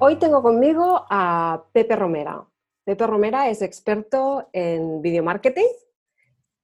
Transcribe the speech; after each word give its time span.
Hoy 0.00 0.16
tengo 0.16 0.42
conmigo 0.42 1.06
a 1.08 1.66
Pepe 1.72 1.94
Romera. 1.94 2.44
Pepe 2.84 3.06
Romera 3.06 3.48
es 3.48 3.62
experto 3.62 4.48
en 4.52 5.00
video 5.00 5.22
marketing, 5.22 5.68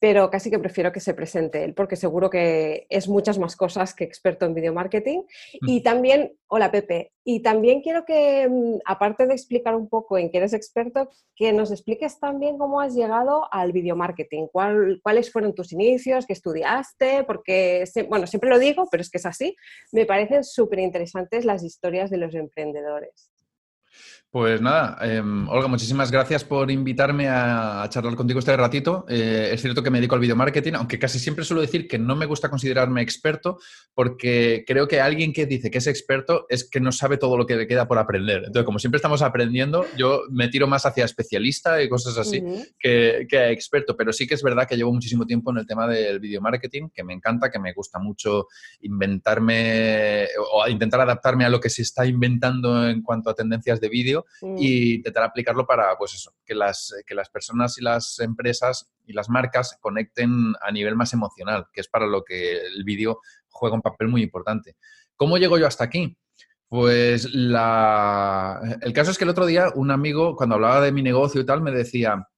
pero 0.00 0.30
casi 0.30 0.50
que 0.50 0.58
prefiero 0.58 0.92
que 0.92 0.98
se 0.98 1.12
presente 1.12 1.62
él, 1.62 1.74
porque 1.74 1.94
seguro 1.94 2.30
que 2.30 2.86
es 2.88 3.06
muchas 3.06 3.38
más 3.38 3.54
cosas 3.54 3.94
que 3.94 4.04
experto 4.04 4.46
en 4.46 4.54
video 4.54 4.72
marketing. 4.72 5.20
Mm. 5.60 5.68
Y 5.68 5.82
también, 5.82 6.32
hola 6.48 6.70
Pepe, 6.70 7.12
y 7.22 7.42
también 7.42 7.82
quiero 7.82 8.06
que, 8.06 8.48
mm, 8.48 8.78
aparte 8.86 9.26
de 9.26 9.34
explicar 9.34 9.76
un 9.76 9.90
poco 9.90 10.16
en 10.16 10.30
qué 10.30 10.38
eres 10.38 10.54
experto, 10.54 11.10
que 11.36 11.52
nos 11.52 11.70
expliques 11.70 12.18
también 12.18 12.56
cómo 12.56 12.80
has 12.80 12.94
llegado 12.94 13.46
al 13.52 13.72
video 13.72 13.94
marketing, 13.94 14.46
cuáles 14.50 15.30
fueron 15.30 15.54
tus 15.54 15.72
inicios, 15.72 16.26
qué 16.26 16.32
estudiaste, 16.32 17.24
porque, 17.24 17.84
bueno, 18.08 18.26
siempre 18.26 18.48
lo 18.48 18.58
digo, 18.58 18.88
pero 18.90 19.02
es 19.02 19.10
que 19.10 19.18
es 19.18 19.26
así, 19.26 19.54
me 19.92 20.06
parecen 20.06 20.44
súper 20.44 20.78
interesantes 20.78 21.44
las 21.44 21.62
historias 21.62 22.08
de 22.10 22.16
los 22.16 22.34
emprendedores. 22.34 23.30
Pues 24.32 24.60
nada, 24.60 24.96
em, 25.00 25.48
Olga, 25.48 25.66
muchísimas 25.66 26.12
gracias 26.12 26.44
por 26.44 26.70
invitarme 26.70 27.26
a, 27.28 27.84
charlar 27.90 28.14
contigo 28.14 28.38
este 28.38 28.56
ratito. 28.56 29.04
Eh, 29.08 29.50
es 29.52 29.60
cierto 29.60 29.82
que 29.82 29.90
me 29.90 29.98
dedico 29.98 30.14
al 30.14 30.20
video 30.20 30.36
marketing, 30.36 30.74
aunque 30.74 31.00
casi 31.00 31.18
siempre 31.18 31.44
suelo 31.44 31.60
decir 31.62 31.88
que 31.88 31.98
no 31.98 32.14
me 32.14 32.26
gusta 32.26 32.48
considerarme 32.48 33.02
experto, 33.02 33.58
porque 33.92 34.62
creo 34.64 34.86
que 34.86 35.00
alguien 35.00 35.32
que 35.32 35.46
dice 35.46 35.68
que 35.68 35.78
es 35.78 35.88
experto 35.88 36.46
es 36.48 36.70
que 36.70 36.78
no 36.78 36.92
sabe 36.92 37.16
todo 37.16 37.36
lo 37.36 37.44
que 37.44 37.56
le 37.56 37.66
queda 37.66 37.88
por 37.88 37.98
aprender. 37.98 38.44
Entonces, 38.46 38.62
como 38.62 38.78
siempre 38.78 38.98
estamos 38.98 39.20
aprendiendo, 39.20 39.84
yo 39.96 40.22
me 40.30 40.46
tiro 40.46 40.68
más 40.68 40.86
hacia 40.86 41.06
especialista 41.06 41.82
y 41.82 41.88
cosas 41.88 42.16
así 42.16 42.40
que, 42.78 43.26
que 43.28 43.50
experto. 43.50 43.96
Pero 43.96 44.12
sí 44.12 44.28
que 44.28 44.34
es 44.34 44.44
verdad 44.44 44.68
que 44.68 44.76
llevo 44.76 44.92
muchísimo 44.92 45.26
tiempo 45.26 45.50
en 45.50 45.58
el 45.58 45.66
tema 45.66 45.88
del 45.88 46.20
video 46.20 46.40
marketing, 46.40 46.90
que 46.94 47.02
me 47.02 47.14
encanta, 47.14 47.50
que 47.50 47.58
me 47.58 47.72
gusta 47.72 47.98
mucho 47.98 48.46
inventarme 48.82 50.28
o 50.52 50.68
intentar 50.68 51.00
adaptarme 51.00 51.44
a 51.44 51.48
lo 51.48 51.58
que 51.58 51.68
se 51.68 51.82
está 51.82 52.06
inventando 52.06 52.88
en 52.88 53.02
cuanto 53.02 53.28
a 53.28 53.34
tendencias 53.34 53.80
de 53.80 53.88
vídeo 53.88 54.19
Mm. 54.42 54.56
y 54.58 54.94
intentar 54.96 55.24
aplicarlo 55.24 55.66
para, 55.66 55.96
pues 55.96 56.14
eso, 56.14 56.34
que 56.44 56.54
las, 56.54 56.94
que 57.06 57.14
las 57.14 57.28
personas 57.28 57.78
y 57.78 57.82
las 57.82 58.18
empresas 58.20 58.92
y 59.06 59.12
las 59.12 59.28
marcas 59.28 59.76
conecten 59.80 60.54
a 60.60 60.70
nivel 60.70 60.96
más 60.96 61.12
emocional, 61.12 61.66
que 61.72 61.80
es 61.80 61.88
para 61.88 62.06
lo 62.06 62.24
que 62.24 62.58
el 62.58 62.84
vídeo 62.84 63.20
juega 63.48 63.74
un 63.74 63.82
papel 63.82 64.08
muy 64.08 64.22
importante. 64.22 64.76
¿Cómo 65.16 65.36
llego 65.36 65.58
yo 65.58 65.66
hasta 65.66 65.84
aquí? 65.84 66.16
Pues 66.68 67.34
la... 67.34 68.78
el 68.80 68.92
caso 68.92 69.10
es 69.10 69.18
que 69.18 69.24
el 69.24 69.30
otro 69.30 69.46
día 69.46 69.72
un 69.74 69.90
amigo, 69.90 70.36
cuando 70.36 70.54
hablaba 70.54 70.80
de 70.80 70.92
mi 70.92 71.02
negocio 71.02 71.40
y 71.40 71.44
tal, 71.44 71.62
me 71.62 71.72
decía, 71.72 72.28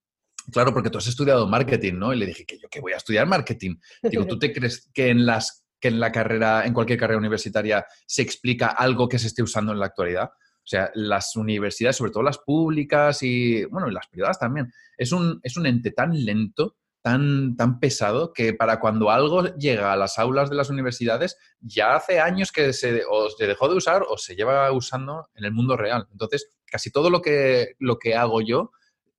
claro, 0.50 0.72
porque 0.72 0.90
tú 0.90 0.98
has 0.98 1.06
estudiado 1.06 1.46
marketing, 1.46 1.94
¿no? 1.94 2.14
Y 2.14 2.18
le 2.18 2.26
dije 2.26 2.46
que 2.46 2.58
yo 2.58 2.68
que 2.70 2.80
voy 2.80 2.92
a 2.92 2.96
estudiar 2.96 3.26
marketing. 3.26 3.76
Digo, 4.02 4.26
¿tú 4.26 4.38
te 4.38 4.52
crees 4.52 4.90
que 4.94 5.10
en 5.10 5.26
las 5.26 5.62
que 5.78 5.88
en 5.88 5.98
la 5.98 6.12
carrera, 6.12 6.64
en 6.64 6.72
cualquier 6.72 6.98
carrera 6.98 7.18
universitaria, 7.18 7.84
se 8.06 8.22
explica 8.22 8.68
algo 8.68 9.08
que 9.08 9.18
se 9.18 9.26
esté 9.26 9.42
usando 9.42 9.72
en 9.72 9.80
la 9.80 9.86
actualidad? 9.86 10.30
O 10.64 10.66
sea, 10.66 10.90
las 10.94 11.34
universidades, 11.34 11.96
sobre 11.96 12.12
todo 12.12 12.22
las 12.22 12.38
públicas 12.38 13.22
y, 13.22 13.64
bueno, 13.64 13.90
las 13.90 14.06
privadas 14.06 14.38
también, 14.38 14.72
es 14.96 15.10
un, 15.10 15.40
es 15.42 15.56
un 15.56 15.66
ente 15.66 15.90
tan 15.90 16.24
lento, 16.24 16.76
tan, 17.02 17.56
tan 17.56 17.80
pesado, 17.80 18.32
que 18.32 18.54
para 18.54 18.78
cuando 18.78 19.10
algo 19.10 19.44
llega 19.56 19.92
a 19.92 19.96
las 19.96 20.20
aulas 20.20 20.50
de 20.50 20.56
las 20.56 20.70
universidades, 20.70 21.36
ya 21.60 21.96
hace 21.96 22.20
años 22.20 22.52
que 22.52 22.72
se, 22.72 23.02
o 23.10 23.28
se 23.28 23.46
dejó 23.48 23.68
de 23.68 23.74
usar 23.74 24.04
o 24.08 24.16
se 24.16 24.36
lleva 24.36 24.70
usando 24.70 25.28
en 25.34 25.44
el 25.44 25.52
mundo 25.52 25.76
real. 25.76 26.06
Entonces, 26.12 26.48
casi 26.64 26.92
todo 26.92 27.10
lo 27.10 27.20
que, 27.20 27.74
lo 27.80 27.98
que 27.98 28.14
hago 28.14 28.40
yo, 28.40 28.70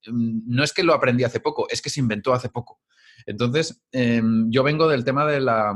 mm, 0.08 0.44
no 0.48 0.64
es 0.64 0.72
que 0.72 0.84
lo 0.84 0.94
aprendí 0.94 1.26
hace 1.26 1.42
poco, 1.42 1.68
es 1.70 1.82
que 1.82 1.90
se 1.90 2.00
inventó 2.00 2.34
hace 2.34 2.50
poco. 2.50 2.80
Entonces, 3.26 3.82
em, 3.92 4.50
yo 4.50 4.64
vengo 4.64 4.88
del 4.88 5.04
tema 5.04 5.26
de 5.26 5.42
la 5.42 5.74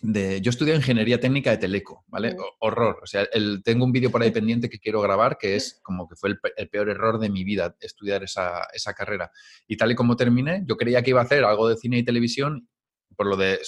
yo 0.00 0.50
estudio 0.50 0.76
ingeniería 0.76 1.18
técnica 1.18 1.50
de 1.50 1.58
Teleco, 1.58 2.04
¿vale? 2.06 2.36
Horror. 2.60 3.00
O 3.02 3.06
sea, 3.06 3.26
el, 3.32 3.62
tengo 3.64 3.84
un 3.84 3.92
vídeo 3.92 4.10
por 4.10 4.22
ahí 4.22 4.30
pendiente 4.30 4.70
que 4.70 4.78
quiero 4.78 5.00
grabar 5.00 5.38
que 5.38 5.56
es 5.56 5.80
como 5.82 6.08
que 6.08 6.14
fue 6.14 6.30
el, 6.56 6.68
peor 6.68 6.88
error 6.88 7.18
de 7.18 7.28
mi 7.28 7.42
vida 7.42 7.76
estudiar 7.80 8.22
esa, 8.22 8.68
carrera. 8.96 9.30
Y 9.66 9.76
tal 9.76 9.90
y 9.90 9.94
como 9.96 10.16
terminé, 10.16 10.62
yo 10.66 10.76
creía 10.76 11.02
que 11.02 11.10
iba 11.10 11.20
a 11.20 11.24
hacer 11.24 11.44
algo 11.44 11.68
de 11.68 11.76
cine 11.76 11.98
y 11.98 12.04
televisión, 12.04 12.68
por 13.16 13.26
lo 13.26 13.36
de 13.36 13.60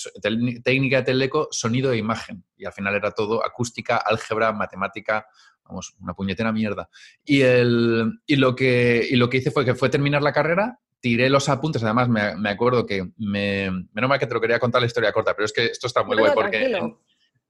técnica 0.62 0.98
de 0.98 1.02
Teleco, 1.02 1.48
sonido 1.50 1.92
e 1.92 1.98
imagen. 1.98 2.44
Y 2.56 2.64
al 2.64 2.72
final 2.72 2.94
era 2.94 3.10
todo 3.10 3.44
acústica, 3.44 3.96
álgebra, 3.96 4.52
matemática, 4.52 5.26
vamos, 5.64 5.96
una 6.00 6.14
puñetera 6.14 6.52
mierda. 6.52 6.88
Y, 7.24 7.40
el, 7.40 8.20
y, 8.24 8.36
lo, 8.36 8.54
que, 8.54 9.04
y 9.10 9.16
lo 9.16 9.28
que 9.28 9.38
hice 9.38 9.50
fue 9.50 9.64
que 9.64 9.74
fue 9.74 9.88
terminar 9.88 10.22
la 10.22 10.32
carrera 10.32 10.78
tiré 11.00 11.30
los 11.30 11.48
apuntes, 11.48 11.82
además 11.82 12.08
me, 12.08 12.50
acuerdo 12.50 12.86
que, 12.86 13.12
me, 13.16 13.70
menos 13.92 14.08
mal 14.08 14.18
que 14.18 14.26
te 14.26 14.34
lo 14.34 14.40
quería 14.40 14.58
contar 14.58 14.80
la 14.80 14.86
historia 14.86 15.12
corta, 15.12 15.34
pero 15.34 15.46
es 15.46 15.52
que 15.52 15.66
esto 15.66 15.86
está 15.86 16.02
muy 16.02 16.16
guay 16.16 16.32
porque 16.34 16.78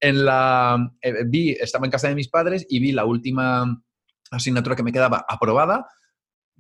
en, 0.01 0.25
la, 0.25 0.93
eh, 1.03 1.25
vi, 1.27 1.51
estaba 1.51 1.87
en 1.87 1.91
casa 1.91 2.09
de 2.09 2.15
mis 2.15 2.29
padres 2.29 2.67
y 2.69 2.81
vi 2.81 2.93
la 2.93 3.05
última 3.05 3.83
asignatura 4.31 4.77
que 4.77 4.83
me 4.83 4.93
quedaba 4.93 5.25
aprobada, 5.29 5.87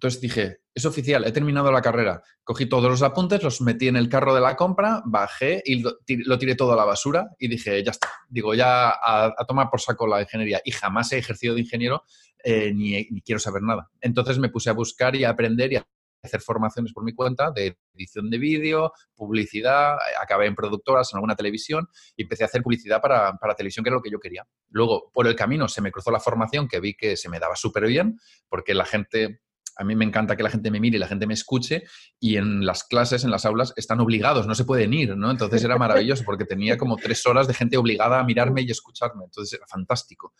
entonces 0.00 0.20
dije, 0.22 0.60
es 0.74 0.86
oficial, 0.86 1.26
he 1.26 1.30
terminado 1.32 1.70
la 1.70 1.82
carrera. 1.82 2.22
Cogí 2.42 2.64
todos 2.64 2.90
los 2.90 3.02
apuntes, 3.02 3.42
los 3.42 3.60
metí 3.60 3.86
en 3.86 3.96
el 3.96 4.08
carro 4.08 4.34
de 4.34 4.40
la 4.40 4.56
compra, 4.56 5.02
bajé 5.04 5.62
y 5.62 5.82
lo, 5.82 6.38
tiré 6.38 6.54
todo 6.54 6.72
a 6.72 6.76
la 6.76 6.86
basura 6.86 7.28
y 7.38 7.48
dije, 7.48 7.84
ya 7.84 7.90
está. 7.90 8.08
Digo, 8.26 8.54
ya 8.54 8.88
a, 8.88 9.44
tomar 9.46 9.68
por 9.68 9.78
saco 9.78 10.06
la 10.06 10.22
ingeniería. 10.22 10.62
Y 10.64 10.70
jamás 10.70 11.12
he 11.12 11.18
ejercido 11.18 11.54
de 11.54 11.60
ingeniero 11.60 12.04
eh, 12.42 12.72
ni, 12.74 12.92
ni, 13.10 13.20
quiero 13.20 13.38
saber 13.38 13.60
nada. 13.60 13.90
Entonces 14.00 14.38
me 14.38 14.48
puse 14.48 14.70
a 14.70 14.72
buscar 14.72 15.14
y 15.16 15.24
a 15.24 15.28
aprender 15.28 15.70
y 15.70 15.76
a 15.76 15.86
hacer 16.22 16.40
formaciones 16.40 16.92
por 16.92 17.04
mi 17.04 17.14
cuenta 17.14 17.50
de 17.50 17.76
edición 17.94 18.30
de 18.30 18.38
vídeo, 18.38 18.92
publicidad, 19.14 19.96
acabé 20.20 20.46
en 20.46 20.54
productoras, 20.54 21.12
en 21.12 21.18
alguna 21.18 21.36
televisión 21.36 21.88
y 22.16 22.22
empecé 22.22 22.44
a 22.44 22.46
hacer 22.46 22.62
publicidad 22.62 23.00
para, 23.00 23.32
para, 23.34 23.54
televisión, 23.54 23.84
que 23.84 23.88
era 23.88 23.96
lo 23.96 24.02
que 24.02 24.10
yo 24.10 24.18
quería. 24.18 24.46
Luego, 24.70 25.10
por 25.12 25.26
el 25.26 25.34
camino, 25.34 25.68
se 25.68 25.80
me 25.80 25.90
cruzó 25.90 26.10
la 26.10 26.20
formación 26.20 26.68
que 26.68 26.80
vi 26.80 26.94
que 26.94 27.16
se 27.16 27.28
me 27.28 27.38
daba 27.38 27.56
súper 27.56 27.86
bien, 27.86 28.18
porque 28.48 28.74
la 28.74 28.84
gente, 28.84 29.40
a 29.76 29.84
mí 29.84 29.96
me 29.96 30.04
encanta 30.04 30.36
que 30.36 30.42
la 30.42 30.50
gente 30.50 30.70
me 30.70 30.80
mire 30.80 30.96
y 30.96 31.00
la 31.00 31.08
gente 31.08 31.26
me 31.26 31.34
escuche 31.34 31.84
y 32.18 32.36
en 32.36 32.66
las 32.66 32.84
clases, 32.84 33.24
en 33.24 33.30
las 33.30 33.46
aulas, 33.46 33.72
están 33.76 34.00
obligados, 34.00 34.46
no 34.46 34.54
se 34.54 34.64
pueden 34.64 34.92
ir, 34.92 35.16
¿no? 35.16 35.30
Entonces 35.30 35.62
era 35.64 35.78
maravilloso 35.78 36.24
porque 36.24 36.44
tenía 36.44 36.76
como 36.76 36.96
tres 36.96 37.24
horas 37.26 37.46
de 37.46 37.54
gente 37.54 37.76
obligada 37.76 38.20
a 38.20 38.24
mirarme 38.24 38.62
y 38.62 38.70
escucharme, 38.70 39.24
entonces 39.24 39.58
era 39.58 39.66
fantástico. 39.66 40.34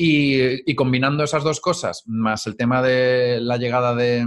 Y, 0.00 0.70
y 0.70 0.76
combinando 0.76 1.24
esas 1.24 1.42
dos 1.42 1.60
cosas, 1.60 2.04
más 2.06 2.46
el 2.46 2.56
tema 2.56 2.82
de 2.82 3.40
la 3.40 3.56
llegada 3.56 3.96
de, 3.96 4.24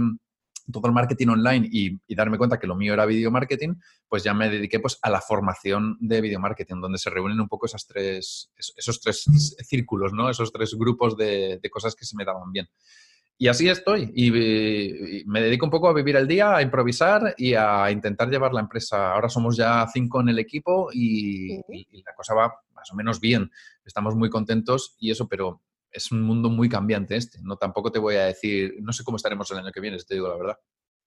todo 0.70 0.86
el 0.86 0.92
marketing 0.92 1.28
online 1.28 1.68
y, 1.70 1.98
darme 2.14 2.38
cuenta 2.38 2.58
que 2.58 2.66
lo 2.66 2.76
mío 2.76 2.92
era 2.92 3.06
video 3.06 3.30
marketing, 3.30 3.74
pues 4.08 4.22
ya 4.22 4.34
me 4.34 4.48
dediqué 4.48 4.80
pues, 4.80 4.98
a 5.02 5.10
la 5.10 5.20
formación 5.20 5.96
de 6.00 6.20
video 6.20 6.40
marketing, 6.40 6.80
donde 6.80 6.98
se 6.98 7.10
reúnen 7.10 7.40
un 7.40 7.48
poco 7.48 7.66
esas 7.66 7.86
tres, 7.86 8.52
esos 8.76 9.00
tres 9.00 9.24
círculos, 9.66 10.12
¿no? 10.12 10.30
esos 10.30 10.52
tres 10.52 10.74
grupos 10.74 11.16
de, 11.16 11.60
cosas 11.70 11.94
que 11.94 12.04
se 12.04 12.16
me 12.16 12.24
daban 12.24 12.52
bien. 12.52 12.68
Y 13.38 13.48
así 13.48 13.68
estoy. 13.68 14.12
Y, 14.14 15.24
me 15.26 15.40
dedico 15.40 15.66
un 15.66 15.70
poco 15.70 15.88
a 15.88 15.94
vivir 15.94 16.16
el 16.16 16.28
día, 16.28 16.56
a 16.56 16.62
improvisar 16.62 17.34
y 17.36 17.54
a 17.54 17.90
intentar 17.90 18.30
llevar 18.30 18.52
la 18.52 18.60
empresa. 18.60 19.12
Ahora 19.12 19.28
somos 19.28 19.56
ya 19.56 19.86
cinco 19.92 20.20
en 20.20 20.28
el 20.28 20.38
equipo 20.38 20.90
y, 20.92 21.54
y 21.68 22.02
la 22.02 22.14
cosa 22.14 22.34
va 22.34 22.54
más 22.74 22.92
o 22.92 22.94
menos 22.94 23.20
bien. 23.20 23.50
Estamos 23.84 24.14
muy 24.14 24.30
contentos 24.30 24.96
y 25.00 25.10
eso, 25.10 25.26
pero 25.28 25.60
es 25.92 26.10
un 26.12 26.22
mundo 26.22 26.48
muy 26.48 26.68
cambiante 26.68 27.16
este. 27.16 27.38
No 27.42 27.56
tampoco 27.56 27.92
te 27.92 27.98
voy 27.98 28.16
a 28.16 28.26
decir, 28.26 28.74
no 28.80 28.92
sé 28.92 29.04
cómo 29.04 29.16
estaremos 29.16 29.50
el 29.50 29.58
año 29.58 29.72
que 29.72 29.80
viene, 29.80 29.98
te 29.98 30.14
digo 30.14 30.28
la 30.28 30.36
verdad. 30.36 30.58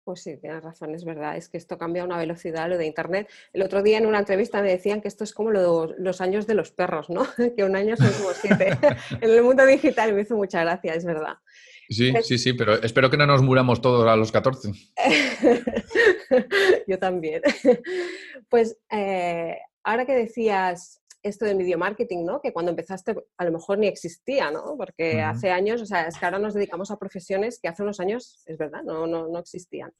Pues 0.05 0.21
sí, 0.21 0.37
tienes 0.37 0.63
razón, 0.63 0.93
es 0.93 1.03
verdad. 1.03 1.35
Es 1.35 1.49
que 1.49 1.57
esto 1.57 1.79
cambia 1.79 2.03
a 2.03 2.05
una 2.05 2.19
velocidad, 2.19 2.69
lo 2.69 2.77
de 2.77 2.85
Internet. 2.85 3.27
El 3.53 3.63
otro 3.63 3.81
día 3.81 3.97
en 3.97 4.05
una 4.05 4.19
entrevista 4.19 4.61
me 4.61 4.69
decían 4.69 5.01
que 5.01 5.07
esto 5.07 5.23
es 5.23 5.33
como 5.33 5.49
los 5.49 6.21
años 6.21 6.45
de 6.45 6.53
los 6.53 6.71
perros, 6.71 7.09
¿no? 7.09 7.25
que 7.57 7.63
un 7.63 7.75
año 7.75 7.97
son 7.97 8.11
como 8.13 8.29
siete. 8.33 8.77
en 9.21 9.31
el 9.31 9.41
mundo 9.41 9.65
digital 9.65 10.13
me 10.13 10.21
hizo 10.21 10.35
mucha 10.35 10.61
gracia, 10.61 10.93
es 10.93 11.05
verdad. 11.05 11.37
Sí, 11.89 12.13
sí, 12.21 12.37
sí, 12.37 12.53
pero 12.53 12.81
espero 12.83 13.09
que 13.09 13.17
no 13.17 13.25
nos 13.25 13.41
muramos 13.41 13.81
todos 13.81 14.07
a 14.07 14.15
los 14.15 14.31
14. 14.31 14.71
Yo 16.87 16.99
también. 16.99 17.41
Pues 18.47 18.77
eh, 18.91 19.57
ahora 19.83 20.05
que 20.05 20.13
decías 20.13 21.01
esto 21.25 21.45
del 21.45 21.57
video 21.57 21.77
marketing, 21.77 22.23
¿no? 22.23 22.39
Que 22.39 22.53
cuando 22.53 22.69
empezaste 22.69 23.15
a 23.37 23.45
lo 23.45 23.51
mejor 23.51 23.79
ni 23.79 23.87
existía, 23.87 24.51
¿no? 24.51 24.75
Porque 24.77 25.21
hace 25.21 25.49
años, 25.49 25.81
o 25.81 25.85
sea, 25.85 26.07
es 26.07 26.17
que 26.17 26.25
ahora 26.25 26.39
nos 26.39 26.53
dedicamos 26.53 26.91
a 26.91 26.97
profesiones 26.97 27.59
que 27.59 27.67
hace 27.67 27.81
unos 27.81 27.99
años, 27.99 28.43
es 28.45 28.57
verdad, 28.57 28.83
no, 28.83 29.07
no, 29.07 29.27
no 29.27 29.39
existían. 29.39 29.91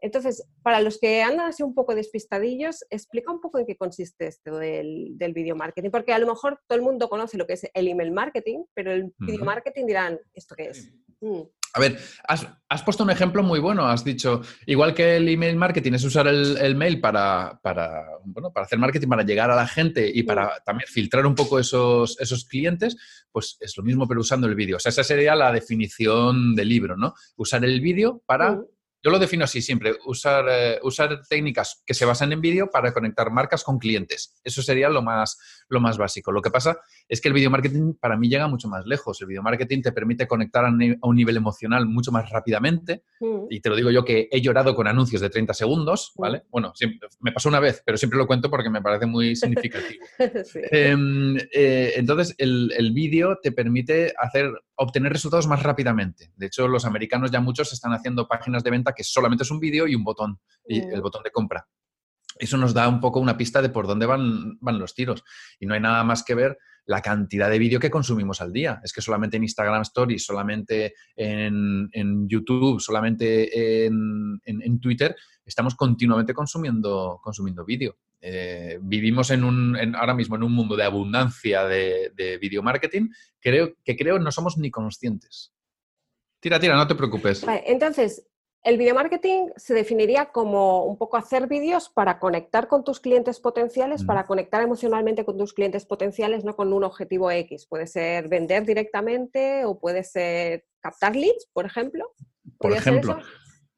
Entonces, 0.00 0.46
para 0.62 0.80
los 0.80 0.98
que 0.98 1.22
andan 1.22 1.46
así 1.46 1.62
un 1.62 1.74
poco 1.74 1.94
despistadillos, 1.94 2.84
explica 2.90 3.30
un 3.30 3.40
poco 3.40 3.58
en 3.58 3.66
qué 3.66 3.76
consiste 3.76 4.26
esto 4.26 4.58
del, 4.58 5.16
del 5.18 5.32
video 5.34 5.54
marketing, 5.54 5.90
porque 5.90 6.12
a 6.12 6.18
lo 6.18 6.26
mejor 6.26 6.60
todo 6.66 6.76
el 6.76 6.84
mundo 6.84 7.08
conoce 7.08 7.38
lo 7.38 7.46
que 7.46 7.54
es 7.54 7.68
el 7.72 7.88
email 7.88 8.12
marketing, 8.12 8.64
pero 8.74 8.92
el 8.92 9.14
video 9.18 9.44
marketing 9.44 9.86
dirán, 9.86 10.18
¿esto 10.32 10.54
qué 10.56 10.64
es? 10.68 10.90
Mm. 11.20 11.42
A 11.76 11.80
ver, 11.80 11.98
has, 12.28 12.82
puesto 12.84 13.02
un 13.02 13.10
ejemplo 13.10 13.42
muy 13.42 13.58
bueno. 13.58 13.84
Has 13.86 14.04
dicho, 14.04 14.42
igual 14.64 14.94
que 14.94 15.16
el 15.16 15.28
email 15.28 15.56
marketing 15.56 15.94
es 15.94 16.04
usar 16.04 16.28
el, 16.28 16.76
mail 16.76 17.00
para, 17.00 17.58
para, 17.60 18.04
bueno, 18.24 18.52
para 18.52 18.64
hacer 18.64 18.78
marketing, 18.78 19.08
para 19.08 19.24
llegar 19.24 19.50
a 19.50 19.56
la 19.56 19.66
gente 19.66 20.08
y 20.14 20.22
para 20.22 20.62
también 20.64 20.88
filtrar 20.88 21.26
un 21.26 21.34
poco 21.34 21.58
esos, 21.58 22.16
esos 22.20 22.44
clientes, 22.44 22.96
pues 23.32 23.56
es 23.58 23.76
lo 23.76 23.82
mismo, 23.82 24.06
pero 24.06 24.20
usando 24.20 24.46
el 24.46 24.54
vídeo. 24.54 24.76
O 24.76 24.78
sea, 24.80 24.90
esa 24.90 25.02
sería 25.02 25.34
la 25.34 25.50
definición 25.50 26.54
del 26.54 26.68
libro, 26.68 26.96
¿no? 26.96 27.14
Usar 27.34 27.64
el 27.64 27.80
vídeo 27.80 28.22
para 28.24 28.52
mm. 28.52 28.66
Yo 29.04 29.10
lo 29.10 29.18
defino 29.18 29.44
así 29.44 29.60
siempre, 29.60 29.94
usar, 30.06 30.46
eh, 30.48 30.78
usar 30.82 31.20
técnicas 31.28 31.82
que 31.84 31.92
se 31.92 32.06
basan 32.06 32.32
en 32.32 32.40
vídeo 32.40 32.70
para 32.70 32.94
conectar 32.94 33.30
marcas 33.30 33.62
con 33.62 33.78
clientes. 33.78 34.40
Eso 34.42 34.62
sería 34.62 34.88
lo 34.88 35.02
más, 35.02 35.38
lo 35.68 35.78
más 35.78 35.98
básico. 35.98 36.32
Lo 36.32 36.40
que 36.40 36.50
pasa 36.50 36.78
es 37.06 37.20
que 37.20 37.28
el 37.28 37.34
video 37.34 37.50
marketing 37.50 37.92
para 38.00 38.16
mí 38.16 38.30
llega 38.30 38.48
mucho 38.48 38.66
más 38.66 38.86
lejos. 38.86 39.20
El 39.20 39.26
video 39.26 39.42
marketing 39.42 39.82
te 39.82 39.92
permite 39.92 40.26
conectar 40.26 40.64
a, 40.64 40.70
un 40.70 41.16
nivel 41.16 41.36
emocional 41.36 41.84
mucho 41.84 42.12
más 42.12 42.30
rápidamente. 42.30 43.02
Mm. 43.20 43.44
Y 43.50 43.60
te 43.60 43.68
lo 43.68 43.76
digo 43.76 43.90
yo 43.90 44.06
que 44.06 44.26
he 44.32 44.40
llorado 44.40 44.74
con 44.74 44.86
anuncios 44.86 45.20
de 45.20 45.28
30 45.28 45.52
segundos, 45.52 46.12
mm. 46.16 46.22
¿vale? 46.22 46.42
Bueno, 46.48 46.72
me 47.20 47.32
pasó 47.32 47.50
una 47.50 47.60
vez, 47.60 47.82
pero 47.84 47.98
siempre 47.98 48.18
lo 48.18 48.26
cuento 48.26 48.48
porque 48.48 48.70
me 48.70 48.80
parece 48.80 49.04
muy 49.04 49.36
significativo. 49.36 50.02
Em, 50.70 51.36
eh, 51.52 51.92
entonces, 51.96 52.34
el, 52.38 52.72
el 52.74 52.92
vídeo 52.92 53.38
te 53.42 53.52
permite 53.52 54.14
hacer, 54.18 54.50
obtener 54.76 55.12
resultados 55.12 55.46
más 55.46 55.62
rápidamente. 55.62 56.32
De 56.36 56.46
hecho, 56.46 56.68
los 56.68 56.84
americanos 56.84 57.30
ya 57.30 57.40
muchos 57.40 57.72
están 57.72 57.92
haciendo 57.92 58.26
páginas 58.26 58.64
de 58.64 58.70
venta 58.70 58.92
que 58.92 59.04
solamente 59.04 59.44
es 59.44 59.50
un 59.50 59.60
vídeo 59.60 59.86
y 59.86 59.94
un 59.94 60.04
botón, 60.04 60.40
y 60.66 60.80
el 60.80 61.00
botón 61.00 61.22
de 61.22 61.30
compra. 61.30 61.66
Eso 62.38 62.56
nos 62.56 62.74
da 62.74 62.88
un 62.88 63.00
poco 63.00 63.20
una 63.20 63.36
pista 63.36 63.62
de 63.62 63.68
por 63.68 63.86
dónde 63.86 64.06
van, 64.06 64.58
van 64.60 64.78
los 64.78 64.94
tiros. 64.94 65.22
Y 65.60 65.66
no 65.66 65.74
hay 65.74 65.80
nada 65.80 66.02
más 66.02 66.24
que 66.24 66.34
ver 66.34 66.58
la 66.86 67.00
cantidad 67.00 67.48
de 67.48 67.58
vídeo 67.58 67.80
que 67.80 67.90
consumimos 67.90 68.40
al 68.40 68.52
día. 68.52 68.80
Es 68.82 68.92
que 68.92 69.00
solamente 69.00 69.36
en 69.36 69.44
Instagram 69.44 69.82
Stories, 69.82 70.24
solamente 70.24 70.94
en, 71.16 72.28
YouTube, 72.28 72.80
solamente 72.80 73.86
en, 73.86 74.80
Twitter, 74.80 75.16
estamos 75.44 75.74
continuamente 75.74 76.34
consumiendo, 76.34 77.20
consumiendo 77.22 77.64
vídeo. 77.64 77.96
Eh, 78.20 78.78
vivimos 78.80 79.30
en 79.30 79.44
un, 79.44 79.94
ahora 79.94 80.14
mismo 80.14 80.36
en 80.36 80.44
un 80.44 80.52
mundo 80.52 80.76
de 80.76 80.84
abundancia 80.84 81.64
de, 81.64 82.10
de 82.14 82.38
video 82.38 82.62
marketing 82.62 83.08
creo, 83.40 83.74
que 83.84 83.96
creo 83.96 84.18
no 84.18 84.32
somos 84.32 84.56
ni 84.56 84.70
conscientes. 84.70 85.52
Tira, 86.40 86.58
tira, 86.58 86.76
no 86.76 86.86
te 86.86 86.94
preocupes. 86.94 87.44
entonces, 87.66 88.26
el 88.62 88.78
video 88.78 88.94
marketing 88.94 89.48
se 89.56 89.74
definiría 89.74 90.26
como 90.26 90.84
un 90.84 90.96
poco 90.96 91.18
hacer 91.18 91.46
vídeos 91.46 91.90
para 91.90 92.18
conectar 92.18 92.66
con 92.66 92.82
tus 92.82 92.98
clientes 92.98 93.38
potenciales, 93.38 94.04
para 94.04 94.26
conectar 94.26 94.62
emocionalmente 94.62 95.26
con 95.26 95.36
tus 95.36 95.52
clientes 95.52 95.84
potenciales, 95.84 96.44
no 96.44 96.56
con 96.56 96.72
un 96.72 96.82
objetivo 96.82 97.30
X. 97.30 97.66
Puede 97.66 97.86
ser 97.86 98.28
vender 98.28 98.64
directamente 98.64 99.66
o 99.66 99.78
puede 99.78 100.02
ser 100.02 100.64
captar 100.80 101.14
leads, 101.14 101.46
por 101.52 101.66
ejemplo. 101.66 102.14
Por 102.58 102.72
ejemplo. 102.72 103.18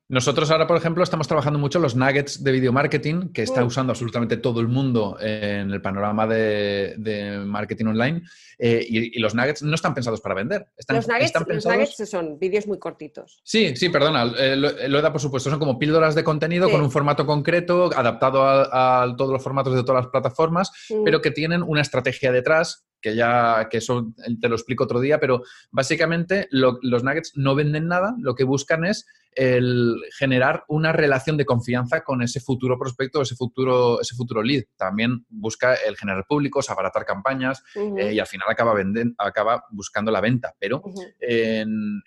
Nosotros 0.09 0.53
ahora, 0.53 0.69
por 0.69 0.77
ejemplo, 0.77 1.03
estamos 1.03 1.27
trabajando 1.27 1.59
mucho 1.59 1.81
los 1.81 1.97
nuggets 1.97 2.45
de 2.45 2.53
video 2.53 2.73
marketing, 2.73 3.33
que 3.33 3.43
está 3.43 3.65
mm. 3.65 3.67
usando 3.67 3.91
absolutamente 3.91 4.37
todo 4.37 4.61
el 4.61 4.69
mundo 4.69 5.17
en 5.21 5.73
el 5.73 5.83
panorama 5.83 6.29
de, 6.29 7.43
marketing 7.45 7.87
online. 7.87 8.23
Eh, 8.57 8.87
y, 8.89 9.19
los 9.19 9.35
nuggets 9.35 9.63
no 9.63 9.75
están 9.75 9.95
pensados 9.95 10.21
para 10.21 10.37
vender. 10.37 10.69
Están, 10.77 10.97
los, 10.97 11.09
nuggets, 11.09 12.09
son 12.09 12.39
vídeos 12.39 12.69
muy 12.69 12.79
cortitos. 12.79 13.41
Sí, 13.43 13.75
sí, 13.75 13.89
perdona, 13.89 14.33
eh, 14.39 14.55
lo, 14.55 14.69
he 14.71 14.89
dado 14.89 15.13
por 15.13 15.21
supuesto. 15.21 15.51
Son 15.51 15.59
como 15.59 15.77
píldoras 15.77 16.15
de 16.15 16.23
contenido 16.23 16.71
con 16.71 16.83
un 16.83 16.91
formato 16.93 17.27
concreto, 17.27 17.91
adaptado 17.93 18.45
a, 18.47 19.13
todos 19.19 19.33
los 19.33 19.43
formatos 19.43 19.75
de 19.75 19.83
todas 19.83 20.05
las 20.05 20.13
plataformas, 20.13 20.71
mm. 20.89 21.03
pero 21.05 21.21
que 21.21 21.33
tienen 21.33 21.65
una 21.65 21.81
estrategia 21.81 22.31
detrás 22.31 22.87
que 23.07 23.15
ya, 23.15 23.69
que 23.71 23.77
eso 23.77 24.13
te 24.41 24.49
lo 24.49 24.57
explico 24.57 24.83
otro 24.83 24.99
día, 24.99 25.21
pero 25.21 25.45
básicamente 25.71 26.49
los 26.51 27.05
nuggets 27.05 27.37
no 27.37 27.55
venden 27.55 27.87
nada, 27.87 28.17
lo 28.19 28.35
que 28.35 28.43
buscan 28.43 28.85
es 28.85 29.07
el 29.31 29.95
generar 30.19 30.65
una 30.67 30.91
relación 30.91 31.37
de 31.37 31.45
confianza 31.45 32.03
con 32.03 32.21
ese 32.21 32.41
futuro 32.41 32.77
prospecto, 32.77 33.23
ese 33.23 33.37
futuro, 33.37 34.01
ese 34.01 34.17
futuro 34.17 34.43
lead. 34.43 34.65
También 34.77 35.25
busca 35.29 35.75
el 35.75 35.97
generar 35.97 36.27
públicos, 36.27 36.69
abaratar 36.69 37.05
campañas 37.05 37.63
eh, 37.77 38.15
y 38.15 38.19
al 38.19 38.27
final 38.27 38.49
acaba, 38.51 38.75
venden, 38.75 39.15
acaba 39.19 39.65
buscando 39.71 40.11
la 40.11 40.21
venta. 40.21 40.53
Pero 40.59 40.83
en, 41.21 42.03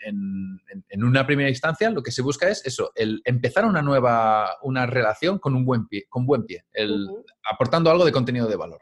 una 1.02 1.26
primera 1.26 1.48
instancia 1.48 1.90
lo 1.92 2.04
que 2.04 2.12
se 2.12 2.24
busca 2.24 2.50
es 2.50 2.66
eso, 2.66 2.92
el 2.94 3.22
empezar 3.24 3.64
una 3.64 3.82
nueva 3.82 4.58
una 4.64 4.86
relación 4.86 5.40
con 5.40 5.56
un 5.56 5.64
buen 5.64 5.88
pie, 5.88 6.08
con 6.10 6.26
buen 6.26 6.44
pie, 6.44 6.66
el, 6.74 7.08
aportando 7.50 7.90
algo 7.90 8.04
de 8.04 8.12
contenido 8.12 8.48
de 8.48 8.58
valor. 8.58 8.82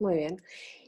Muy 0.00 0.16
bien. 0.16 0.42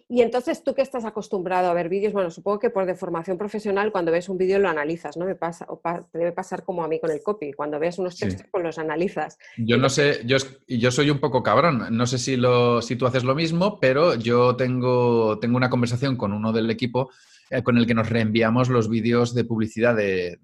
Y 0.09 0.23
entonces 0.23 0.63
tú 0.63 0.75
que 0.75 0.83
estás 0.83 1.05
acostumbrado 1.05 1.71
a 1.71 1.75
ver 1.75 1.89
vídeos, 1.89 2.13
bueno, 2.13 2.31
supongo 2.31 2.59
que 2.59 2.71
por 2.71 2.87
deformación 2.87 3.39
profesional 3.39 3.93
cuando 3.93 4.13
ves 4.13 4.29
un 4.29 4.39
vídeo 4.39 4.59
lo 4.59 4.69
analizas, 4.69 5.17
¿no? 5.17 5.25
Me 5.25 5.35
pasa, 5.35 5.67
o 5.69 5.81
te 6.11 6.19
debe 6.19 6.33
pasar 6.33 6.65
como 6.65 6.85
a 6.85 6.89
mí 6.89 7.01
con 7.01 7.11
el 7.11 7.23
copy, 7.23 7.53
cuando 7.53 7.79
ves 7.79 7.99
unos 7.99 8.17
textos 8.17 8.47
pues 8.51 8.65
los 8.65 8.79
analizas. 8.79 9.39
Yo 9.57 9.77
no 9.77 9.89
sé, 9.89 10.21
yo, 10.25 10.37
yo 10.69 10.91
soy 10.91 11.11
un 11.11 11.19
poco 11.19 11.43
cabrón, 11.43 11.87
no 11.91 12.07
sé 12.07 12.19
si, 12.19 12.37
lo, 12.37 12.83
si 12.83 12.97
tú 12.97 13.07
haces 13.07 13.25
lo 13.25 13.35
mismo, 13.35 13.79
pero 13.81 14.15
yo 14.15 14.57
tengo, 14.57 15.39
tengo 15.39 15.57
una 15.57 15.71
conversación 15.71 16.17
con 16.17 16.33
uno 16.33 16.53
del 16.53 16.71
equipo 16.71 17.11
eh, 17.51 17.63
con 17.63 17.79
el 17.79 17.87
que 17.87 17.95
nos 17.95 18.09
reenviamos 18.09 18.69
los 18.69 18.89
vídeos 18.89 19.35
de 19.35 19.45
publicidad 19.45 19.95
de 19.95 20.39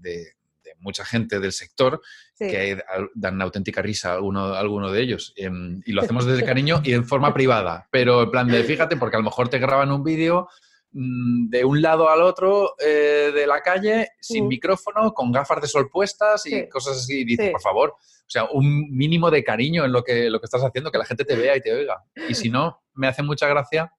mucha 0.81 1.05
gente 1.05 1.41
del 1.41 1.53
sector 1.53 2.01
que 2.39 2.81
dan 3.15 3.35
una 3.35 3.45
auténtica 3.45 3.83
risa 3.83 4.13
a 4.13 4.15
alguno, 4.15 4.55
alguno 4.55 4.93
de 4.93 5.03
ellos. 5.03 5.33
Em, 5.37 5.81
y 5.85 5.93
lo 5.93 6.03
hacemos 6.03 6.25
desde 6.25 6.45
cariño 6.45 6.81
y 6.85 6.93
en 6.93 7.05
forma 7.05 7.35
privada. 7.35 7.89
Pero 7.91 8.23
en 8.23 8.31
plan 8.31 8.49
de, 8.49 8.63
fíjate, 8.65 8.97
porque 8.97 9.17
a 9.17 9.21
lo 9.21 9.25
mejor 9.25 9.49
te 9.49 9.59
graban 9.59 9.91
un 9.91 10.05
vídeo 10.05 10.49
mm, 10.93 11.49
de 11.49 11.65
un 11.65 11.83
lado 11.83 12.09
al 12.09 12.23
otro 12.23 12.75
eh, 12.79 13.33
de 13.35 13.47
la 13.47 13.61
calle, 13.61 14.09
sin 14.21 14.45
mm. 14.45 14.49
micrófono, 14.49 15.13
con 15.13 15.33
gafas 15.33 15.61
de 15.63 15.69
sol 15.69 15.89
puestas 15.91 16.47
y 16.47 16.69
cosas 16.69 16.99
así. 16.99 17.21
Y 17.21 17.25
dices, 17.25 17.51
por 17.51 17.61
favor, 17.61 17.91
o 17.91 18.31
sea, 18.31 18.45
un 18.53 18.91
mínimo 18.91 19.31
de 19.31 19.43
cariño 19.43 19.85
en 19.85 19.93
lo 19.93 20.05
que, 20.05 20.31
lo 20.31 20.39
que 20.39 20.47
estás 20.47 20.63
haciendo, 20.63 20.93
que 20.93 20.99
la 20.99 21.07
gente 21.07 21.25
te 21.25 21.35
vea 21.35 21.57
y 21.57 21.61
te 21.61 21.73
oiga. 21.73 22.05
Y 22.29 22.35
si 22.35 22.51
no, 22.51 22.83
me 22.95 23.09
hace 23.09 23.23
mucha 23.23 23.49
gracia 23.49 23.93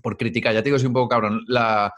por 0.00 0.16
crítica, 0.16 0.52
ya 0.52 0.62
te 0.62 0.68
digo, 0.68 0.78
soy 0.78 0.88
un 0.88 0.92
poco 0.94 1.08
cabrón, 1.08 1.44
la, 1.46 1.92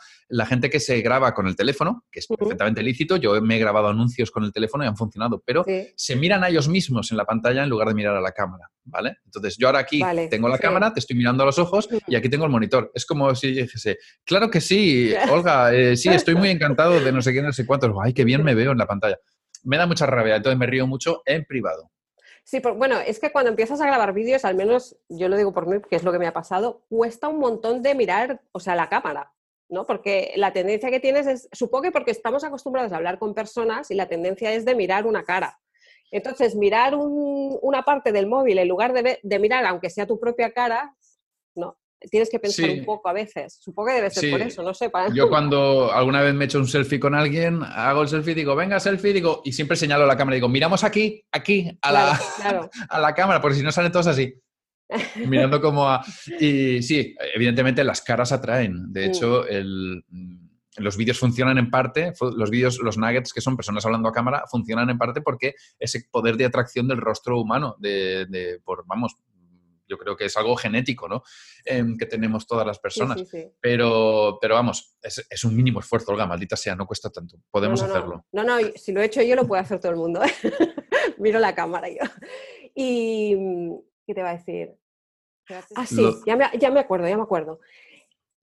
gente 0.46 0.68
que 0.68 0.80
se 0.80 1.00
graba 1.00 1.32
con 1.32 1.46
el 1.46 1.56
teléfono, 1.56 2.04
que 2.10 2.20
es 2.20 2.26
perfectamente 2.26 2.82
lícito, 2.82 3.16
yo 3.16 3.40
me 3.40 3.56
he 3.56 3.58
grabado 3.58 3.88
anuncios 3.88 4.30
con 4.30 4.44
el 4.44 4.52
teléfono 4.52 4.84
y 4.84 4.86
han 4.86 4.96
funcionado, 4.96 5.42
pero 5.44 5.64
se 5.96 6.16
miran 6.16 6.44
a 6.44 6.48
ellos 6.48 6.68
mismos 6.68 7.10
en 7.10 7.16
la 7.16 7.24
pantalla 7.24 7.62
en 7.62 7.70
lugar 7.70 7.88
de 7.88 7.94
mirar 7.94 8.16
a 8.16 8.20
la 8.20 8.32
cámara, 8.32 8.68
¿vale? 8.84 9.18
Entonces 9.24 9.56
yo 9.56 9.68
ahora 9.68 9.80
aquí 9.80 10.00
tengo 10.30 10.48
la 10.48 10.58
cámara, 10.58 10.92
te 10.92 11.00
estoy 11.00 11.16
mirando 11.16 11.42
a 11.42 11.46
los 11.46 11.58
ojos 11.58 11.88
y 12.06 12.16
aquí 12.16 12.28
tengo 12.28 12.44
el 12.44 12.50
monitor. 12.50 12.90
Es 12.94 13.06
como 13.06 13.34
si 13.34 13.52
dijese, 13.52 13.98
claro 14.24 14.50
que 14.50 14.60
sí, 14.60 15.12
Olga, 15.30 15.72
eh, 15.72 15.96
sí, 15.96 16.08
estoy 16.08 16.34
muy 16.34 16.50
encantado 16.50 17.00
de 17.00 17.12
no 17.12 17.22
sé 17.22 17.32
qué, 17.32 17.42
no 17.42 17.52
sé 17.52 17.66
cuántos, 17.66 17.92
ay, 18.02 18.12
qué 18.12 18.24
bien 18.24 18.42
me 18.42 18.54
veo 18.54 18.72
en 18.72 18.78
la 18.78 18.86
pantalla. 18.86 19.18
Me 19.62 19.78
da 19.78 19.86
mucha 19.86 20.06
rabia, 20.06 20.36
entonces 20.36 20.58
me 20.58 20.66
río 20.66 20.86
mucho 20.86 21.22
en 21.24 21.44
privado. 21.44 21.90
Sí, 22.44 22.60
bueno, 22.60 23.00
es 23.00 23.18
que 23.18 23.32
cuando 23.32 23.50
empiezas 23.50 23.80
a 23.80 23.86
grabar 23.86 24.12
vídeos, 24.12 24.44
al 24.44 24.54
menos 24.54 24.96
yo 25.08 25.28
lo 25.28 25.36
digo 25.36 25.54
por 25.54 25.66
mí, 25.66 25.80
que 25.88 25.96
es 25.96 26.04
lo 26.04 26.12
que 26.12 26.18
me 26.18 26.26
ha 26.26 26.34
pasado, 26.34 26.84
cuesta 26.90 27.28
un 27.28 27.38
montón 27.38 27.82
de 27.82 27.94
mirar, 27.94 28.42
o 28.52 28.60
sea, 28.60 28.76
la 28.76 28.90
cámara, 28.90 29.32
¿no? 29.70 29.86
Porque 29.86 30.34
la 30.36 30.52
tendencia 30.52 30.90
que 30.90 31.00
tienes 31.00 31.26
es, 31.26 31.48
supongo 31.52 31.84
que 31.84 31.90
porque 31.90 32.10
estamos 32.10 32.44
acostumbrados 32.44 32.92
a 32.92 32.96
hablar 32.96 33.18
con 33.18 33.34
personas 33.34 33.90
y 33.90 33.94
la 33.94 34.08
tendencia 34.08 34.52
es 34.52 34.66
de 34.66 34.74
mirar 34.74 35.06
una 35.06 35.24
cara. 35.24 35.58
Entonces, 36.10 36.54
mirar 36.54 36.94
una 36.94 37.82
parte 37.82 38.12
del 38.12 38.26
móvil 38.26 38.58
en 38.58 38.68
lugar 38.68 38.92
de, 38.92 39.18
de 39.22 39.38
mirar, 39.38 39.64
aunque 39.64 39.88
sea 39.88 40.06
tu 40.06 40.20
propia 40.20 40.52
cara, 40.52 40.94
no, 41.54 41.78
tienes 42.10 42.30
que 42.30 42.38
pensar 42.38 42.70
un 42.70 42.84
poco 42.84 43.08
a 43.08 43.12
veces. 43.12 43.58
Supongo 43.60 43.88
que 43.88 43.94
debe 43.94 44.10
ser 44.10 44.30
por 44.30 44.42
eso, 44.42 44.62
no 44.62 44.74
sé. 44.74 44.90
Yo 45.14 45.28
cuando 45.28 45.92
alguna 45.92 46.22
vez 46.22 46.34
me 46.34 46.44
he 46.44 46.46
hecho 46.46 46.58
un 46.58 46.68
selfie 46.68 47.00
con 47.00 47.14
alguien, 47.14 47.62
hago 47.62 48.02
el 48.02 48.08
selfie, 48.08 48.34
digo, 48.34 48.54
venga, 48.54 48.80
selfie, 48.80 49.12
digo, 49.12 49.42
y 49.44 49.52
siempre 49.52 49.76
señalo 49.76 50.06
la 50.06 50.16
cámara, 50.16 50.36
digo, 50.36 50.48
miramos 50.48 50.84
aquí, 50.84 51.24
aquí, 51.32 51.76
a, 51.82 51.92
la, 51.92 52.20
a 52.88 53.00
la 53.00 53.14
cámara, 53.14 53.40
porque 53.40 53.56
si 53.56 53.62
no 53.62 53.72
salen 53.72 53.92
todos 53.92 54.06
así. 54.06 54.34
Mirando 55.26 55.60
como 55.60 55.88
a... 55.88 56.04
Y 56.40 56.82
sí, 56.82 57.14
evidentemente 57.34 57.84
las 57.84 58.02
caras 58.02 58.32
atraen. 58.32 58.92
De 58.92 59.06
mm. 59.06 59.10
hecho, 59.10 59.44
los 60.76 60.96
vídeos 60.96 61.18
funcionan 61.18 61.58
en 61.58 61.70
parte, 61.70 62.12
los 62.36 62.50
vídeos, 62.50 62.78
los 62.82 62.98
nuggets 62.98 63.32
que 63.32 63.40
son 63.40 63.56
personas 63.56 63.84
hablando 63.86 64.08
a 64.08 64.12
cámara, 64.12 64.44
funcionan 64.50 64.90
en 64.90 64.98
parte 64.98 65.20
porque 65.20 65.54
ese 65.78 66.04
poder 66.10 66.36
de 66.36 66.46
atracción 66.46 66.88
del 66.88 67.00
rostro 67.00 67.40
humano, 67.40 67.76
de, 67.78 68.26
de 68.26 68.60
por, 68.64 68.84
vamos, 68.86 69.16
yo 69.86 69.98
creo 69.98 70.16
que 70.16 70.26
es 70.26 70.36
algo 70.36 70.56
genético, 70.56 71.08
¿no? 71.08 71.22
Em, 71.64 71.96
que 71.96 72.06
tenemos 72.06 72.46
todas 72.46 72.66
las 72.66 72.78
personas. 72.78 73.22
Pero, 73.60 74.38
pero 74.40 74.54
vamos, 74.54 74.96
es, 75.02 75.44
un 75.44 75.56
mínimo 75.56 75.80
esfuerzo, 75.80 76.12
Olga, 76.12 76.26
maldita 76.26 76.56
sea, 76.56 76.74
no 76.74 76.86
cuesta 76.86 77.10
tanto. 77.10 77.38
Podemos 77.50 77.82
hacerlo. 77.82 78.24
No. 78.32 78.44
no, 78.44 78.58
si 78.74 78.92
lo 78.92 79.00
he 79.00 79.06
hecho 79.06 79.22
yo, 79.22 79.36
lo 79.36 79.46
puede 79.46 79.62
hacer 79.62 79.80
todo 79.80 79.92
el 79.92 79.98
mundo. 79.98 80.20
Miro 81.18 81.38
la 81.38 81.54
cámara 81.54 81.88
yo. 81.88 82.02
Y, 82.74 83.36
¿qué 84.06 84.14
te 84.14 84.22
va 84.22 84.30
a 84.30 84.36
decir? 84.36 84.74
Ah, 85.76 85.86
sí, 85.86 86.02
ya, 86.26 86.36
me, 86.36 86.46
ya 86.58 86.70
me 86.70 86.80
acuerdo, 86.80 87.06
ya 87.06 87.16
me 87.16 87.22
acuerdo. 87.22 87.60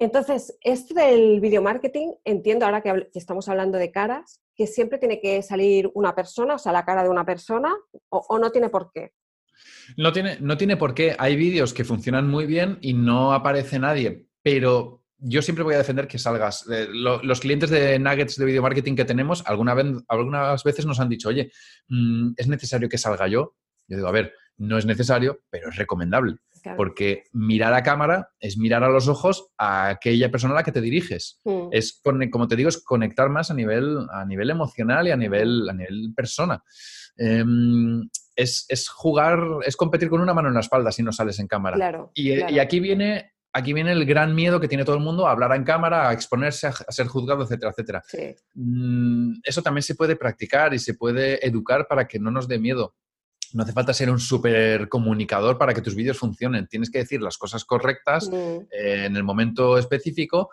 Entonces, 0.01 0.57
esto 0.61 0.95
del 0.95 1.39
video 1.41 1.61
marketing, 1.61 2.13
entiendo 2.25 2.65
ahora 2.65 2.81
que, 2.81 3.07
estamos 3.13 3.47
hablando 3.47 3.77
de 3.77 3.91
caras, 3.91 4.41
que 4.55 4.65
siempre 4.65 4.97
tiene 4.97 5.21
que 5.21 5.43
salir 5.43 5.91
una 5.93 6.15
persona, 6.15 6.55
o 6.55 6.57
sea, 6.57 6.71
la 6.71 6.85
cara 6.85 7.03
de 7.03 7.09
una 7.09 7.23
persona, 7.23 7.71
o, 8.09 8.39
no 8.39 8.51
tiene 8.51 8.69
por 8.69 8.91
qué? 8.91 9.13
No 9.97 10.11
tiene, 10.11 10.37
no 10.39 10.57
tiene 10.57 10.77
por 10.77 10.93
qué. 10.93 11.15
Hay 11.17 11.35
vídeos 11.35 11.73
que 11.73 11.83
funcionan 11.83 12.27
muy 12.27 12.45
bien 12.45 12.77
y 12.81 12.93
no 12.93 13.33
aparece 13.33 13.79
nadie, 13.79 14.27
pero 14.41 15.01
yo 15.17 15.41
siempre 15.41 15.63
voy 15.63 15.75
a 15.75 15.79
defender 15.79 16.07
que 16.07 16.17
salgas. 16.17 16.65
Eh, 16.71 16.87
los 16.91 17.39
clientes 17.39 17.69
de 17.69 17.99
nuggets 17.99 18.37
de 18.37 18.45
video 18.45 18.61
marketing 18.61 18.95
que 18.95 19.05
tenemos, 19.05 19.43
alguna 19.45 19.73
vez, 19.73 19.85
algunas 20.07 20.63
veces 20.63 20.85
nos 20.85 20.99
han 20.99 21.09
dicho, 21.09 21.29
oye, 21.29 21.51
mm, 21.87 22.31
¿es 22.37 22.47
necesario 22.47 22.89
que 22.89 22.97
salga 22.97 23.27
yo? 23.27 23.55
Yo 23.87 23.97
digo, 23.97 24.07
a 24.07 24.11
ver, 24.11 24.33
no 24.57 24.77
es 24.77 24.85
necesario, 24.85 25.41
pero 25.49 25.69
es 25.69 25.75
recomendable. 25.75 26.37
Porque 26.77 27.23
mirar 27.33 27.73
a 27.73 27.81
cámara 27.81 28.29
es 28.39 28.55
mirar 28.55 28.83
a 28.83 28.89
los 28.89 29.07
ojos 29.07 29.47
a 29.57 29.89
aquella 29.89 30.29
persona 30.29 30.53
a 30.53 30.57
la 30.57 30.63
que 30.63 30.71
te 30.71 30.81
diriges. 30.81 31.39
Mm. 31.43 31.69
Es, 31.71 31.99
como 32.31 32.47
te 32.47 32.55
digo, 32.55 32.69
es 32.69 32.83
conectar 32.83 33.29
más 33.29 33.49
a 33.49 33.55
nivel, 33.55 33.97
a 34.11 34.25
nivel 34.25 34.51
emocional 34.51 35.07
y 35.07 35.11
a 35.11 35.17
nivel, 35.17 35.67
a 35.67 35.73
nivel 35.73 36.13
persona. 36.15 36.63
Em, 37.17 38.07
es, 38.35 38.89
jugar, 38.89 39.39
es 39.65 39.75
competir 39.75 40.09
con 40.09 40.21
una 40.21 40.33
mano 40.33 40.47
en 40.47 40.53
la 40.53 40.61
espalda 40.61 40.91
si 40.91 41.03
no 41.03 41.11
sales 41.11 41.39
en 41.39 41.47
cámara. 41.47 42.09
y, 42.13 42.33
y, 42.33 42.59
aquí 42.59 42.79
viene 42.79 43.31
aquí 43.53 43.73
viene 43.73 43.91
el 43.91 44.05
gran 44.05 44.33
miedo 44.33 44.59
que 44.59 44.67
tiene 44.67 44.85
todo 44.85 44.95
el 44.95 45.01
mundo 45.01 45.27
a 45.27 45.31
hablar 45.31 45.53
en 45.55 45.63
cámara, 45.63 46.09
a 46.09 46.13
exponerse, 46.13 46.67
a, 46.67 46.73
ser 46.73 47.07
juzgado, 47.07 47.43
etcétera, 47.43 47.71
etcétera. 47.71 48.03
Mm, 48.53 49.39
eso 49.43 49.61
también 49.61 49.83
se 49.83 49.95
puede 49.95 50.15
practicar 50.15 50.73
y 50.73 50.79
se 50.79 50.93
puede 50.93 51.45
educar 51.45 51.87
para 51.87 52.07
que 52.07 52.19
no 52.19 52.31
nos 52.31 52.47
dé 52.47 52.59
miedo. 52.59 52.95
No 53.53 53.63
hace 53.63 53.73
falta 53.73 53.93
ser 53.93 54.09
un 54.09 54.19
súper 54.19 54.87
comunicador 54.87 55.57
para 55.57 55.73
que 55.73 55.81
tus 55.81 55.95
vídeos 55.95 56.17
funcionen. 56.17 56.67
Tienes 56.67 56.89
que 56.89 56.99
decir 56.99 57.21
las 57.21 57.37
cosas 57.37 57.65
correctas 57.65 58.29
mm. 58.29 58.33
eh, 58.71 59.05
en 59.05 59.15
el 59.17 59.23
momento 59.23 59.77
específico, 59.77 60.49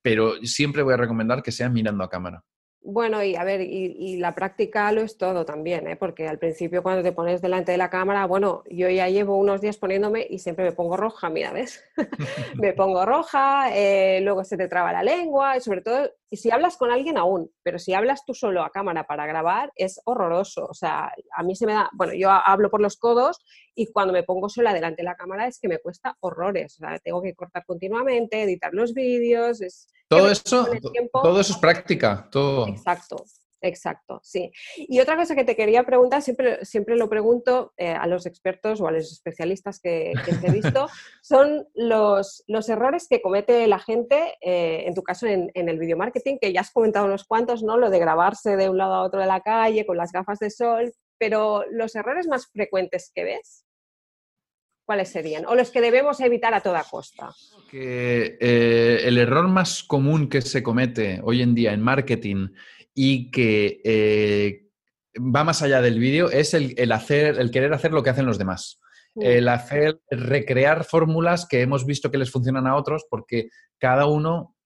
pero 0.00 0.34
siempre 0.44 0.82
voy 0.82 0.94
a 0.94 0.98
recomendar 0.98 1.42
que 1.42 1.52
sea 1.52 1.68
mirando 1.68 2.04
a 2.04 2.08
cámara. 2.08 2.42
Bueno, 2.84 3.22
y 3.22 3.36
a 3.36 3.44
ver, 3.44 3.60
y, 3.60 4.16
la 4.16 4.34
práctica 4.34 4.90
lo 4.90 5.02
es 5.02 5.16
todo 5.16 5.44
también, 5.44 5.86
¿eh? 5.86 5.96
porque 5.96 6.26
al 6.26 6.38
principio 6.38 6.82
cuando 6.82 7.02
te 7.02 7.12
pones 7.12 7.40
delante 7.40 7.70
de 7.72 7.78
la 7.78 7.90
cámara, 7.90 8.26
bueno, 8.26 8.64
yo 8.68 8.88
ya 8.88 9.08
llevo 9.08 9.36
unos 9.36 9.60
días 9.60 9.76
poniéndome 9.76 10.26
y 10.28 10.40
siempre 10.40 10.64
me 10.64 10.72
pongo 10.72 10.96
roja, 10.96 11.30
mira, 11.30 11.52
¿ves? 11.52 11.84
me 12.60 12.72
pongo 12.72 13.06
roja, 13.06 13.70
eh, 13.72 14.20
luego 14.22 14.42
se 14.42 14.56
te 14.56 14.66
traba 14.66 14.92
la 14.92 15.04
lengua, 15.04 15.56
y 15.56 15.60
sobre 15.60 15.82
todo 15.82 16.10
y 16.32 16.38
si 16.38 16.50
hablas 16.50 16.78
con 16.78 16.90
alguien 16.90 17.18
aún, 17.18 17.52
pero 17.62 17.78
si 17.78 17.92
hablas 17.92 18.24
tú 18.24 18.32
solo 18.32 18.64
a 18.64 18.70
cámara 18.70 19.06
para 19.06 19.26
grabar 19.26 19.70
es 19.76 20.00
horroroso. 20.06 20.64
O 20.64 20.72
sea, 20.72 21.12
a 21.36 21.42
mí 21.42 21.54
se 21.54 21.66
me 21.66 21.74
da, 21.74 21.90
bueno, 21.92 22.14
yo 22.14 22.30
hablo 22.30 22.70
por 22.70 22.80
los 22.80 22.96
codos 22.96 23.44
y 23.74 23.92
cuando 23.92 24.14
me 24.14 24.22
pongo 24.22 24.48
sola 24.48 24.72
delante 24.72 25.02
de 25.02 25.10
la 25.10 25.14
cámara 25.14 25.46
es 25.46 25.58
que 25.60 25.68
me 25.68 25.78
cuesta 25.78 26.16
horrores. 26.20 26.76
O 26.76 26.86
sea, 26.86 26.98
tengo 27.00 27.20
que 27.20 27.34
cortar 27.34 27.66
continuamente, 27.66 28.44
editar 28.44 28.72
los 28.72 28.94
vídeos. 28.94 29.60
Es, 29.60 29.88
todo 30.08 30.30
eso, 30.30 30.66
todo 31.12 31.38
eso 31.38 31.52
es 31.52 31.58
práctica, 31.58 32.26
todo. 32.32 32.66
Exacto. 32.66 33.16
Exacto, 33.62 34.20
sí. 34.24 34.50
Y 34.76 34.98
otra 34.98 35.16
cosa 35.16 35.36
que 35.36 35.44
te 35.44 35.54
quería 35.54 35.84
preguntar, 35.84 36.20
siempre, 36.20 36.64
siempre 36.64 36.96
lo 36.96 37.08
pregunto 37.08 37.72
eh, 37.76 37.92
a 37.92 38.08
los 38.08 38.26
expertos 38.26 38.80
o 38.80 38.88
a 38.88 38.90
los 38.90 39.12
especialistas 39.12 39.78
que, 39.80 40.12
he 40.42 40.50
visto, 40.50 40.88
son 41.22 41.68
los, 41.74 42.42
los, 42.48 42.68
errores 42.68 43.06
que 43.08 43.22
comete 43.22 43.68
la 43.68 43.78
gente, 43.78 44.34
eh, 44.40 44.82
en 44.86 44.94
tu 44.94 45.04
caso 45.04 45.28
en, 45.28 45.50
el 45.54 45.78
video 45.78 45.96
marketing, 45.96 46.38
que 46.40 46.52
ya 46.52 46.62
has 46.62 46.72
comentado 46.72 47.06
unos 47.06 47.24
cuantos, 47.24 47.62
¿no? 47.62 47.78
Lo 47.78 47.88
de 47.88 48.00
grabarse 48.00 48.56
de 48.56 48.68
un 48.68 48.78
lado 48.78 48.94
a 48.94 49.02
otro 49.02 49.20
de 49.20 49.26
la 49.26 49.40
calle 49.40 49.86
con 49.86 49.96
las 49.96 50.10
gafas 50.10 50.40
de 50.40 50.50
sol, 50.50 50.92
pero 51.16 51.64
los 51.70 51.94
errores 51.94 52.26
más 52.26 52.48
frecuentes 52.48 53.12
que 53.14 53.22
ves, 53.22 53.64
¿cuáles 54.84 55.08
serían? 55.08 55.46
O 55.46 55.54
los 55.54 55.70
que 55.70 55.80
debemos 55.80 56.18
evitar 56.18 56.52
a 56.52 56.62
toda 56.62 56.82
costa. 56.82 57.30
Que 57.70 58.38
eh, 58.40 59.02
el 59.04 59.18
error 59.18 59.46
más 59.46 59.84
común 59.84 60.28
que 60.28 60.42
se 60.42 60.64
comete 60.64 61.20
hoy 61.22 61.42
en 61.42 61.54
día 61.54 61.72
en 61.72 61.80
marketing 61.80 62.48
y 62.94 63.30
que 63.30 63.80
eh, 63.84 64.62
va 65.18 65.44
más 65.44 65.62
allá 65.62 65.80
del 65.80 65.98
vídeo 65.98 66.30
es 66.30 66.54
el, 66.54 66.92
hacer, 66.92 67.38
el 67.38 67.50
querer 67.50 67.72
hacer 67.72 67.92
lo 67.92 68.02
que 68.02 68.10
hacen 68.10 68.26
los 68.26 68.38
demás. 68.38 68.78
El 69.14 69.48
hacer, 69.48 70.00
recrear 70.10 70.84
fórmulas 70.84 71.46
que 71.46 71.60
hemos 71.60 71.84
visto 71.84 72.10
que 72.10 72.16
les 72.16 72.30
funcionan 72.30 72.66
a 72.66 72.76
otros, 72.76 73.04
porque 73.10 73.50
cada 73.78 74.06
uno, 74.06 74.56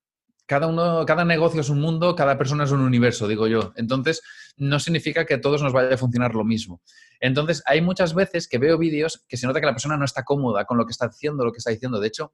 cada 0.47 0.69
uno, 0.69 1.05
cada 1.05 1.25
negocio 1.25 1.63
es 1.63 1.69
un 1.69 1.81
mundo, 1.81 2.15
cada 2.15 2.39
persona 2.39 2.63
es 2.63 2.71
un 2.71 2.81
universo, 2.81 3.27
digo 3.27 3.49
yo. 3.49 3.73
Entonces, 3.75 4.23
no 4.57 4.79
significa 4.79 5.25
que 5.25 5.35
a 5.35 5.41
todos 5.41 5.63
nos 5.63 5.73
vaya 5.73 5.95
a 5.95 5.99
funcionar 5.99 6.37
lo 6.37 6.45
mismo. 6.45 6.81
Entonces, 7.19 7.61
hay 7.67 7.81
muchas 7.81 8.15
veces 8.15 8.47
que 8.47 8.59
veo 8.59 8.79
vídeos 8.79 9.25
que 9.29 9.37
se 9.37 9.49
nota 9.49 9.59
que 9.59 9.67
la 9.67 9.73
persona 9.73 9.97
no 9.97 10.05
está 10.05 10.23
cómoda 10.23 10.65
con 10.65 10.79
lo 10.79 10.87
que 10.87 10.93
está 10.93 11.07
haciendo, 11.07 11.45
lo 11.45 11.51
que 11.51 11.59
está 11.59 11.73
diciendo. 11.73 11.99
De 11.99 12.07
hecho, 12.07 12.33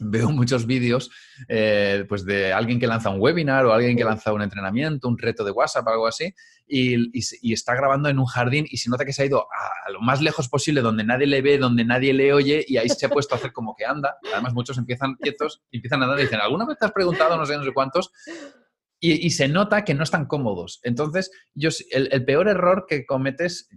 veo 0.00 0.30
muchos 0.30 0.66
vídeos 0.66 1.10
eh, 1.48 2.04
pues 2.08 2.24
de 2.24 2.52
alguien 2.52 2.78
que 2.78 2.86
lanza 2.86 3.10
un 3.10 3.20
webinar 3.20 3.64
o 3.66 3.72
alguien 3.72 3.96
que 3.96 4.04
lanza 4.04 4.32
un 4.32 4.42
entrenamiento, 4.42 5.08
un 5.08 5.18
reto 5.18 5.44
de 5.44 5.50
WhatsApp, 5.50 5.86
algo 5.88 6.06
así, 6.06 6.34
y, 6.66 7.52
está 7.52 7.74
grabando 7.74 8.08
en 8.08 8.18
un 8.18 8.26
jardín 8.26 8.66
y 8.68 8.78
se 8.78 8.90
nota 8.90 9.04
que 9.04 9.12
se 9.12 9.22
ha 9.22 9.26
ido 9.26 9.42
a, 9.42 9.90
lo 9.90 10.00
más 10.00 10.20
lejos 10.20 10.48
posible, 10.48 10.80
donde 10.80 11.04
nadie 11.04 11.26
le 11.26 11.42
ve, 11.42 11.58
donde 11.58 11.84
nadie 11.84 12.12
le 12.12 12.32
oye, 12.32 12.64
y 12.66 12.76
ahí 12.76 12.88
se 12.88 13.06
ha 13.06 13.08
puesto 13.08 13.34
a 13.34 13.38
hacer 13.38 13.52
como 13.52 13.74
que 13.76 13.84
anda. 13.84 14.16
Además, 14.32 14.52
muchos 14.52 14.78
empiezan 14.78 15.14
quietos, 15.14 15.62
empiezan 15.70 16.02
a 16.02 16.04
andar 16.04 16.18
y 16.18 16.22
dicen, 16.22 16.40
¿alguna 16.40 16.66
vez 16.66 16.78
te 16.78 16.86
has 16.86 16.92
preguntado 16.92 17.36
no 17.36 17.46
sé, 17.46 17.56
no 17.56 17.64
sé 17.64 17.72
cuántos? 17.72 18.10
Y, 18.98 19.30
se 19.30 19.46
nota 19.46 19.84
que 19.84 19.94
no 19.94 20.02
están 20.02 20.26
cómodos. 20.26 20.80
Entonces, 20.82 21.30
yo, 21.54 21.68
el, 21.90 22.24
peor 22.24 22.48
error 22.48 22.86
que 22.88 23.06
cometes, 23.06 23.68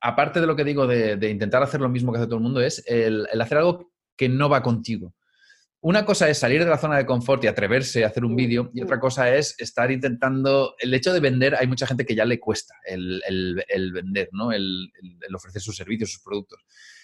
aparte 0.00 0.40
de 0.40 0.46
lo 0.46 0.56
que 0.56 0.64
digo 0.64 0.86
de, 0.86 1.30
intentar 1.30 1.62
hacer 1.62 1.80
lo 1.80 1.88
mismo 1.88 2.12
que 2.12 2.18
hace 2.18 2.26
todo 2.26 2.36
el 2.36 2.42
mundo, 2.42 2.60
es 2.60 2.84
el 2.86 3.26
hacer 3.40 3.58
algo 3.58 3.92
que 4.16 4.28
no 4.28 4.50
va 4.50 4.62
contigo 4.62 5.14
una 5.80 6.04
cosa 6.04 6.28
es 6.28 6.38
salir 6.38 6.64
de 6.64 6.70
la 6.70 6.78
zona 6.78 6.96
de 6.96 7.06
confort 7.06 7.44
y 7.44 7.46
atreverse 7.46 8.04
a 8.04 8.08
hacer 8.08 8.24
un 8.24 8.34
vídeo 8.34 8.70
y 8.74 8.82
otra 8.82 8.98
cosa 8.98 9.32
es 9.34 9.54
estar 9.58 9.92
intentando, 9.92 10.74
el 10.78 10.92
hecho 10.92 11.12
de 11.12 11.20
vender, 11.20 11.54
hay 11.54 11.68
mucha 11.68 11.86
gente 11.86 12.04
que 12.04 12.16
ya 12.16 12.24
le 12.24 12.40
cuesta 12.40 12.74
el, 12.84 13.22
vender, 13.94 14.28
¿no? 14.32 14.50
El, 14.50 14.90
ofrecer 15.34 15.62
sus 15.62 15.76
servicios, 15.76 16.12
sus 16.12 16.22
productos. 16.22 16.60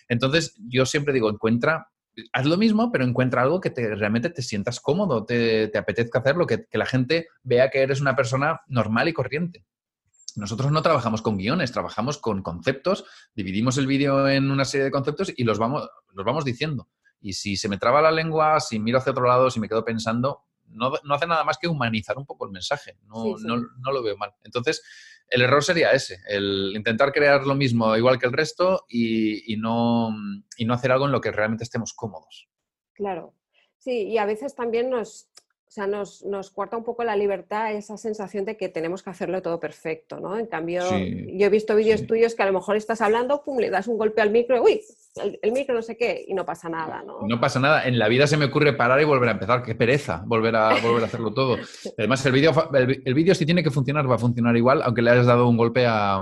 Entonces, 0.09 0.57
yo 0.69 0.87
siempre 0.87 1.15
digo, 1.15 1.31
encuentra, 1.31 1.89
haz 2.33 2.47
lo 2.47 2.57
mismo, 2.57 2.91
pero 2.91 3.05
encuentra 3.05 3.43
algo 3.43 3.61
que 3.61 3.71
te, 3.71 3.95
realmente 3.95 4.31
te 4.31 4.43
sientas 4.43 4.81
cómodo, 4.81 5.25
te, 5.25 5.71
apetezca 5.77 6.19
hacerlo, 6.19 6.47
que, 6.47 6.67
que 6.67 6.79
la 6.79 6.87
gente 6.87 7.29
vea 7.45 7.71
que 7.71 7.81
eres 7.81 8.01
una 8.01 8.17
persona 8.17 8.63
normal 8.67 9.09
y 9.09 9.13
corriente. 9.13 9.65
Nosotros 10.35 10.73
no 10.73 10.83
trabajamos 10.83 11.23
con 11.23 11.39
guiones, 11.39 11.71
trabajamos 11.71 12.19
con 12.19 12.43
conceptos, 12.43 13.05
dividimos 13.37 13.79
el 13.79 13.87
vídeo 13.87 14.29
en 14.29 14.51
una 14.51 14.65
serie 14.65 14.87
de 14.87 14.91
conceptos 14.91 15.33
y 15.37 15.45
los 15.45 15.59
vamos, 15.61 15.89
los 16.13 16.27
vamos 16.27 16.45
diciendo. 16.45 16.89
Y 17.25 17.33
si 17.33 17.57
se 17.57 17.71
me 17.71 17.79
traba 17.79 18.03
la 18.03 18.11
lengua, 18.11 18.61
si 18.61 18.79
miro 18.79 18.99
hacia 18.99 19.13
otro 19.13 19.27
lado, 19.27 19.51
si 19.51 19.59
me 19.59 19.67
quedo 19.67 19.83
pensando, 19.83 20.43
no, 20.67 20.93
hace 21.11 21.27
nada 21.27 21.43
más 21.43 21.57
que 21.57 21.67
humanizar 21.67 22.19
un 22.19 22.27
poco 22.27 22.45
el 22.45 22.53
mensaje. 22.53 22.99
No, 23.07 23.35
no, 23.39 23.93
lo 23.93 24.03
veo 24.03 24.15
mal. 24.19 24.35
Entonces, 24.43 24.83
el 25.29 25.41
error 25.41 25.65
sería 25.65 25.93
ese, 25.93 26.19
el 26.29 26.75
intentar 26.77 27.13
crear 27.13 27.47
lo 27.47 27.55
mismo 27.55 27.97
igual 27.97 28.19
que 28.19 28.27
el 28.27 28.35
resto 28.35 28.85
y, 28.91 29.57
no, 29.57 30.11
y 30.59 30.67
no 30.67 30.75
hacer 30.75 30.93
algo 30.93 31.07
en 31.07 31.13
lo 31.13 31.23
que 31.23 31.33
realmente 31.33 31.65
estemos 31.65 31.95
cómodos. 31.95 32.47
Claro. 32.93 33.33
Sí, 33.79 34.03
y 34.03 34.19
a 34.19 34.27
veces 34.27 34.55
también 34.55 34.91
nos, 34.91 35.31
o 35.67 35.71
sea, 35.71 35.87
nos, 35.87 36.27
nos 36.27 36.51
cuarta 36.51 36.77
un 36.77 36.85
poco 36.85 37.05
la 37.05 37.17
libertad 37.17 37.73
esa 37.73 37.97
sensación 37.97 38.45
de 38.45 38.59
que 38.59 38.69
tenemos 38.69 39.03
que 39.03 39.09
hacerlo 39.09 39.41
todo 39.41 39.59
perfecto, 39.59 40.21
¿no? 40.21 40.39
En 40.39 40.47
cambio, 40.47 40.83
yo 40.91 41.47
he 41.47 41.51
visto 41.51 41.75
vídeos 41.75 42.07
tuyos 42.07 42.35
que 42.35 42.43
a 42.43 42.47
lo 42.47 42.53
mejor 42.53 42.77
estás 42.77 43.01
hablando, 43.01 43.43
pum, 43.43 43.59
le 43.59 43.71
das 43.71 43.89
un 43.89 43.97
golpe 43.97 44.21
al 44.21 44.31
micro, 44.31 44.63
uy, 44.63 44.83
el, 45.17 45.53
micro 45.53 45.75
no 45.75 45.83
sé 45.83 45.97
qué, 45.97 46.25
y 46.27 46.35
no 46.35 46.45
pasa 46.45 46.69
nada, 46.69 47.03
¿no? 47.07 47.21
No 47.27 47.41
pasa 47.41 47.61
nada. 47.61 47.87
En 47.87 47.99
la 47.99 48.09
vida 48.09 48.27
se 48.27 48.37
me 48.37 48.47
ocurre 48.47 48.73
parar 48.73 49.01
y 49.01 49.05
volver 49.05 49.29
a 49.29 49.33
empezar. 49.33 49.63
Qué 49.63 49.75
pereza 49.75 50.23
volver 50.27 50.57
a, 50.57 50.81
volver 50.81 51.05
a 51.05 51.07
hacerlo 51.07 51.33
todo. 51.33 51.57
Además, 51.99 52.25
el 52.27 52.33
vídeo 52.33 52.53
el, 52.75 53.15
vídeo 53.15 53.35
si 53.35 53.47
tiene 53.47 53.63
que 53.63 53.71
funcionar, 53.71 54.11
va 54.11 54.17
a 54.17 54.19
funcionar 54.19 54.57
igual, 54.57 54.83
aunque 54.83 55.03
le 55.03 55.11
hayas 55.11 55.27
dado 55.27 55.49
un 55.49 55.57
golpe 55.57 55.87
a 55.87 56.21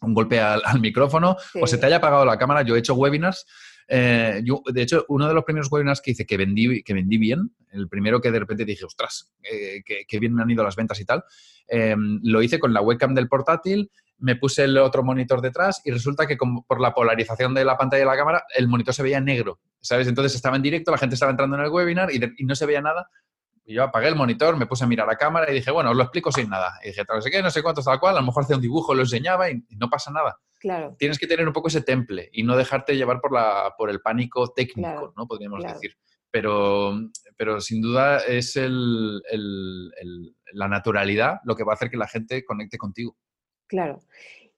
un 0.00 0.14
golpe 0.14 0.40
al, 0.40 0.62
micrófono 0.80 1.36
o 1.60 1.66
se 1.66 1.78
te 1.78 1.86
haya 1.86 1.96
apagado 1.96 2.24
la 2.24 2.38
cámara. 2.38 2.62
Yo 2.62 2.76
he 2.76 2.78
hecho 2.78 2.94
webinars 2.94 3.46
eh, 3.88 4.40
yo, 4.44 4.62
de 4.66 4.82
hecho, 4.82 5.04
uno 5.08 5.28
de 5.28 5.34
los 5.34 5.44
primeros 5.44 5.70
webinars 5.70 6.00
que 6.00 6.12
hice 6.12 6.26
que 6.26 6.36
vendí, 6.36 6.82
que 6.82 6.94
vendí 6.94 7.18
bien, 7.18 7.50
el 7.72 7.88
primero 7.88 8.20
que 8.20 8.30
de 8.30 8.40
repente 8.40 8.64
dije, 8.64 8.84
ostras, 8.84 9.32
eh, 9.42 9.82
que, 9.84 10.18
bien 10.18 10.34
me 10.34 10.42
han 10.42 10.50
ido 10.50 10.64
las 10.64 10.76
ventas 10.76 11.00
y 11.00 11.04
tal, 11.04 11.24
em, 11.68 12.20
lo 12.22 12.42
hice 12.42 12.58
con 12.58 12.72
la 12.72 12.80
webcam 12.80 13.14
del 13.14 13.28
portátil, 13.28 13.90
me 14.24 14.36
puse 14.36 14.64
el 14.64 14.78
otro 14.78 15.04
monitor 15.04 15.42
detrás 15.42 15.82
y 15.84 15.90
resulta 15.90 16.26
que 16.26 16.38
por 16.38 16.80
la 16.80 16.94
polarización 16.94 17.52
de 17.52 17.62
la 17.62 17.76
pantalla 17.76 18.00
de 18.00 18.06
la 18.06 18.16
cámara, 18.16 18.44
el 18.56 18.68
monitor 18.68 18.94
se 18.94 19.02
veía 19.02 19.20
negro, 19.20 19.60
¿sabes? 19.80 20.08
Entonces 20.08 20.34
estaba 20.34 20.56
en 20.56 20.62
directo, 20.62 20.90
la 20.90 20.96
gente 20.96 21.12
estaba 21.12 21.30
entrando 21.30 21.56
en 21.56 21.64
el 21.64 21.70
webinar 21.70 22.10
y, 22.10 22.18
no 22.44 22.54
se 22.54 22.64
veía 22.64 22.80
nada. 22.80 23.10
Y 23.66 23.74
yo 23.74 23.82
apagué 23.82 24.08
el 24.08 24.16
monitor, 24.16 24.56
me 24.56 24.64
puse 24.64 24.84
a 24.84 24.86
mirar 24.86 25.10
a 25.10 25.16
cámara 25.16 25.50
y 25.50 25.54
dije, 25.54 25.70
bueno, 25.70 25.90
os 25.90 25.96
lo 25.96 26.04
explico 26.04 26.32
sin 26.32 26.48
nada. 26.48 26.72
Y 26.82 26.88
dije, 26.88 27.02
no 27.06 27.20
sé 27.20 27.30
qué, 27.30 27.42
no 27.42 27.50
sé 27.50 27.62
cuánto, 27.62 27.82
tal 27.82 28.00
cual, 28.00 28.16
a 28.16 28.20
lo 28.20 28.26
mejor 28.26 28.44
hacía 28.44 28.56
un 28.56 28.62
dibujo, 28.62 28.94
lo 28.94 29.02
enseñaba 29.02 29.50
y 29.50 29.62
no 29.76 29.90
pasa 29.90 30.10
nada. 30.10 30.38
Tienes 30.98 31.18
que 31.18 31.26
tener 31.26 31.46
un 31.46 31.52
poco 31.52 31.68
ese 31.68 31.82
temple 31.82 32.30
y 32.32 32.44
no 32.44 32.56
dejarte 32.56 32.96
llevar 32.96 33.20
por, 33.20 33.32
la, 33.32 33.74
por 33.76 33.90
el 33.90 34.00
pánico 34.00 34.54
técnico, 34.54 35.12
¿no? 35.14 35.26
Podríamos 35.26 35.62
decir. 35.62 35.98
Pero, 36.30 36.98
pero 37.36 37.60
sin 37.60 37.82
duda 37.82 38.20
es 38.20 38.56
el, 38.56 39.22
la 40.52 40.68
naturalidad 40.68 41.40
lo 41.44 41.54
que 41.54 41.64
va 41.64 41.72
a 41.72 41.74
hacer 41.74 41.90
que 41.90 41.98
la 41.98 42.08
gente 42.08 42.42
conecte 42.42 42.78
contigo. 42.78 43.16
Claro. 43.74 44.00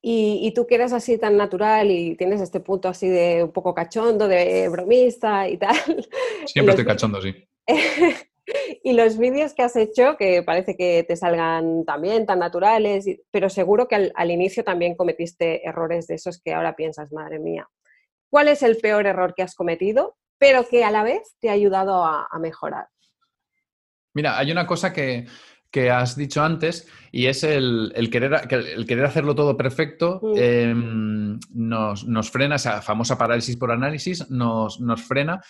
Y, 0.02 0.52
tú 0.54 0.66
que 0.66 0.74
eres 0.74 0.92
así 0.92 1.16
tan 1.16 1.38
natural 1.38 1.90
y 1.90 2.16
tienes 2.16 2.42
este 2.42 2.60
punto 2.60 2.86
así 2.86 3.08
de 3.08 3.42
un 3.42 3.50
poco 3.50 3.74
cachondo, 3.74 4.28
de 4.28 4.68
bromista 4.68 5.48
y 5.48 5.56
tal. 5.56 5.74
Siempre 6.46 6.72
estoy 6.72 6.84
cachondo, 6.84 7.20
sí. 7.22 7.34
y 8.84 8.92
los 8.92 9.16
vídeos 9.16 9.54
que 9.54 9.62
has 9.62 9.74
hecho, 9.74 10.18
que 10.18 10.42
parece 10.42 10.76
que 10.76 11.02
te 11.08 11.16
salgan 11.16 11.86
también 11.86 12.26
tan 12.26 12.40
naturales, 12.40 13.06
pero 13.30 13.48
seguro 13.48 13.88
que 13.88 14.12
al, 14.14 14.30
inicio 14.30 14.62
también 14.62 14.96
cometiste 14.96 15.66
errores 15.66 16.06
de 16.06 16.16
esos 16.16 16.42
que 16.42 16.52
ahora 16.52 16.76
piensas, 16.76 17.10
madre 17.10 17.38
mía. 17.38 17.66
¿Cuál 18.30 18.48
es 18.48 18.62
el 18.62 18.76
peor 18.76 19.06
error 19.06 19.34
que 19.34 19.42
has 19.42 19.54
cometido, 19.54 20.18
pero 20.36 20.68
que 20.68 20.84
a 20.84 20.90
la 20.90 21.04
vez 21.04 21.36
te 21.40 21.48
ha 21.48 21.52
ayudado 21.52 22.04
a, 22.04 22.28
mejorar? 22.38 22.86
Mira, 24.12 24.38
hay 24.38 24.52
una 24.52 24.66
cosa 24.66 24.92
que, 24.92 25.26
has 25.90 26.16
dicho 26.16 26.42
antes 26.42 26.88
y 27.12 27.26
es 27.26 27.44
el, 27.44 27.92
querer, 28.10 28.48
el 28.50 28.86
querer, 28.86 29.04
hacerlo 29.04 29.34
todo 29.34 29.56
perfecto 29.56 30.20
mm. 30.22 30.36
em, 30.36 31.40
nos, 31.52 32.30
frena, 32.30 32.56
esa 32.56 32.82
famosa 32.82 33.18
parálisis 33.18 33.56
por 33.56 33.70
análisis 33.70 34.30
nos, 34.30 34.80
nos 34.80 35.02
frena 35.02 35.40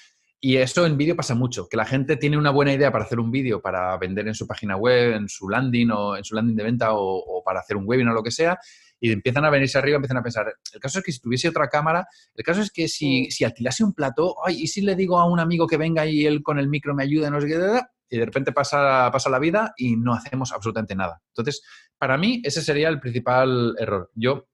y 0.40 0.58
eso 0.58 0.86
en 0.86 0.96
vídeo 0.96 1.16
pasa 1.16 1.34
mucho, 1.34 1.68
que 1.68 1.76
la 1.76 1.86
gente 1.86 2.16
tiene 2.16 2.36
una 2.36 2.50
buena 2.50 2.72
idea 2.72 2.92
para 2.92 3.04
hacer 3.04 3.18
un 3.18 3.30
vídeo, 3.30 3.60
para 3.60 3.96
vender 3.96 4.28
en 4.28 4.34
su 4.34 4.46
página 4.46 4.76
web, 4.76 5.14
en 5.14 5.28
su 5.28 5.48
landing 5.48 5.90
o 5.90 6.16
en 6.16 6.24
su 6.24 6.34
landing 6.34 6.54
de 6.54 6.62
venta 6.62 6.90
o, 6.92 7.42
para 7.44 7.60
hacer 7.60 7.76
un 7.76 7.84
webinar 7.86 8.12
o 8.12 8.16
lo 8.16 8.22
que 8.22 8.30
sea, 8.30 8.58
y 9.00 9.12
empiezan 9.12 9.44
a 9.44 9.50
venirse 9.50 9.78
arriba, 9.78 9.96
empiezan 9.96 10.18
a 10.18 10.22
pensar, 10.22 10.54
el 10.72 10.80
caso 10.80 10.98
es 10.98 11.04
que 11.04 11.12
si 11.12 11.20
tuviese 11.20 11.48
otra 11.48 11.68
cámara, 11.68 12.06
el 12.34 12.44
caso 12.44 12.60
es 12.60 12.70
que 12.70 12.86
si, 12.86 13.30
si 13.30 13.44
alquilase 13.44 13.82
un 13.82 13.94
plato, 13.94 14.36
ay, 14.44 14.62
y 14.62 14.66
si 14.66 14.82
le 14.82 14.94
digo 14.94 15.18
a 15.18 15.24
un 15.24 15.40
amigo 15.40 15.66
que 15.66 15.78
venga 15.78 16.06
y 16.06 16.26
él 16.26 16.42
con 16.42 16.58
el 16.58 16.68
micro 16.68 16.94
me 16.94 17.02
ayude, 17.02 17.30
no 17.30 17.40
sé 17.40 17.46
qué, 17.46 17.80
y 18.08 18.18
de 18.18 18.24
repente 18.24 18.52
pasa, 18.52 19.10
pasa 19.12 19.30
la 19.30 19.38
vida 19.38 19.74
y 19.76 19.96
no 19.96 20.14
hacemos 20.14 20.52
absolutamente 20.52 20.94
nada. 20.94 21.20
Entonces, 21.28 21.62
para 21.98 22.16
mí 22.16 22.40
ese 22.44 22.62
sería 22.62 22.88
el 22.88 23.00
principal 23.00 23.74
error. 23.78 24.10
Yo, 24.14 24.48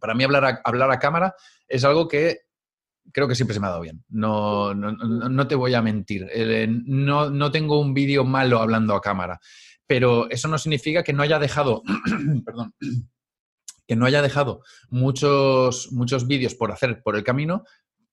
para 0.00 0.14
mí 0.14 0.24
hablar 0.24 0.60
hablar 0.64 0.90
a 0.90 0.98
cámara 0.98 1.34
es 1.66 1.84
algo 1.84 2.08
que 2.08 2.48
creo 3.12 3.28
que 3.28 3.34
siempre 3.34 3.54
se 3.54 3.60
me 3.60 3.66
ha 3.66 3.70
dado 3.70 3.82
bien. 3.82 4.04
No, 4.08 4.74
no, 4.74 5.48
te 5.48 5.54
voy 5.54 5.74
a 5.74 5.82
mentir. 5.82 6.26
Eh, 6.32 6.68
no, 6.68 7.30
no 7.30 7.50
tengo 7.50 7.80
un 7.80 7.94
vídeo 7.94 8.24
malo 8.24 8.60
hablando 8.60 8.94
a 8.94 9.00
cámara. 9.00 9.40
Pero 9.86 10.28
eso 10.30 10.48
no 10.48 10.58
significa 10.58 11.02
que 11.02 11.12
no 11.12 11.22
haya 11.22 11.38
dejado, 11.38 11.82
perdón, 12.44 12.74
que 13.86 13.96
no 13.96 14.04
haya 14.04 14.20
dejado 14.20 14.62
muchos, 14.90 15.90
muchos 15.92 16.26
vídeos 16.26 16.54
por 16.54 16.70
hacer 16.72 17.02
por 17.02 17.16
el 17.16 17.24
camino, 17.24 17.64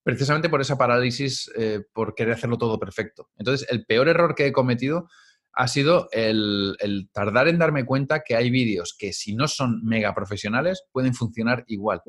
precisamente 0.06 0.50
por 0.50 0.62
esa 0.62 0.78
parálisis, 0.78 1.52
eh, 1.58 1.82
por 1.92 2.14
querer 2.14 2.36
hacerlo 2.36 2.60
todo 2.60 2.78
perfecto. 2.78 3.30
Entonces, 3.38 3.68
el 3.72 3.88
peor 3.88 4.08
error 4.08 4.36
que 4.36 4.46
he 4.46 4.52
cometido 4.52 5.10
ha 5.52 5.68
sido 5.68 6.10
el, 6.12 6.78
tardar 7.12 7.48
en 7.48 7.58
darme 7.58 7.86
cuenta 7.86 8.22
que 8.24 8.36
hay 8.36 8.52
vídeos 8.52 8.96
que 8.96 9.14
si 9.14 9.34
no 9.34 9.48
son 9.48 9.84
mega 9.84 10.14
profesionales 10.14 10.84
pueden 10.92 11.16
funcionar 11.16 11.64
igual 11.68 12.02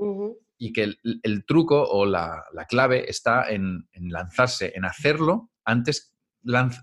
y 0.58 0.74
que 0.74 0.82
el, 1.22 1.44
truco 1.46 1.82
o 1.84 2.04
la, 2.04 2.44
clave 2.68 3.08
está 3.08 3.48
en, 3.48 3.88
lanzarse, 3.94 4.72
en 4.74 4.84
hacerlo 4.84 5.50
antes, 5.64 6.14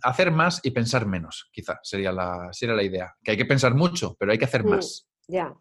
hacer 0.02 0.32
más 0.32 0.62
y 0.64 0.72
pensar 0.72 1.06
menos, 1.06 1.48
quizá 1.52 1.80
sería 1.84 2.12
la, 2.12 2.50
sería 2.54 2.74
la 2.76 2.84
idea. 2.84 3.14
Que 3.24 3.32
hay 3.32 3.38
que 3.38 3.46
pensar 3.46 3.76
mucho, 3.76 4.16
pero 4.18 4.32
hay 4.32 4.40
que 4.40 4.46
hacer 4.46 4.64
mm, 4.64 4.70
más. 4.70 5.08
Ya, 5.28 5.54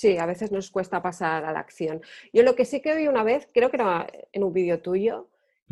sí, 0.00 0.18
a 0.18 0.26
veces 0.26 0.50
nos 0.50 0.70
cuesta 0.70 1.02
pasar 1.02 1.44
a 1.44 1.52
la 1.52 1.60
acción. 1.60 2.00
Yo 2.32 2.42
lo 2.42 2.54
que 2.54 2.64
sí 2.64 2.80
que 2.80 2.92
oí 2.92 3.08
una 3.08 3.22
vez, 3.22 3.48
creo 3.52 3.70
que 3.70 3.76
era 3.76 4.06
en 4.32 4.44
un 4.44 4.52
vídeo 4.52 4.80
tuyo, 4.80 5.28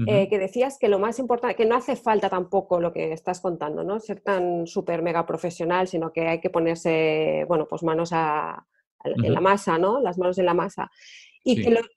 eh, 0.07 0.29
que 0.29 0.39
decías 0.39 0.79
que 0.79 0.87
lo 0.89 1.01
más 1.01 1.19
importante, 1.19 1.57
que 1.57 1.67
no 1.67 1.75
hace 1.75 1.97
falta 1.97 2.29
tampoco 2.29 2.81
lo 2.81 2.93
que 2.93 3.13
estás 3.13 3.41
contando, 3.41 3.83
¿no? 3.83 3.99
Ser 3.99 4.21
tan 4.21 4.65
súper 4.69 5.03
mega 5.03 5.27
profesional, 5.27 5.89
sino 5.89 6.13
que 6.13 6.29
hay 6.29 6.41
que 6.41 6.51
ponerse, 6.51 7.45
bueno, 7.49 7.67
pues 7.67 7.83
manos 7.83 8.11
a, 8.13 8.65
en 9.03 9.33
la 9.33 9.41
masa, 9.41 9.77
¿no? 9.77 10.01
Las 10.01 10.17
manos 10.17 10.39
en 10.39 10.47
la 10.47 10.55
masa 10.55 10.89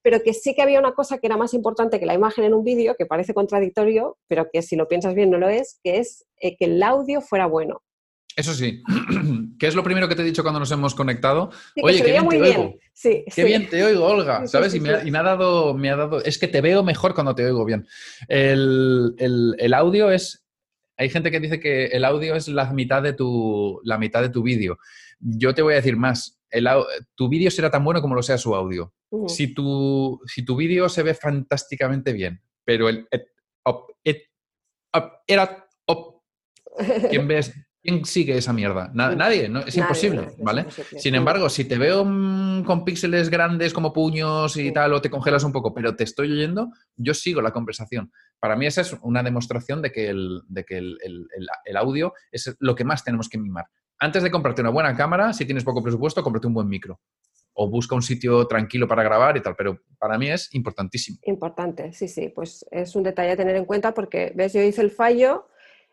pero 0.02 0.22
que 0.24 0.34
sí 0.34 0.54
que 0.54 0.62
había 0.62 0.80
una 0.80 0.94
cosa 0.94 1.18
que 1.18 1.28
era 1.28 1.38
más 1.38 1.54
importante 1.54 2.00
que 2.00 2.06
la 2.06 2.14
imagen 2.14 2.44
en 2.44 2.54
un 2.54 2.64
vídeo, 2.64 2.96
que 2.96 3.06
parece 3.06 3.34
contradictorio, 3.34 4.18
pero 4.28 4.50
que 4.52 4.62
si 4.62 4.76
lo 4.76 4.88
piensas 4.88 5.14
bien 5.14 5.30
no 5.30 5.38
lo 5.38 5.50
es, 5.50 5.80
que 5.84 5.98
es 5.98 6.26
eh, 6.38 6.56
que 6.58 6.66
el 6.66 6.82
audio 6.84 7.22
fuera 7.22 7.46
bueno. 7.46 7.82
Eso 8.36 8.54
sí. 8.54 8.82
¿Qué 9.60 9.68
es 9.68 9.76
lo 9.76 9.84
primero 9.84 10.08
que 10.08 10.16
te 10.16 10.22
he 10.22 10.26
dicho 10.26 10.44
cuando 10.44 10.60
nos 10.60 10.72
hemos 10.72 10.96
conectado? 10.96 11.52
Oye, 11.82 12.02
qué 12.02 12.12
bien 12.12 12.30
te 12.30 12.42
oigo. 12.42 12.76
qué 13.36 13.44
bien 13.44 13.70
te 13.70 13.84
oigo, 13.84 14.06
Olga, 14.06 14.48
¿sabes? 14.48 14.74
Y 14.76 14.80
me, 14.80 14.90
ha, 14.90 15.24
dado, 15.24 15.74
me 15.74 15.90
ha 15.90 15.96
dado, 15.96 16.24
es 16.24 16.38
que 16.38 16.48
te 16.48 16.62
veo 16.62 16.84
mejor 16.84 17.14
cuando 17.14 17.36
te 17.36 17.46
oigo 17.46 17.66
bien. 17.66 17.88
El, 18.28 19.16
el, 19.18 19.74
audio 19.74 20.12
es, 20.12 20.46
hay 20.98 21.10
gente 21.10 21.32
que 21.32 21.40
dice 21.40 21.60
que 21.60 21.88
el 21.88 22.06
audio 22.06 22.36
es 22.36 22.48
la 22.48 22.72
mitad 22.72 23.04
de 23.04 23.14
tu, 23.14 23.82
la 23.84 23.98
mitad 23.98 24.22
de 24.22 24.30
tu 24.30 24.44
vídeo. 24.44 24.78
Yo 25.20 25.54
te 25.54 25.62
voy 25.62 25.74
a 25.74 25.78
decir 25.78 25.98
más. 25.98 26.40
tu 27.16 27.30
vídeo 27.30 27.52
será 27.52 27.70
tan 27.70 27.84
bueno 27.84 28.02
como 28.02 28.16
lo 28.16 28.24
sea 28.24 28.38
su 28.38 28.56
audio. 28.56 28.94
Si 29.28 29.54
tu, 29.54 30.22
si 30.26 30.46
tu 30.46 30.56
vídeo 30.56 30.88
se 30.88 31.04
ve 31.04 31.14
fantásticamente 31.14 32.14
bien, 32.14 32.42
pero 32.64 32.88
el 32.88 33.08
era 35.28 35.68
¿quién 37.10 37.28
ves? 37.28 37.54
¿Quién 37.84 38.06
sigue 38.06 38.38
esa 38.38 38.54
mierda? 38.54 38.92
nadie, 38.94 39.50
¿no? 39.50 39.62
es 39.62 39.76
imposible, 39.76 40.30
¿vale? 40.38 40.68
Sin 40.98 41.16
embargo, 41.16 41.50
si 41.50 41.66
te 41.66 41.80
veo 41.80 42.06
mm, 42.06 42.64
con 42.64 42.86
píxeles 42.86 43.30
grandes 43.30 43.74
como 43.74 43.92
puños 43.92 44.56
y 44.58 44.72
tal, 44.72 44.94
o 44.94 45.02
te 45.02 45.10
congelas 45.10 45.44
un 45.44 45.52
poco, 45.52 45.74
pero 45.74 45.96
te 45.96 46.04
estoy 46.04 46.32
oyendo, 46.32 46.70
yo 46.96 47.14
sigo 47.16 47.42
la 47.42 47.52
conversación. 47.52 48.12
Para 48.40 48.56
mí 48.56 48.68
esa 48.68 48.82
es 48.82 48.96
una 49.02 49.24
demostración 49.24 49.82
de 49.82 49.92
que 49.92 50.10
el, 50.10 50.42
de 50.48 50.64
que 50.64 50.78
el, 50.78 50.98
el 51.66 51.78
audio 51.78 52.14
es 52.32 52.56
lo 52.60 52.76
que 52.76 52.84
más 52.84 53.04
tenemos 53.04 53.30
que 53.30 53.40
mimar. 53.40 53.66
Antes 53.98 54.24
de 54.24 54.32
comprarte 54.32 54.62
una 54.62 54.72
buena 54.72 54.96
cámara, 54.96 55.34
si 55.34 55.46
tienes 55.46 55.64
poco 55.64 55.82
presupuesto, 55.82 56.24
cómprate 56.24 56.48
un 56.48 56.54
buen 56.54 56.68
micro 56.68 57.00
o 57.54 57.70
busca 57.70 57.96
un 57.96 58.02
sitio 58.02 58.48
tranquilo 58.48 58.88
para 58.88 59.04
grabar 59.04 59.38
y 59.38 59.42
tal, 59.42 59.56
pero 59.56 59.80
para 60.00 60.18
mí 60.18 60.30
es 60.30 60.54
importantísimo. 60.54 61.18
Importante, 61.24 61.94
sí, 61.94 62.08
sí, 62.08 62.30
pues 62.30 62.66
es 62.72 62.96
un 62.96 63.04
detalle 63.04 63.32
a 63.32 63.38
tener 63.38 63.56
en 63.56 63.66
cuenta 63.66 63.94
porque, 63.94 64.32
ves, 64.36 64.54
yo 64.54 64.62
hice 64.62 64.82
el 64.82 64.92
fallo 64.92 65.48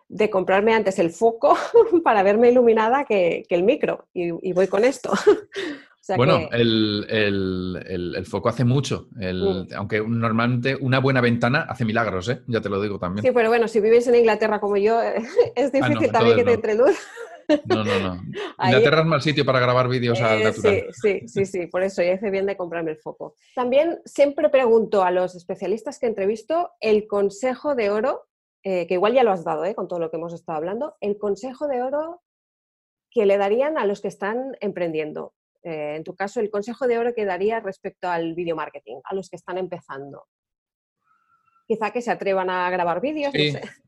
de 0.09 0.31
comprarme 0.31 0.75
antes 0.75 0.99
el 0.99 1.11
foco 1.11 1.57
para 2.05 2.23
verme 2.23 2.51
iluminada 2.51 3.05
que, 3.05 3.45
el 3.49 3.63
micro 3.63 4.09
y, 4.15 4.53
voy 4.53 4.67
con 4.67 4.85
esto. 4.85 5.13
bueno, 6.17 6.49
el, 6.51 8.25
foco 8.27 8.49
hace 8.49 8.65
mucho, 8.65 9.09
mm. 9.13 9.75
aunque 9.77 10.03
normalmente 10.07 10.77
una 10.81 10.99
buena 10.99 11.21
ventana 11.21 11.67
hace 11.69 11.85
milagros, 11.85 12.29
¿eh? 12.29 12.43
ya 12.47 12.61
te 12.61 12.69
lo 12.69 12.81
digo 12.81 12.99
también. 12.99 13.25
Sí, 13.25 13.31
pero 13.33 13.49
bueno, 13.49 13.69
si 13.69 13.81
vives 13.81 14.07
en 14.07 14.15
Inglaterra 14.15 14.61
como 14.61 14.77
yo, 14.77 15.01
es 15.55 15.71
ah, 15.75 15.79
difícil 15.79 16.11
también 16.11 16.37
que 16.37 16.45
te 16.45 16.53
entre 16.55 16.75
luz. 16.75 16.97
No, 17.65 17.83
no, 17.83 17.99
no. 18.01 18.23
Inglaterra 18.63 19.01
es 19.01 19.07
mal 19.07 19.23
sitio 19.23 19.45
para 19.45 19.59
grabar 19.59 19.89
vídeos 19.89 20.21
al 20.21 20.41
eh, 20.41 20.45
natural. 20.45 20.85
Sí, 20.93 21.21
sí, 21.23 21.29
sí, 21.29 21.47
sí, 21.47 21.67
por 21.67 21.83
eso 21.83 22.03
ya 22.03 22.13
hice 22.13 22.31
bien 22.31 22.45
de 22.45 22.57
comprarme 22.57 22.91
el 22.91 22.99
foco. 22.99 23.37
También 23.55 24.01
siempre 24.05 24.51
pregunto 24.51 25.03
a 25.03 25.11
los 25.11 25.35
especialistas 25.35 25.99
que 25.99 26.07
entrevisto 26.07 26.73
el 26.81 27.07
consejo 27.07 27.75
de 27.75 27.89
oro, 27.89 28.27
eh, 28.63 28.87
que 28.87 28.95
igual 28.95 29.15
ya 29.15 29.25
lo 29.25 29.33
has 29.33 29.45
dado 29.45 29.65
eh, 29.65 29.75
con 29.75 29.89
todo 29.89 29.99
lo 29.99 30.11
que 30.11 30.17
hemos 30.17 30.33
estado 30.33 30.59
hablando, 30.59 30.97
el 31.01 31.19
consejo 31.19 31.69
de 31.69 31.83
oro 31.83 32.23
que 33.11 33.27
le 33.27 33.39
darían 33.39 33.79
a 33.79 33.87
los 33.87 34.01
que 34.01 34.09
están 34.09 34.57
emprendiendo. 34.61 35.35
en 35.63 36.05
tu 36.05 36.15
caso, 36.15 36.41
el 36.41 36.51
consejo 36.51 36.87
de 36.87 36.99
oro 36.99 37.15
que 37.15 37.25
daría 37.25 37.61
respecto 37.61 38.09
al 38.09 38.35
video 38.35 38.57
marketing, 38.57 39.01
a 39.05 39.15
los 39.15 39.29
que 39.29 39.37
están 39.37 39.59
empezando 39.59 40.27
quizá 41.69 41.91
que 41.91 42.01
se 42.01 42.11
atrevan 42.11 42.49
a 42.49 42.71
grabar 42.71 43.01
vídeos. 43.01 43.33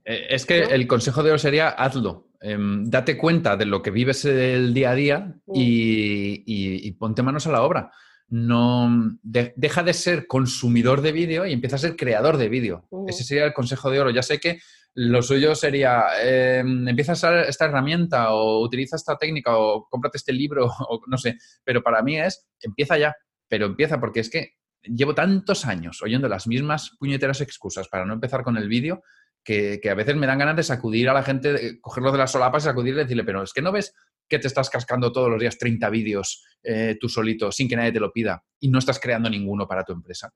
Es 0.05 0.45
que 0.45 0.61
el 0.61 0.87
consejo 0.87 1.23
de 1.23 1.31
oro 1.31 1.39
sería 1.39 1.71
hazlo. 1.71 2.31
Em, 2.43 2.89
date 2.89 3.19
cuenta 3.19 3.57
de 3.57 3.67
lo 3.67 3.83
que 3.83 3.91
vives 3.91 4.25
el 4.25 4.73
día 4.73 4.91
a 4.91 4.95
día 4.95 5.19
mm. 5.47 5.53
y, 5.55 6.91
ponte 6.93 7.23
manos 7.23 7.47
a 7.47 7.53
la 7.53 7.63
obra. 7.63 7.91
No, 8.31 8.89
deja 9.23 9.83
de 9.83 9.93
ser 9.93 10.27
consumidor 10.29 11.03
de 11.03 11.11
vídeo 11.11 11.47
y 11.47 11.53
empieza 11.53 11.77
a 11.77 11.81
ser 11.81 11.97
creador 11.97 12.37
de 12.37 12.49
vídeo. 12.49 12.89
Ese 13.09 13.25
sería 13.25 13.45
el 13.45 13.53
consejo 13.53 13.91
de 13.91 13.99
oro. 13.99 14.11
Ya 14.11 14.23
sé 14.23 14.39
que 14.39 14.61
lo 14.95 15.23
suyo 15.23 15.55
sería, 15.55 16.05
em, 16.23 16.87
empieza 16.89 17.13
a 17.13 17.15
usar 17.15 17.37
esta 17.49 17.65
herramienta 17.65 18.33
o 18.33 18.63
utiliza 18.63 18.97
esta 18.97 19.17
técnica 19.17 19.57
o 19.57 19.89
cómprate 19.89 20.19
este 20.19 20.33
libro 20.33 20.67
o 20.89 21.01
no 21.07 21.19
sé, 21.19 21.39
pero 21.65 21.83
para 21.83 22.03
mí 22.03 22.19
es, 22.19 22.49
empieza 22.61 22.99
ya, 22.99 23.15
pero 23.49 23.67
empieza 23.67 23.99
porque 24.01 24.21
es 24.21 24.31
que 24.31 24.55
llevo 24.83 25.15
tantos 25.15 25.67
años 25.67 26.01
oyendo 26.03 26.29
las 26.29 26.47
mismas 26.47 26.93
puñeteras 26.99 27.41
excusas 27.41 27.89
para 27.89 28.05
no 28.05 28.15
empezar 28.15 28.43
con 28.43 28.57
el 28.57 28.69
vídeo 28.69 29.03
que, 29.45 29.81
a 29.91 29.95
veces 29.95 30.17
me 30.17 30.27
dan 30.27 30.39
ganas 30.39 30.57
de 30.57 30.63
sacudir 30.63 31.09
a 31.09 31.15
la 31.15 31.23
gente, 31.23 31.81
cogerlo 31.81 32.13
de 32.13 32.19
las 32.19 32.33
solapas, 32.33 32.65
sacudirle 32.65 33.03
y 33.03 33.05
decirle, 33.05 33.25
pero 33.25 33.43
es 33.43 33.53
que 33.53 33.63
no 33.63 33.73
ves 33.73 33.95
que 34.29 34.39
te 34.39 34.47
estás 34.47 34.71
cascando 34.71 35.11
todos 35.11 35.29
los 35.29 35.41
días 35.41 35.59
30 35.59 35.91
vídeos 35.91 36.45
eh, 36.63 36.97
tú 37.01 37.09
solito 37.09 37.51
sin 37.51 37.69
que 37.69 37.77
nadie 37.77 37.93
te 37.93 38.01
lo 38.01 38.13
pida 38.13 38.45
y 38.61 38.69
no 38.69 38.79
estás 38.79 39.01
creando 39.01 39.29
ninguno 39.29 39.67
para 39.67 39.85
tu 39.85 39.93
empresa. 39.93 40.33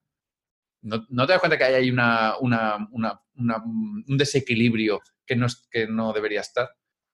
¿No, 0.82 1.00
te 1.00 1.32
das 1.32 1.40
cuenta 1.40 1.56
que 1.56 1.64
hay 1.64 1.74
ahí 1.74 1.90
una, 1.90 2.36
un 2.38 4.16
desequilibrio 4.18 5.00
que 5.24 5.34
no, 5.34 5.46
que 5.70 5.86
no 5.86 6.12
debería 6.12 6.40
estar? 6.40 6.68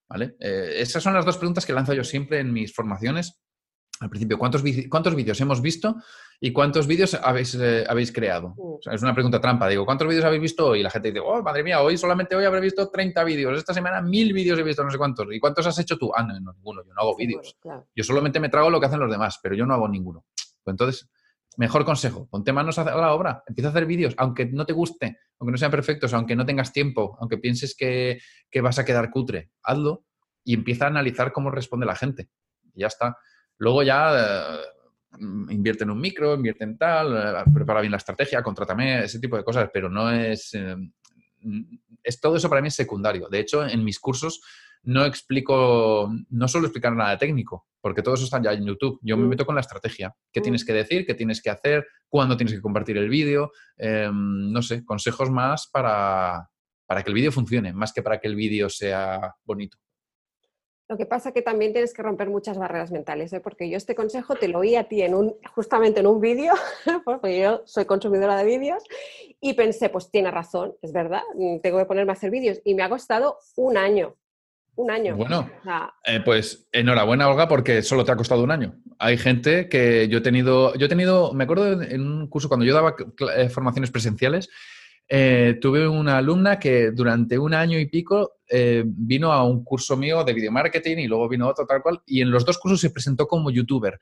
¿Vale? 0.09 0.35
Eh, 0.40 0.74
esas 0.79 1.03
son 1.03 1.14
las 1.14 1.24
dos 1.24 1.37
preguntas 1.37 1.64
que 1.64 1.72
lanzo 1.72 1.94
yo 1.94 2.03
siempre 2.03 2.40
en 2.40 2.53
mis 2.53 2.74
formaciones 2.74 3.40
al 4.00 4.10
principio, 4.10 4.38
¿cuántos, 4.38 4.64
cuántos 4.88 5.14
vídeos 5.14 5.40
hemos 5.40 5.60
visto 5.60 5.96
y 6.40 6.52
cuántos 6.52 6.86
vídeos 6.86 7.14
habéis, 7.14 7.54
eh, 7.54 7.84
habéis 7.88 8.10
creado? 8.12 8.54
Es 8.90 9.02
una 9.02 9.14
pregunta 9.14 9.40
trampa. 9.40 9.68
Digo, 9.68 9.84
¿cuántos 9.84 10.08
vídeos 10.08 10.24
habéis 10.24 10.42
visto 10.42 10.68
hoy? 10.68 10.80
Y 10.80 10.82
la 10.82 10.90
gente 10.90 11.08
dice, 11.08 11.20
oh, 11.20 11.42
madre 11.42 11.62
mía, 11.62 11.82
hoy 11.82 11.98
solamente 11.98 12.34
hoy 12.34 12.44
habré 12.44 12.60
visto 12.60 12.90
30 12.90 13.22
vídeos. 13.24 13.58
Esta 13.58 13.74
semana 13.74 14.00
mil 14.00 14.32
vídeos 14.32 14.58
he 14.58 14.62
visto, 14.62 14.82
no 14.82 14.90
sé 14.90 14.98
cuántos. 14.98 15.26
¿Y 15.30 15.38
cuántos 15.38 15.66
has 15.66 15.78
hecho 15.78 15.96
tú? 15.96 16.10
Ah, 16.16 16.22
no, 16.22 16.34
ninguno. 16.34 16.82
Yo 16.82 16.94
no 16.94 17.02
hago 17.02 17.16
vídeos. 17.16 17.56
Yo 17.94 18.04
solamente 18.04 18.40
me 18.40 18.48
trago 18.48 18.70
lo 18.70 18.80
que 18.80 18.86
hacen 18.86 19.00
los 19.00 19.10
demás, 19.10 19.38
pero 19.42 19.54
yo 19.54 19.66
no 19.66 19.74
hago 19.74 19.86
ninguno. 19.86 20.24
Pues 20.64 20.72
entonces, 20.72 21.10
Mejor 21.56 21.84
consejo, 21.84 22.28
ponte 22.28 22.52
manos 22.52 22.78
a 22.78 22.84
la 22.84 23.12
obra, 23.12 23.42
empieza 23.46 23.68
a 23.68 23.70
hacer 23.72 23.84
vídeos, 23.84 24.14
aunque 24.18 24.46
no 24.46 24.64
te 24.64 24.72
guste, 24.72 25.18
aunque 25.38 25.52
no 25.52 25.58
sean 25.58 25.70
perfectos, 25.70 26.14
aunque 26.14 26.36
no 26.36 26.46
tengas 26.46 26.72
tiempo, 26.72 27.18
aunque 27.20 27.38
pienses 27.38 27.76
que, 27.76 28.20
vas 28.62 28.78
a 28.78 28.84
quedar 28.84 29.10
cutre, 29.10 29.50
hazlo 29.62 30.06
y 30.44 30.54
empieza 30.54 30.84
a 30.84 30.88
analizar 30.88 31.32
cómo 31.32 31.50
responde 31.50 31.86
la 31.86 31.96
gente. 31.96 32.30
Y 32.72 32.80
ya 32.80 32.86
está. 32.86 33.18
Luego 33.61 33.83
ya 33.83 34.11
eh, 34.16 35.20
invierte 35.51 35.85
en 35.85 35.90
un 35.90 36.01
micro, 36.01 36.35
invierte 36.35 36.64
en 36.64 36.79
tal, 36.79 37.14
eh, 37.14 37.51
prepara 37.53 37.83
bien 37.83 37.90
la 37.90 37.99
estrategia, 37.99 38.42
contrátame, 38.42 39.05
ese 39.05 39.20
tipo 39.20 39.37
de 39.37 39.44
cosas, 39.44 39.70
pero 39.73 39.88
no 39.88 40.11
es... 40.11 40.55
Eh, 40.55 40.77
es 42.03 42.20
todo 42.20 42.37
eso 42.37 42.49
para 42.49 42.62
mí 42.62 42.68
es 42.68 42.75
secundario. 42.75 43.29
De 43.29 43.38
hecho, 43.38 43.66
en 43.66 43.85
mis 43.85 44.01
cursos 44.01 44.40
no 44.85 45.05
explico, 45.05 46.11
no 46.31 46.49
suelo 46.49 46.68
explicar 46.68 46.94
nada 46.94 47.18
técnico, 47.18 47.66
porque 47.83 48.01
todo 48.01 48.14
eso 48.14 48.25
está 48.25 48.40
ya 48.42 48.55
en 48.55 48.64
YouTube. 48.64 48.99
Yo 49.03 49.18
me 49.18 49.25
mm. 49.25 49.29
meto 49.29 49.44
con 49.44 49.55
la 49.55 49.61
estrategia. 49.61 50.14
¿Qué 50.33 50.40
mm. 50.40 50.42
tienes 50.42 50.64
que 50.64 50.73
decir? 50.73 51.05
¿Qué 51.05 51.14
tienes 51.14 51.42
que 51.42 51.51
hacer? 51.51 51.87
¿Cuándo 52.09 52.38
tienes 52.38 52.55
que 52.55 52.62
compartir 52.62 52.96
el 52.96 53.11
vídeo? 53.11 53.53
Em, 53.77 54.51
no 54.51 54.62
sé, 54.62 54.87
consejos 54.87 55.31
más 55.31 55.68
para, 55.70 56.49
para 56.87 57.03
que 57.03 57.11
el 57.11 57.14
vídeo 57.14 57.31
funcione, 57.31 57.75
más 57.75 57.92
que 57.92 58.03
para 58.03 58.18
que 58.18 58.29
el 58.29 58.37
vídeo 58.37 58.70
sea 58.70 59.35
bonito. 59.44 59.77
Lo 60.90 60.96
que 60.96 61.07
pasa 61.07 61.29
es 61.29 61.35
que 61.37 61.42
también 61.42 61.72
tienes 61.72 61.94
que 61.94 62.03
romper 62.03 62.29
muchas 62.29 62.59
barreras 62.59 62.90
mentales, 62.90 63.33
¿eh? 63.33 63.38
porque 63.38 63.70
yo 63.70 63.76
este 63.76 63.94
consejo 63.94 64.35
te 64.35 64.48
lo 64.48 64.59
oí 64.59 64.74
a 64.74 64.88
ti 64.88 65.03
en 65.03 65.14
un, 65.14 65.37
justamente 65.55 66.00
en 66.00 66.09
un 66.09 66.20
vídeo, 66.20 66.53
porque 67.05 67.38
yo 67.38 67.62
soy 67.64 67.85
consumidora 67.85 68.37
de 68.37 68.44
vídeos, 68.44 68.83
y 69.40 69.55
pensé, 69.55 69.88
pues 69.88 70.11
tiene 70.11 70.33
razón, 70.33 70.74
es 70.83 70.92
verdad, 70.92 71.22
mm, 71.37 71.61
tengo 71.61 71.79
que 71.79 71.85
ponerme 71.85 72.11
a 72.11 72.14
hacer 72.14 72.33
vídeos, 72.33 72.61
y 72.64 72.74
me 72.74 72.83
ha 72.83 72.88
costado 72.88 73.38
un 73.55 73.76
año 73.76 74.16
un 74.76 74.90
año. 74.90 75.14
Bueno, 75.14 75.48
eh, 76.07 76.20
pues 76.24 76.68
enhorabuena, 76.72 77.29
Olga, 77.29 77.48
porque 77.48 77.83
solo 77.83 78.05
te 78.05 78.12
ha 78.12 78.16
costado 78.16 78.42
un 78.42 78.50
año. 78.50 78.76
Hay 78.98 79.18
gente 79.18 79.68
que 79.68 80.09
yo 80.09 80.18
he 80.18 80.20
tenido, 80.22 80.74
yo 80.74 80.87
he 80.87 80.88
tenido, 80.88 81.35
me 81.35 81.44
acuerdo 81.44 81.83
en 81.83 82.00
un 82.00 82.26
curso 82.29 82.48
cuando 82.48 82.64
yo 82.64 82.74
daba 82.74 82.94
eh, 83.37 83.48
formaciones 83.50 83.90
presenciales, 83.90 84.48
eh, 85.11 85.59
tuve 85.61 85.87
una 85.87 86.16
alumna 86.16 86.59
que 86.59 86.92
durante 86.92 87.37
un 87.38 87.53
año 87.53 87.79
y 87.79 87.87
pico 87.87 88.37
vino 88.85 89.33
a 89.33 89.44
un 89.44 89.62
curso 89.62 89.96
mío 89.96 90.25
de 90.25 90.33
video 90.33 90.51
marketing 90.51 90.96
y 90.96 91.07
luego 91.07 91.29
vino 91.29 91.46
otro 91.46 91.66
tal 91.66 91.83
cual, 91.83 92.01
y 92.05 92.20
en 92.20 92.33
los 92.33 92.44
dos 92.44 92.59
cursos 92.59 92.81
se 92.81 92.90
presentó 92.90 93.29
como 93.29 93.51
youtuber. 93.51 94.01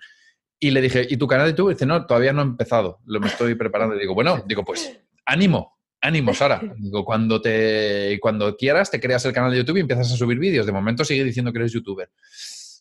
Y 0.58 0.70
le 0.70 0.80
dije, 0.80 1.06
¿y 1.08 1.16
tu 1.16 1.26
canal 1.26 1.46
de 1.46 1.52
YouTube? 1.52 1.70
Dice, 1.70 1.84
no, 1.84 2.06
todavía 2.06 2.32
no 2.32 2.40
he 2.40 2.44
empezado, 2.44 3.00
lo 3.04 3.20
me 3.20 3.26
estoy 3.26 3.54
preparando. 3.56 3.94
Y 3.94 4.00
digo, 4.00 4.14
bueno, 4.14 4.42
digo, 4.46 4.64
pues 4.64 4.98
ánimo, 5.26 5.78
Ánimo, 6.00 6.32
Sara. 6.32 6.60
Digo, 6.76 7.04
cuando, 7.04 7.40
te, 7.40 8.18
cuando 8.20 8.56
quieras, 8.56 8.90
te 8.90 9.00
creas 9.00 9.24
el 9.24 9.32
canal 9.32 9.50
de 9.50 9.58
YouTube 9.58 9.78
y 9.78 9.80
empiezas 9.80 10.12
a 10.12 10.16
subir 10.16 10.38
vídeos. 10.38 10.66
De 10.66 10.72
momento 10.72 11.04
sigue 11.04 11.24
diciendo 11.24 11.52
que 11.52 11.58
eres 11.58 11.72
youtuber. 11.72 12.10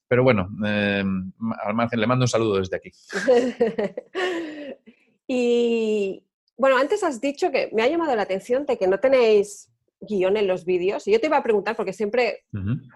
Pero 0.08 0.24
bueno, 0.24 0.50
eh, 0.66 1.04
al 1.66 1.74
margen, 1.74 2.00
le 2.00 2.08
mando 2.08 2.24
un 2.24 2.30
saludo 2.30 2.60
desde 2.60 2.78
aquí. 2.78 2.92
y 5.28 6.24
bueno, 6.58 6.78
antes 6.78 7.04
has 7.04 7.22
dicho 7.22 7.52
que 7.52 7.70
me 7.74 7.84
ha 7.84 7.88
llamado 7.88 8.16
la 8.16 8.24
atención 8.24 8.66
de 8.66 8.78
que 8.78 8.88
no 8.88 9.00
tenéis 9.00 9.72
guion 10.00 10.38
en 10.38 10.48
los 10.48 10.66
vídeos. 10.66 11.08
Y 11.08 11.12
yo 11.12 11.20
te 11.20 11.28
iba 11.28 11.38
a 11.38 11.44
preguntar, 11.44 11.76
porque 11.76 11.94
siempre, 11.94 12.44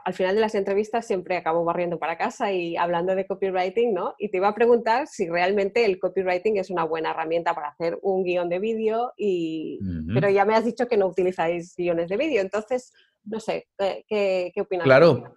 al 0.06 0.14
final 0.14 0.36
de 0.36 0.42
las 0.42 0.56
entrevistas, 0.56 1.08
siempre 1.08 1.38
acabo 1.38 1.64
barriendo 1.64 1.98
para 1.98 2.18
casa 2.18 2.52
y 2.52 2.78
hablando 2.78 3.16
de 3.16 3.26
copywriting, 3.26 3.94
¿no? 3.94 4.14
Y 4.20 4.30
te 4.30 4.38
iba 4.38 4.48
a 4.48 4.56
preguntar 4.56 5.08
si 5.08 5.28
realmente 5.28 5.86
el 5.86 6.00
copywriting 6.00 6.58
es 6.58 6.70
una 6.70 6.84
buena 6.84 7.12
herramienta 7.12 7.56
para 7.56 7.70
hacer 7.70 7.98
un 8.02 8.24
guion 8.24 8.50
de 8.50 8.60
vídeo, 8.60 9.14
y... 9.18 9.80
pero 10.14 10.30
ya 10.30 10.46
me 10.46 10.54
has 10.56 10.66
dicho 10.66 10.88
que 10.88 10.98
no 10.98 11.08
utilizáis 11.08 11.76
guiones 11.76 12.10
de 12.10 12.18
vídeo. 12.18 12.42
Entonces, 12.42 12.94
no 13.24 13.40
sé, 13.40 13.68
¿qué, 13.78 14.52
qué 14.54 14.62
opinas? 14.62 14.84
Claro. 14.84 15.36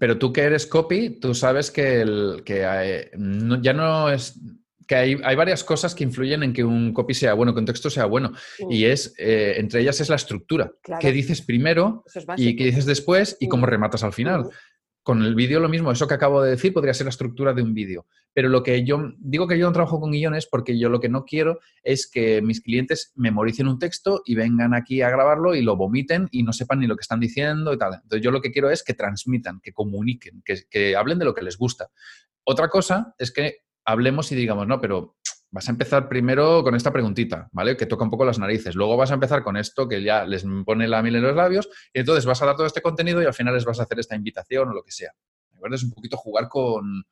Pero 0.00 0.18
tú 0.18 0.32
que 0.32 0.42
eres 0.42 0.66
copy, 0.66 1.20
tú 1.20 1.34
sabes 1.34 1.70
que, 1.70 2.00
el, 2.00 2.42
que 2.44 3.08
ya 3.62 3.72
no 3.72 4.10
es 4.10 4.40
que 4.86 4.94
hay, 4.94 5.14
varias 5.36 5.64
cosas 5.64 5.94
que 5.94 6.04
influyen 6.04 6.42
en 6.42 6.52
que 6.52 6.64
un 6.64 6.92
copy 6.92 7.14
sea 7.14 7.34
bueno, 7.34 7.54
que 7.54 7.60
un 7.60 7.66
texto 7.66 7.90
sea 7.90 8.06
bueno. 8.06 8.32
Y 8.68 8.84
es, 8.84 9.14
eh, 9.18 9.54
entre 9.56 9.80
ellas 9.80 10.00
es 10.00 10.08
la 10.08 10.16
estructura. 10.16 10.72
¿Qué 11.00 11.12
dices 11.12 11.42
primero 11.42 12.04
y 12.36 12.56
qué 12.56 12.64
dices 12.64 12.86
después 12.86 13.36
y 13.40 13.48
cómo 13.48 13.66
rematas 13.66 14.04
al 14.04 14.12
final? 14.12 14.48
Con 15.02 15.22
el 15.22 15.34
vídeo 15.34 15.60
lo 15.60 15.68
mismo, 15.68 15.92
eso 15.92 16.08
que 16.08 16.14
acabo 16.14 16.42
de 16.42 16.52
decir 16.52 16.72
podría 16.72 16.94
ser 16.94 17.04
la 17.04 17.10
estructura 17.10 17.52
de 17.52 17.60
un 17.60 17.74
vídeo. 17.74 18.06
Pero 18.32 18.48
lo 18.48 18.62
que 18.62 18.84
yo 18.84 19.12
digo 19.18 19.46
que 19.46 19.58
yo 19.58 19.66
no 19.66 19.72
trabajo 19.72 20.00
con 20.00 20.12
guiones 20.12 20.46
porque 20.46 20.78
yo 20.78 20.88
lo 20.88 20.98
que 20.98 21.10
no 21.10 21.24
quiero 21.24 21.60
es 21.82 22.10
que 22.10 22.40
mis 22.40 22.62
clientes 22.62 23.12
memoricen 23.14 23.68
un 23.68 23.78
texto 23.78 24.22
y 24.24 24.34
vengan 24.34 24.72
aquí 24.72 25.02
a 25.02 25.10
grabarlo 25.10 25.54
y 25.54 25.60
lo 25.60 25.76
vomiten 25.76 26.28
y 26.30 26.42
no 26.42 26.54
sepan 26.54 26.80
ni 26.80 26.86
lo 26.86 26.96
que 26.96 27.02
están 27.02 27.20
diciendo 27.20 27.74
y 27.74 27.78
tal. 27.78 28.00
Entonces 28.02 28.22
yo 28.22 28.30
lo 28.30 28.40
que 28.40 28.50
quiero 28.50 28.70
es 28.70 28.82
que 28.82 28.94
transmitan, 28.94 29.60
que 29.62 29.72
comuniquen, 29.72 30.42
que, 30.42 30.62
que 30.70 30.96
hablen 30.96 31.18
de 31.18 31.26
lo 31.26 31.34
que 31.34 31.42
les 31.42 31.58
gusta. 31.58 31.90
Otra 32.44 32.68
cosa 32.68 33.14
es 33.18 33.30
que 33.30 33.63
hablemos 33.84 34.30
y 34.32 34.34
digamos, 34.34 34.66
no, 34.66 34.80
pero 34.80 35.16
vas 35.50 35.68
a 35.68 35.72
empezar 35.72 36.08
primero 36.08 36.64
con 36.64 36.74
esta 36.74 36.92
preguntita, 36.92 37.48
¿vale? 37.52 37.76
Que 37.76 37.86
toca 37.86 38.04
un 38.04 38.10
poco 38.10 38.24
las 38.24 38.38
narices. 38.38 38.74
Luego 38.74 38.96
vas 38.96 39.12
a 39.12 39.14
empezar 39.14 39.42
con 39.42 39.56
esto 39.56 39.88
que 39.88 40.02
ya 40.02 40.24
les 40.24 40.44
pone 40.64 40.88
la 40.88 41.02
miel 41.02 41.16
en 41.16 41.22
los 41.22 41.36
labios 41.36 41.68
y 41.92 42.00
entonces 42.00 42.26
vas 42.26 42.42
a 42.42 42.46
dar 42.46 42.56
todo 42.56 42.66
este 42.66 42.82
contenido 42.82 43.22
y 43.22 43.26
al 43.26 43.34
final 43.34 43.54
les 43.54 43.64
vas 43.64 43.78
a 43.78 43.84
hacer 43.84 44.00
esta 44.00 44.16
invitación 44.16 44.68
o 44.68 44.74
lo 44.74 44.82
que 44.82 44.90
sea. 44.90 45.12
¿De 45.52 45.74
Es 45.74 45.84
un 45.84 45.92
poquito 45.92 46.16
jugar 46.16 46.48
con 46.48 47.04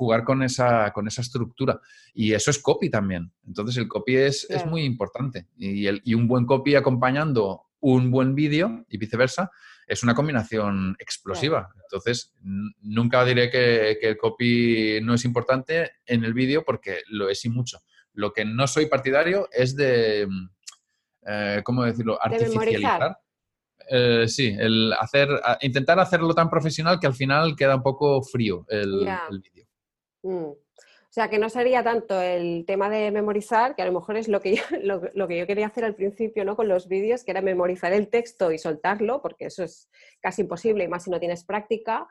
jugar 0.00 0.24
con 0.24 0.42
esa, 0.42 0.92
con 0.92 1.06
esa 1.08 1.20
estructura. 1.20 1.78
Y 2.14 2.32
eso 2.32 2.50
es 2.50 2.58
copy 2.58 2.88
también. 2.88 3.32
Entonces 3.46 3.76
el 3.76 3.86
copy 3.86 4.16
es, 4.16 4.48
es 4.48 4.64
muy 4.64 4.84
importante. 4.84 5.48
Y, 5.58 5.86
el, 5.86 6.00
y 6.04 6.14
un 6.14 6.26
buen 6.26 6.46
copy 6.46 6.74
acompañando 6.74 7.64
un 7.80 8.10
buen 8.10 8.34
vídeo 8.34 8.84
y 8.88 8.96
viceversa, 8.96 9.50
es 9.90 10.04
una 10.04 10.14
combinación 10.14 10.94
explosiva. 11.00 11.68
Entonces, 11.82 12.32
nunca 12.80 13.24
diré 13.24 13.50
que, 13.50 13.98
el 14.00 14.16
copy 14.16 15.00
no 15.02 15.14
es 15.14 15.24
importante 15.24 15.90
en 16.06 16.24
el 16.24 16.32
vídeo 16.32 16.62
porque 16.64 17.00
lo 17.08 17.28
es 17.28 17.44
y 17.44 17.48
mucho. 17.48 17.80
Lo 18.12 18.32
que 18.32 18.44
no 18.44 18.68
soy 18.68 18.86
partidario 18.86 19.48
es 19.50 19.74
de, 19.74 20.28
eh, 21.26 21.60
¿cómo 21.64 21.82
decirlo?, 21.82 22.22
artificializar. 22.22 23.18
Eh, 23.88 24.28
sí, 24.28 24.54
el 24.56 24.92
hacer, 24.92 25.28
intentar 25.62 25.98
hacerlo 25.98 26.34
tan 26.34 26.48
profesional 26.48 27.00
que 27.00 27.08
al 27.08 27.14
final 27.14 27.56
queda 27.56 27.74
un 27.74 27.82
poco 27.82 28.22
frío 28.22 28.64
el, 28.68 29.08
vídeo. 29.42 29.66
Mm. 30.22 30.52
O 31.10 31.12
sea, 31.12 31.28
que 31.28 31.40
no 31.40 31.50
sería 31.50 31.82
tanto 31.82 32.22
el 32.22 32.64
tema 32.64 32.88
de 32.88 33.10
memorizar, 33.10 33.74
que 33.74 33.82
a 33.82 33.84
lo 33.84 33.92
mejor 33.92 34.16
es 34.16 34.28
lo 34.28 34.40
que 34.40 34.54
yo, 34.54 34.62
lo, 35.14 35.26
que 35.26 35.38
yo 35.38 35.46
quería 35.48 35.66
hacer 35.66 35.84
al 35.84 35.96
principio 35.96 36.44
¿no? 36.44 36.54
con 36.54 36.68
los 36.68 36.86
vídeos, 36.86 37.24
que 37.24 37.32
era 37.32 37.42
memorizar 37.42 37.92
el 37.92 38.08
texto 38.08 38.52
y 38.52 38.58
soltarlo, 38.58 39.20
porque 39.20 39.46
eso 39.46 39.64
es 39.64 39.90
casi 40.20 40.42
imposible, 40.42 40.84
y 40.84 40.88
más 40.88 41.02
si 41.02 41.10
no 41.10 41.18
tienes 41.18 41.42
práctica, 41.42 42.06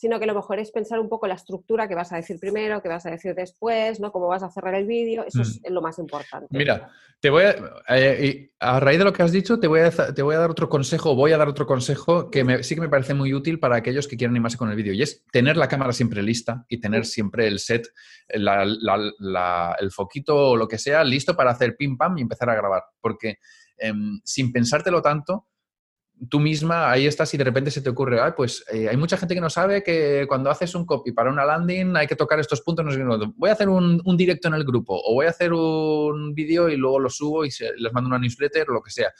sino 0.00 0.18
que 0.18 0.24
lo 0.24 0.34
mejor 0.34 0.58
es 0.58 0.70
pensar 0.70 0.98
un 0.98 1.10
poco 1.10 1.26
la 1.26 1.34
estructura 1.34 1.86
que 1.86 1.94
vas 1.94 2.10
a 2.10 2.16
decir 2.16 2.40
primero, 2.40 2.80
que 2.80 2.88
vas 2.88 3.04
a 3.04 3.10
decir 3.10 3.34
después, 3.34 4.00
¿no? 4.00 4.10
Cómo 4.10 4.28
vas 4.28 4.42
a 4.42 4.48
cerrar 4.48 4.74
el 4.74 4.86
vídeo, 4.86 5.26
eso 5.26 5.42
es 5.42 5.60
mm. 5.60 5.70
lo 5.70 5.82
más 5.82 5.98
importante. 5.98 6.46
Mira, 6.56 6.88
te 7.20 7.28
voy 7.28 7.44
a, 7.44 7.54
eh, 7.90 8.50
a 8.60 8.80
raíz 8.80 8.98
de 8.98 9.04
lo 9.04 9.12
que 9.12 9.22
has 9.22 9.30
dicho, 9.30 9.60
te 9.60 9.66
voy 9.66 9.80
a, 9.80 9.90
te 9.90 10.22
voy 10.22 10.36
a 10.36 10.38
dar 10.38 10.50
otro 10.50 10.70
consejo, 10.70 11.14
voy 11.14 11.32
a 11.32 11.36
dar 11.36 11.48
otro 11.48 11.66
consejo 11.66 12.30
que 12.30 12.64
sí 12.64 12.74
que 12.74 12.80
me 12.80 12.88
parece 12.88 13.12
muy 13.12 13.34
útil 13.34 13.60
para 13.60 13.76
aquellos 13.76 14.08
que 14.08 14.16
quieran 14.16 14.32
animarse 14.32 14.56
con 14.56 14.70
el 14.70 14.76
vídeo, 14.76 14.94
y 14.94 15.02
es 15.02 15.22
tener 15.30 15.58
la 15.58 15.68
cámara 15.68 15.92
siempre 15.92 16.22
lista 16.22 16.64
y 16.66 16.80
tener 16.80 17.04
siempre 17.04 17.46
el 17.46 17.58
set, 17.58 17.86
el 18.30 19.90
foquito 19.90 20.34
o 20.34 20.56
lo 20.56 20.66
que 20.66 20.78
sea 20.78 21.04
listo 21.04 21.36
para 21.36 21.50
hacer 21.50 21.76
pim 21.76 21.98
pam 21.98 22.16
y 22.16 22.22
empezar 22.22 22.48
a 22.48 22.54
grabar, 22.54 22.84
porque 23.02 23.36
em, 23.76 24.18
sin 24.24 24.50
pensártelo 24.50 25.02
tanto, 25.02 25.46
tú 26.28 26.40
misma 26.40 26.90
ahí 26.90 27.06
estás 27.06 27.32
y 27.32 27.38
de 27.38 27.44
repente 27.44 27.70
se 27.70 27.80
te 27.80 27.90
ocurre, 27.90 28.20
Ay, 28.20 28.32
pues 28.36 28.64
eh, 28.72 28.88
hay 28.88 28.96
mucha 28.96 29.16
gente 29.16 29.34
que 29.34 29.40
no 29.40 29.50
sabe 29.50 29.82
que 29.82 30.26
cuando 30.28 30.50
haces 30.50 30.74
un 30.74 30.84
copy 30.84 31.12
para 31.12 31.30
una 31.30 31.44
landing 31.44 31.96
hay 31.96 32.06
que 32.06 32.16
tocar 32.16 32.38
estos 32.40 32.60
puntos, 32.60 32.84
no 32.84 32.92
sé 32.92 33.00
voy 33.36 33.50
a 33.50 33.54
hacer 33.54 33.68
un, 33.68 34.02
directo 34.16 34.48
en 34.48 34.54
el 34.54 34.64
grupo 34.64 35.00
o 35.02 35.14
voy 35.14 35.26
a 35.26 35.30
hacer 35.30 35.52
un 35.52 36.34
vídeo 36.34 36.68
y 36.68 36.76
luego 36.76 36.98
lo 36.98 37.08
subo 37.08 37.44
y 37.44 37.50
les 37.76 37.92
mando 37.92 38.08
una 38.08 38.18
newsletter 38.18 38.68
o 38.70 38.74
lo 38.74 38.82
que 38.82 38.90
sea. 38.90 39.10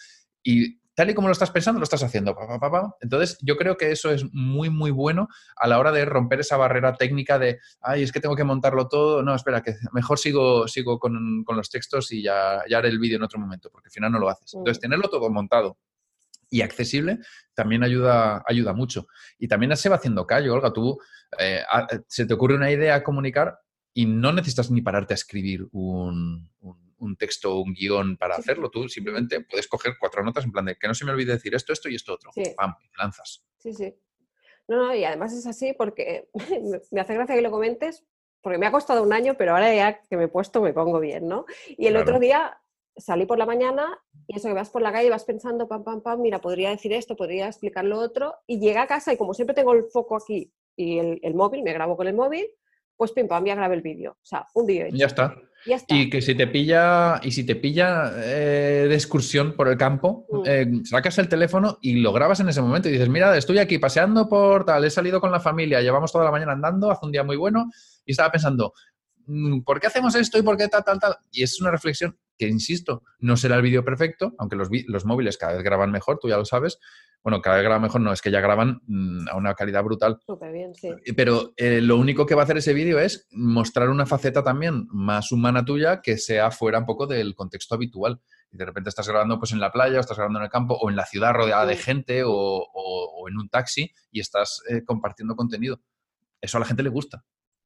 Y 0.42 0.78
tal 0.94 1.08
y 1.08 1.14
como 1.14 1.28
lo 1.28 1.32
estás 1.32 1.50
pensando, 1.50 1.78
lo 1.78 1.84
estás 1.84 2.02
haciendo. 2.02 2.36
Entonces, 3.00 3.38
yo 3.40 3.56
creo 3.56 3.78
que 3.78 3.90
eso 3.90 4.10
es 4.10 4.24
muy, 4.32 4.68
muy 4.68 4.90
bueno 4.90 5.28
a 5.56 5.66
la 5.66 5.78
hora 5.78 5.92
de 5.92 6.04
romper 6.04 6.40
esa 6.40 6.58
barrera 6.58 6.94
técnica 6.94 7.38
de, 7.38 7.58
ay, 7.80 8.02
es 8.02 8.12
que 8.12 8.20
tengo 8.20 8.36
que 8.36 8.44
montarlo 8.44 8.88
todo. 8.88 9.22
No, 9.22 9.34
espera, 9.34 9.62
que 9.62 9.76
mejor 9.92 10.18
sigo, 10.18 10.68
sigo 10.68 10.98
con, 10.98 11.44
los 11.48 11.70
textos 11.70 12.12
y 12.12 12.22
ya, 12.22 12.62
ya 12.68 12.78
haré 12.78 12.90
el 12.90 12.98
vídeo 12.98 13.16
en 13.16 13.22
otro 13.22 13.38
momento, 13.38 13.70
porque 13.70 13.88
al 13.88 13.92
final 13.92 14.12
no 14.12 14.18
lo 14.18 14.28
haces. 14.28 14.52
Entonces, 14.52 14.78
mm. 14.78 14.82
tenerlo 14.82 15.08
todo 15.08 15.30
montado 15.30 15.78
y 16.50 16.62
accesible 16.62 17.20
también 17.54 17.82
ayuda, 17.82 18.42
ayuda 18.46 18.72
mucho. 18.72 19.06
Y 19.38 19.48
también 19.48 19.76
se 19.76 19.88
va 19.88 19.96
haciendo 19.96 20.26
callo, 20.26 20.54
Olga, 20.54 20.72
tú 20.72 20.98
eh, 21.38 21.62
se 22.06 22.26
te 22.26 22.34
ocurre 22.34 22.56
una 22.56 22.70
idea 22.70 22.96
a 22.96 23.02
comunicar 23.02 23.58
y 23.92 24.06
no 24.06 24.32
necesitas 24.32 24.70
ni 24.70 24.82
pararte 24.82 25.14
a 25.14 25.16
escribir 25.16 25.66
un, 25.72 26.48
texto 27.18 27.54
o 27.54 27.60
un 27.60 27.74
guion 27.74 28.16
para 28.16 28.36
hacerlo. 28.36 28.70
Tú 28.70 28.88
simplemente 28.88 29.42
puedes 29.42 29.68
coger 29.68 29.94
cuatro 29.98 30.22
notas 30.22 30.44
en 30.44 30.52
plan 30.52 30.64
de 30.64 30.76
que 30.76 30.88
no 30.88 30.94
se 30.94 31.04
me 31.04 31.12
olvide 31.12 31.32
decir 31.32 31.54
esto, 31.54 31.72
esto 31.72 31.88
y 31.88 31.96
esto 31.96 32.14
otro. 32.14 32.30
¡Pam! 32.56 32.74
Lanzas. 32.98 33.44
Sí, 33.58 33.74
sí. 33.74 33.94
No, 34.68 34.76
no, 34.76 34.94
y 34.94 35.04
además 35.04 35.32
es 35.32 35.46
así 35.46 35.74
porque 35.76 36.28
me 36.90 37.00
hace 37.00 37.14
gracia 37.14 37.34
que 37.34 37.42
lo 37.42 37.50
comentes, 37.50 38.04
porque 38.40 38.58
me 38.58 38.66
ha 38.66 38.72
costado 38.72 39.02
un 39.02 39.12
año, 39.12 39.34
pero 39.36 39.52
ahora 39.52 39.74
ya 39.74 40.00
que 40.00 40.16
me 40.16 40.24
he 40.24 40.28
puesto 40.28 40.62
me 40.62 40.72
pongo 40.72 41.00
bien, 41.00 41.28
¿no? 41.28 41.44
Y 41.76 41.88
el 41.88 41.96
otro 41.96 42.18
día 42.18 42.59
salí 42.96 43.26
por 43.26 43.38
la 43.38 43.46
mañana 43.46 43.98
y 44.26 44.36
eso 44.36 44.48
que 44.48 44.54
vas 44.54 44.70
por 44.70 44.82
la 44.82 44.92
calle 44.92 45.10
vas 45.10 45.24
pensando, 45.24 45.68
pam, 45.68 45.84
pam, 45.84 46.02
pam, 46.02 46.20
mira, 46.20 46.40
podría 46.40 46.70
decir 46.70 46.92
esto, 46.92 47.16
podría 47.16 47.46
explicar 47.46 47.84
lo 47.84 47.98
otro, 47.98 48.34
y 48.46 48.60
llega 48.60 48.82
a 48.82 48.86
casa 48.86 49.12
y 49.12 49.16
como 49.16 49.34
siempre 49.34 49.54
tengo 49.54 49.72
el 49.72 49.84
foco 49.84 50.16
aquí 50.16 50.52
y 50.76 50.98
el, 50.98 51.34
móvil, 51.34 51.62
me 51.62 51.72
grabo 51.72 51.96
con 51.96 52.06
el 52.06 52.14
móvil, 52.14 52.46
pues 52.96 53.12
pim 53.12 53.28
pam, 53.28 53.44
ya 53.44 53.54
grabé 53.54 53.76
el 53.76 53.82
vídeo. 53.82 54.12
O 54.12 54.24
sea, 54.24 54.46
un 54.54 54.66
vídeo 54.66 54.86
hecho. 54.86 54.96
Ya 54.96 55.06
está. 55.06 55.36
Y 55.88 56.08
que 56.08 56.22
si 56.22 56.34
te 56.34 56.46
pilla, 56.46 57.20
y 57.22 57.32
si 57.32 57.44
te 57.44 57.54
pilla 57.54 58.12
eh, 58.16 58.86
de 58.88 58.94
excursión 58.94 59.54
por 59.54 59.68
el 59.68 59.76
campo, 59.76 60.26
Mm. 60.30 60.42
eh, 60.46 60.66
sacas 60.84 61.18
el 61.18 61.28
teléfono 61.28 61.78
y 61.82 61.96
lo 61.96 62.12
grabas 62.12 62.40
en 62.40 62.48
ese 62.48 62.62
momento 62.62 62.88
y 62.88 62.92
dices, 62.92 63.08
mira, 63.10 63.36
estoy 63.36 63.58
aquí 63.58 63.78
paseando 63.78 64.28
por 64.28 64.64
tal, 64.64 64.84
he 64.84 64.90
salido 64.90 65.20
con 65.20 65.30
la 65.30 65.40
familia, 65.40 65.82
llevamos 65.82 66.12
toda 66.12 66.24
la 66.24 66.30
mañana 66.30 66.52
andando, 66.52 66.90
hace 66.90 67.04
un 67.04 67.12
día 67.12 67.24
muy 67.24 67.36
bueno, 67.36 67.70
y 68.06 68.12
estaba 68.12 68.32
pensando, 68.32 68.72
mm, 69.26 69.60
¿por 69.60 69.80
qué 69.80 69.88
hacemos 69.88 70.14
esto 70.14 70.38
y 70.38 70.42
por 70.42 70.56
qué 70.56 70.68
tal, 70.68 70.82
tal, 70.82 70.98
tal? 70.98 71.16
Y 71.30 71.42
es 71.42 71.60
una 71.60 71.70
reflexión 71.70 72.16
que, 72.40 72.48
insisto, 72.48 73.02
no 73.18 73.36
será 73.36 73.56
el 73.56 73.62
vídeo 73.62 73.84
perfecto, 73.84 74.32
aunque 74.38 74.56
los, 74.56 74.70
vi- 74.70 74.84
los 74.88 75.04
móviles 75.04 75.36
cada 75.36 75.52
vez 75.52 75.62
graban 75.62 75.90
mejor, 75.92 76.18
tú 76.18 76.28
ya 76.30 76.38
lo 76.38 76.46
sabes. 76.46 76.78
Bueno, 77.22 77.42
cada 77.42 77.56
vez 77.56 77.64
graban 77.64 77.82
mejor, 77.82 78.00
no, 78.00 78.12
es 78.14 78.22
que 78.22 78.30
ya 78.30 78.40
graban 78.40 78.80
mm, 78.86 79.28
a 79.28 79.36
una 79.36 79.54
calidad 79.54 79.84
brutal. 79.84 80.18
Súper 80.24 80.50
bien, 80.52 80.74
sí. 80.74 80.88
Pero 81.14 81.52
eh, 81.58 81.82
lo 81.82 81.98
único 81.98 82.24
que 82.24 82.34
va 82.34 82.40
a 82.40 82.44
hacer 82.44 82.56
ese 82.56 82.72
vídeo 82.72 82.98
es 82.98 83.28
mostrar 83.32 83.90
una 83.90 84.06
faceta 84.06 84.42
también 84.42 84.86
más 84.90 85.30
humana 85.30 85.62
tuya 85.64 86.00
que 86.00 86.16
sea 86.16 86.50
fuera 86.50 86.78
un 86.78 86.86
poco 86.86 87.06
del 87.06 87.34
contexto 87.34 87.74
habitual. 87.74 88.22
Y 88.50 88.56
de 88.56 88.64
repente 88.64 88.88
estás 88.88 89.06
grabando 89.06 89.38
pues 89.38 89.52
en 89.52 89.60
la 89.60 89.70
playa, 89.70 89.98
o 89.98 90.00
estás 90.00 90.16
grabando 90.16 90.38
en 90.38 90.44
el 90.46 90.50
campo, 90.50 90.74
o 90.80 90.88
en 90.88 90.96
la 90.96 91.04
ciudad 91.04 91.34
rodeada 91.34 91.66
de 91.66 91.76
gente, 91.76 92.24
o, 92.24 92.32
o- 92.32 93.22
o 93.22 93.28
en 93.28 93.36
un 93.36 93.50
taxi, 93.50 93.92
y 94.10 94.20
estás 94.20 94.62
eh, 94.70 94.82
compartiendo 94.84 95.36
contenido. 95.36 95.78
Eso 96.40 96.56
a 96.56 96.60
la 96.60 96.66
gente 96.66 96.82
le 96.82 96.88
gusta. 96.88 97.22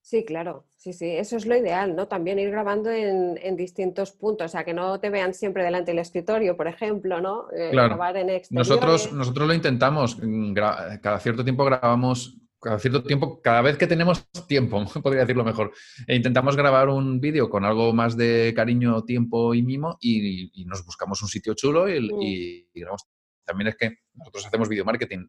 Sí, 0.07 0.23
claro, 0.27 0.67
sí, 0.77 0.93
sí, 0.93 1.07
eso 1.17 1.39
es 1.39 1.47
lo 1.47 1.57
ideal, 1.57 1.97
¿no? 1.97 2.07
También 2.09 2.39
ir 2.39 2.51
grabando 2.51 2.91
en, 2.91 3.39
en 3.43 3.57
distintos 3.57 4.13
puntos, 4.13 4.45
o 4.45 4.49
sea, 4.51 4.63
que 4.63 4.75
no 4.75 5.01
te 5.01 5.09
vean 5.09 5.33
siempre 5.33 5.65
delante 5.65 5.93
del 5.93 6.01
escritorio, 6.01 6.59
por 6.59 6.67
ejemplo, 6.69 7.23
¿no? 7.23 7.47
Eh, 7.57 7.71
Claro. 7.71 7.89
Grabar 7.97 8.19
en 8.19 8.43
Nosotros, 8.51 9.11
nosotros 9.15 9.49
lo 9.49 9.55
intentamos. 9.55 10.19
mm, 10.23 10.53
Cada 10.53 11.19
cierto 11.21 11.43
tiempo 11.43 11.65
grabamos, 11.65 12.37
cada 12.61 12.79
cierto 12.79 13.03
tiempo, 13.03 13.41
cada 13.41 13.63
vez 13.63 13.79
que 13.79 13.87
tenemos 13.87 14.29
tiempo, 14.47 14.85
podría 15.03 15.23
decirlo 15.23 15.43
mejor, 15.43 15.73
e 16.07 16.15
intentamos 16.15 16.55
grabar 16.55 16.91
un 16.91 17.19
vídeo 17.19 17.49
con 17.49 17.65
algo 17.65 17.95
más 17.95 18.15
de 18.15 18.53
cariño, 18.55 19.05
tiempo 19.05 19.55
y 19.55 19.63
mimo 19.63 19.97
y, 20.03 20.51
y 20.61 20.67
nos 20.67 20.85
buscamos 20.85 21.23
un 21.23 21.29
sitio 21.29 21.55
chulo 21.55 21.89
y, 21.89 21.99
Mm. 22.13 22.21
y- 22.23 22.69
y 22.75 22.81
grabamos. 22.81 23.07
También 23.47 23.69
es 23.69 23.77
que 23.77 24.01
nosotros 24.13 24.45
hacemos 24.47 24.69
video 24.69 24.85
marketing. 24.85 25.29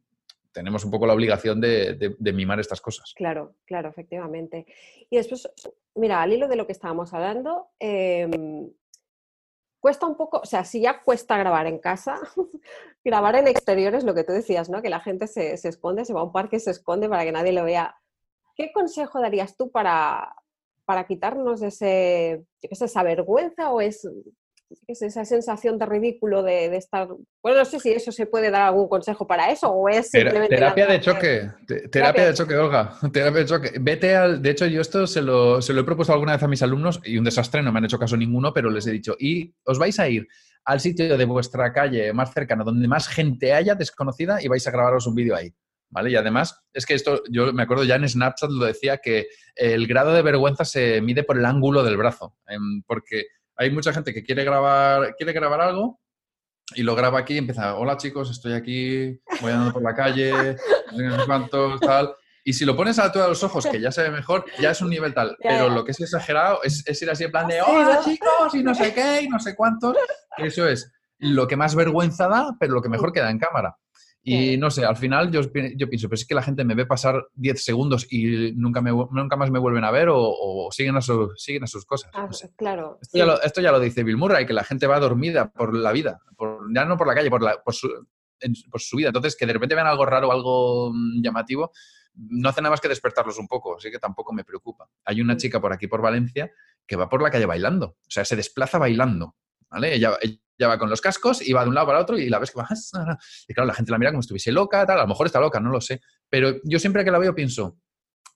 Tenemos 0.55 0.85
un 0.85 0.91
poco 0.91 1.05
la 1.05 1.13
obligación 1.13 1.59
de, 1.59 2.15
mimar 2.33 2.61
estas 2.61 2.79
cosas. 2.79 3.13
Claro, 3.13 3.55
claro, 3.65 3.89
efectivamente. 3.89 4.65
Y 5.09 5.17
después, 5.17 5.51
mira, 5.95 6.21
al 6.21 6.31
hilo 6.31 6.47
de 6.47 6.55
lo 6.55 6.65
que 6.65 6.71
estábamos 6.71 7.13
hablando, 7.13 7.71
em, 7.77 8.71
cuesta 9.81 10.05
un 10.05 10.15
poco, 10.15 10.39
o 10.39 10.45
sea, 10.45 10.63
si 10.63 10.79
ya 10.79 11.03
cuesta 11.03 11.37
grabar 11.37 11.67
en 11.67 11.79
casa, 11.79 12.21
grabar 13.03 13.35
en 13.35 13.49
exteriores, 13.49 14.05
lo 14.05 14.15
que 14.15 14.23
tú 14.23 14.31
decías, 14.31 14.69
¿no? 14.69 14.81
Que 14.81 14.89
la 14.89 15.01
gente 15.01 15.27
se, 15.27 15.57
se 15.57 15.67
esconde, 15.67 16.05
se 16.05 16.13
va 16.13 16.21
a 16.21 16.23
un 16.23 16.31
parque, 16.31 16.61
se 16.61 16.71
esconde 16.71 17.09
para 17.09 17.25
que 17.25 17.33
nadie 17.33 17.51
lo 17.51 17.65
vea. 17.65 17.93
¿Qué 18.55 18.71
consejo 18.71 19.19
darías 19.19 19.57
tú 19.57 19.69
para, 19.71 20.33
para 20.85 21.05
quitarnos 21.05 21.61
ese, 21.63 22.45
esa 22.61 23.03
vergüenza 23.03 23.71
o 23.71 23.81
es, 23.81 24.07
sé, 24.93 25.05
esa 25.07 25.25
sensación 25.25 25.77
de 25.77 25.85
ridículo 25.85 26.41
de, 26.43 26.69
de 26.69 26.77
estar... 26.77 27.07
Bueno, 27.43 27.59
no 27.59 27.65
sé 27.65 27.79
si 27.79 27.91
eso 27.91 28.11
se 28.11 28.25
puede 28.25 28.49
dar 28.51 28.63
algún 28.63 28.87
consejo 28.89 29.27
para 29.27 29.51
eso 29.51 29.69
o 29.69 29.87
es 29.89 30.09
simplemente... 30.09 30.55
terapia 30.55 30.87
de 30.87 30.99
choque, 30.99 31.49
te- 31.67 31.87
terapia 31.87 31.91
Terapia. 31.91 32.25
de 32.27 32.33
choque, 32.33 32.55
Olga. 32.55 32.93
Terapia 33.13 33.39
de 33.41 33.45
choque. 33.45 33.71
Vete 33.79 34.15
al. 34.15 34.41
De 34.41 34.49
hecho, 34.51 34.65
yo 34.65 34.81
esto 34.81 35.05
se 35.07 35.21
lo, 35.21 35.61
se 35.61 35.73
lo 35.73 35.81
he 35.81 35.83
propuesto 35.83 36.13
alguna 36.13 36.33
vez 36.33 36.43
a 36.43 36.47
mis 36.47 36.63
alumnos 36.63 36.99
y 37.03 37.17
un 37.17 37.23
desastre, 37.25 37.61
no 37.61 37.71
me 37.71 37.79
han 37.79 37.85
hecho 37.85 37.99
caso 37.99 38.17
ninguno, 38.17 38.53
pero 38.53 38.69
les 38.69 38.87
he 38.87 38.91
dicho, 38.91 39.15
y 39.19 39.53
os 39.65 39.77
vais 39.77 39.99
a 39.99 40.07
ir 40.09 40.27
al 40.65 40.79
sitio 40.79 41.15
de 41.17 41.25
vuestra 41.25 41.71
calle 41.71 42.11
más 42.13 42.33
cercano, 42.33 42.63
donde 42.63 42.87
más 42.87 43.07
gente 43.07 43.53
haya 43.53 43.75
desconocida, 43.75 44.41
y 44.41 44.47
vais 44.47 44.65
a 44.67 44.71
grabaros 44.71 45.05
un 45.07 45.15
vídeo 45.15 45.35
ahí. 45.35 45.53
¿Vale? 45.91 46.09
Y 46.09 46.15
además, 46.15 46.59
es 46.73 46.85
que 46.85 46.95
esto, 46.95 47.21
yo 47.29 47.53
me 47.53 47.61
acuerdo 47.63 47.83
ya 47.83 47.95
en 47.95 48.09
Snapchat 48.09 48.49
lo 48.49 48.65
decía 48.65 48.97
que 48.97 49.27
el 49.55 49.85
grado 49.87 50.11
de 50.13 50.23
vergüenza 50.23 50.65
se 50.65 50.99
mide 51.01 51.23
por 51.23 51.37
el 51.37 51.45
ángulo 51.45 51.83
del 51.83 51.95
brazo. 51.95 52.35
em, 52.47 52.81
porque 52.87 53.25
hay 53.57 53.71
mucha 53.71 53.93
gente 53.93 54.13
que 54.13 54.23
quiere 54.23 54.43
grabar, 54.43 55.15
quiere 55.15 55.33
grabar 55.33 55.61
algo 55.61 55.99
y 56.73 56.83
lo 56.83 56.95
graba 56.95 57.19
aquí 57.19 57.35
y 57.35 57.37
empieza, 57.37 57.75
hola 57.75 57.97
chicos, 57.97 58.31
estoy 58.31 58.53
aquí, 58.53 59.19
voy 59.41 59.51
andando 59.51 59.73
por 59.73 59.83
la 59.83 59.93
calle, 59.93 60.55
no 60.91 61.19
sé 61.19 61.25
cuántos, 61.25 61.79
tal. 61.79 62.15
Y 62.43 62.53
si 62.53 62.65
lo 62.65 62.75
pones 62.75 62.99
a 62.99 63.11
todos 63.11 63.27
los 63.27 63.43
ojos, 63.43 63.65
que 63.65 63.81
ya 63.81 63.91
se 63.91 64.03
ve 64.03 64.11
mejor, 64.11 64.45
ya 64.59 64.71
es 64.71 64.81
un 64.81 64.89
nivel 64.89 65.13
tal. 65.13 65.35
Pero 65.41 65.67
lo 65.69 65.83
que 65.83 65.91
es 65.91 65.99
exagerado 65.99 66.61
es, 66.63 66.83
es 66.85 67.01
ir 67.01 67.09
así 67.09 67.23
en 67.23 67.31
plan 67.31 67.47
de, 67.47 67.55
Sí, 67.55 67.59
hola 67.67 68.01
chicos, 68.03 68.53
y 68.53 68.63
no 68.63 68.75
sé 68.75 68.93
qué, 68.93 69.21
y 69.23 69.27
no 69.27 69.39
sé 69.39 69.55
cuántos. 69.55 69.97
Eso 70.37 70.67
es 70.67 70.91
lo 71.17 71.47
que 71.47 71.55
más 71.55 71.73
vergüenza 71.75 72.27
da, 72.27 72.55
pero 72.59 72.73
lo 72.73 72.81
que 72.81 72.89
mejor 72.89 73.11
queda 73.11 73.31
en 73.31 73.39
cámara. 73.39 73.77
Y 74.27 74.57
no 74.57 74.71
sé, 74.71 74.83
al 74.83 74.95
final 74.97 75.31
yo, 75.31 75.41
yo 75.41 75.87
pienso, 75.87 76.09
pero 76.09 76.15
es 76.15 76.25
que 76.25 76.33
la 76.33 76.41
gente 76.41 76.65
me 76.65 76.73
ve 76.73 76.85
pasar 76.87 77.27
10 77.35 77.63
segundos 77.63 78.07
y 78.11 78.53
nunca, 78.55 78.81
me, 78.81 78.89
nunca 78.91 79.35
más 79.35 79.51
me 79.51 79.59
vuelven 79.59 79.83
a 79.83 79.91
ver 79.91 80.09
o, 80.09 80.17
o 80.19 80.71
siguen, 80.71 80.95
a 80.97 81.01
su- 81.01 81.31
siguen 81.37 81.63
a 81.63 81.67
sus 81.67 81.85
cosas. 81.85 82.09
Ah, 82.15 82.25
no 82.25 82.33
sé. 82.33 82.51
claro. 82.55 82.97
Esto, 83.01 83.17
ya 83.19 83.23
sí. 83.23 83.29
lo, 83.29 83.41
esto 83.43 83.61
ya 83.61 83.71
lo 83.71 83.79
dice 83.79 84.03
Bill 84.03 84.17
Murray, 84.17 84.45
que 84.47 84.53
la 84.53 84.63
gente 84.63 84.87
va 84.87 84.99
dormida 84.99 85.51
por 85.51 85.75
la 85.75 85.91
vida, 85.91 86.19
por, 86.35 86.61
ya 86.73 86.85
no 86.85 86.97
por 86.97 87.05
la 87.07 87.13
calle, 87.13 87.29
por, 87.29 87.43
la, 87.43 87.61
por, 87.63 87.75
su, 87.75 87.87
en- 88.39 88.55
por 88.71 88.81
su 88.81 88.97
vida. 88.97 89.09
Entonces, 89.09 89.35
que 89.35 89.45
de 89.45 89.53
repente 89.53 89.75
vean 89.75 89.85
algo 89.87 90.05
raro, 90.07 90.31
algo 90.31 90.91
mm, 90.91 91.21
llamativo, 91.21 91.71
no 92.15 92.49
hace 92.49 92.61
nada 92.61 92.71
más 92.71 92.81
que 92.81 92.87
despertarlos 92.87 93.37
un 93.37 93.47
poco, 93.47 93.77
así 93.77 93.91
que 93.91 93.99
tampoco 93.99 94.33
me 94.33 94.43
preocupa. 94.43 94.89
Hay 95.03 95.21
una 95.21 95.35
Mm. 95.35 95.37
chica 95.37 95.61
por 95.61 95.71
aquí, 95.71 95.85
por 95.87 96.01
Valencia, 96.01 96.49
que 96.87 96.95
va 96.95 97.07
por 97.09 97.21
la 97.21 97.29
calle 97.29 97.45
bailando, 97.45 97.85
o 97.87 98.09
sea, 98.09 98.25
se 98.25 98.35
desplaza 98.35 98.77
bailando, 98.79 99.35
¿vale? 99.69 99.93
Ella, 99.93 100.17
ella 100.21 100.39
va 100.63 100.77
con 100.79 100.89
los 100.89 101.01
cascos 101.01 101.45
y 101.45 101.51
va 101.51 101.63
de 101.63 101.69
un 101.69 101.75
lado 101.75 101.87
para 101.87 101.99
otro 101.99 102.17
y 102.17 102.29
la 102.29 102.39
ves 102.39 102.51
que 102.51 102.59
va... 102.59 102.67
Y 103.47 103.53
claro, 103.53 103.67
la 103.67 103.73
gente 103.73 103.91
la 103.91 103.97
mira 103.97 104.11
como 104.11 104.21
si 104.21 104.27
estuviese 104.27 104.51
loca, 104.51 104.85
tal, 104.85 104.99
a 104.99 105.01
lo 105.01 105.07
mejor 105.07 105.25
está 105.25 105.39
loca, 105.39 105.59
no 105.59 105.69
lo 105.69 105.81
sé. 105.81 106.01
Pero 106.29 106.55
yo 106.63 106.79
siempre 106.79 107.03
que 107.03 107.11
la 107.11 107.19
veo 107.19 107.35
pienso, 107.35 107.77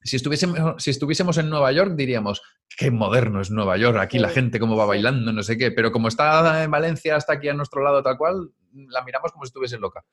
si 0.03 0.15
estuviésemos, 0.15 0.81
si 0.81 0.89
estuviésemos 0.89 1.37
en 1.37 1.49
Nueva 1.49 1.71
York 1.71 1.93
diríamos, 1.95 2.41
qué 2.77 2.91
moderno 2.91 3.41
es 3.41 3.51
Nueva 3.51 3.77
York, 3.77 3.97
aquí 3.97 4.19
la 4.19 4.29
gente 4.29 4.59
cómo 4.59 4.75
va 4.75 4.85
bailando, 4.85 5.31
no 5.33 5.43
sé 5.43 5.57
qué, 5.57 5.71
pero 5.71 5.91
como 5.91 6.07
está 6.07 6.63
en 6.63 6.71
Valencia, 6.71 7.17
está 7.17 7.33
aquí 7.33 7.49
a 7.49 7.53
nuestro 7.53 7.83
lado 7.83 8.01
tal 8.01 8.17
cual, 8.17 8.51
la 8.89 9.03
miramos 9.03 9.31
como 9.31 9.45
si 9.45 9.49
estuviese 9.49 9.77
loca. 9.77 10.05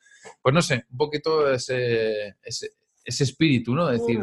Pues 0.42 0.54
no 0.54 0.62
sé, 0.62 0.86
un 0.90 0.96
poquito 0.96 1.50
ese, 1.50 2.36
ese, 2.42 2.70
ese 3.04 3.24
espíritu, 3.24 3.74
¿no? 3.74 3.86
De 3.86 3.98
decir, 3.98 4.20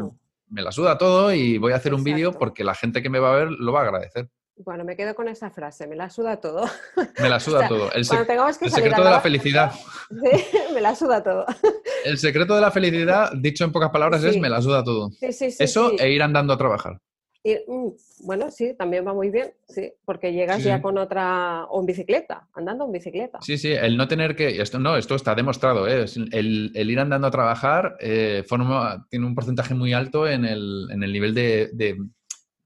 me 0.50 0.62
la 0.62 0.72
suda 0.72 0.98
todo 0.98 1.34
y 1.34 1.58
voy 1.58 1.74
a 1.74 1.78
hacer 1.78 1.94
un 1.94 2.04
vídeo 2.04 2.32
porque 2.34 2.64
la 2.64 2.76
gente 2.76 3.02
que 3.02 3.10
me 3.10 3.20
va 3.20 3.34
a 3.34 3.38
ver 3.38 3.52
lo 3.52 3.72
va 3.72 3.82
a 3.82 3.84
agradecer. 3.84 4.30
Bueno, 4.58 4.84
me 4.84 4.96
quedo 4.96 5.16
con 5.16 5.28
esa 5.28 5.50
frase, 5.50 5.88
me 5.88 5.96
la 5.96 6.10
suda 6.10 6.40
todo. 6.40 6.66
Me 7.20 7.28
la 7.30 7.40
suda 7.40 7.58
O 7.58 7.60
sea, 7.62 7.68
todo. 7.70 7.92
El, 7.94 8.04
sec- 8.04 8.08
Cuando 8.10 8.26
tengamos 8.28 8.58
que 8.58 8.66
el 8.66 8.72
secreto 8.72 9.04
de 9.04 9.10
la 9.12 9.20
felicidad. 9.22 9.72
Sí, 10.10 10.46
me 10.74 10.82
la 10.82 10.96
suda 10.96 11.24
todo. 11.24 11.46
El 12.06 12.18
secreto 12.20 12.54
de 12.56 12.62
la 12.62 12.70
felicidad, 12.70 13.32
dicho 13.36 13.64
en 13.64 13.72
pocas 13.72 13.90
palabras, 13.90 14.24
es 14.24 14.38
me 14.38 14.50
la 14.50 14.62
suda 14.62 14.84
todo. 14.84 15.10
Sí, 15.20 15.32
sí, 15.34 15.52
sí. 15.52 15.64
Eso 15.64 15.92
e 15.98 16.12
ir 16.12 16.22
andando 16.22 16.54
a 16.54 16.58
trabajar. 16.58 17.00
Y, 17.44 17.56
mm, 17.68 17.90
bueno, 18.26 18.52
sí, 18.52 18.74
también 18.78 19.06
va 19.08 19.14
muy 19.14 19.30
bien, 19.30 19.54
sí, 19.68 19.92
porque 20.06 20.32
llegas 20.32 20.58
Sí, 20.62 20.66
ya 20.70 20.82
con 20.82 20.98
otra, 20.98 21.66
o 21.66 21.80
en 21.82 21.86
bicicleta, 21.86 22.48
andando 22.54 22.86
en 22.86 22.92
bicicleta. 22.94 23.40
Sí, 23.42 23.58
sí, 23.58 23.72
el 23.72 23.98
no 23.98 24.08
tener 24.08 24.36
que. 24.36 24.62
Esto 24.62 24.80
no, 24.80 24.96
esto 24.98 25.16
está 25.16 25.34
demostrado. 25.36 25.88
¿eh? 25.88 26.06
El, 26.32 26.72
el 26.76 26.92
ir 26.92 27.00
andando 27.00 27.28
a 27.28 27.32
trabajar 27.32 27.96
eh, 28.00 28.44
forma, 28.48 29.08
tiene 29.10 29.26
un 29.26 29.36
porcentaje 29.36 29.74
muy 29.74 29.94
alto 29.94 30.28
en 30.28 30.46
el, 30.46 30.88
en 30.92 31.04
el 31.04 31.12
nivel 31.12 31.34
de, 31.34 31.70
de, 31.74 31.98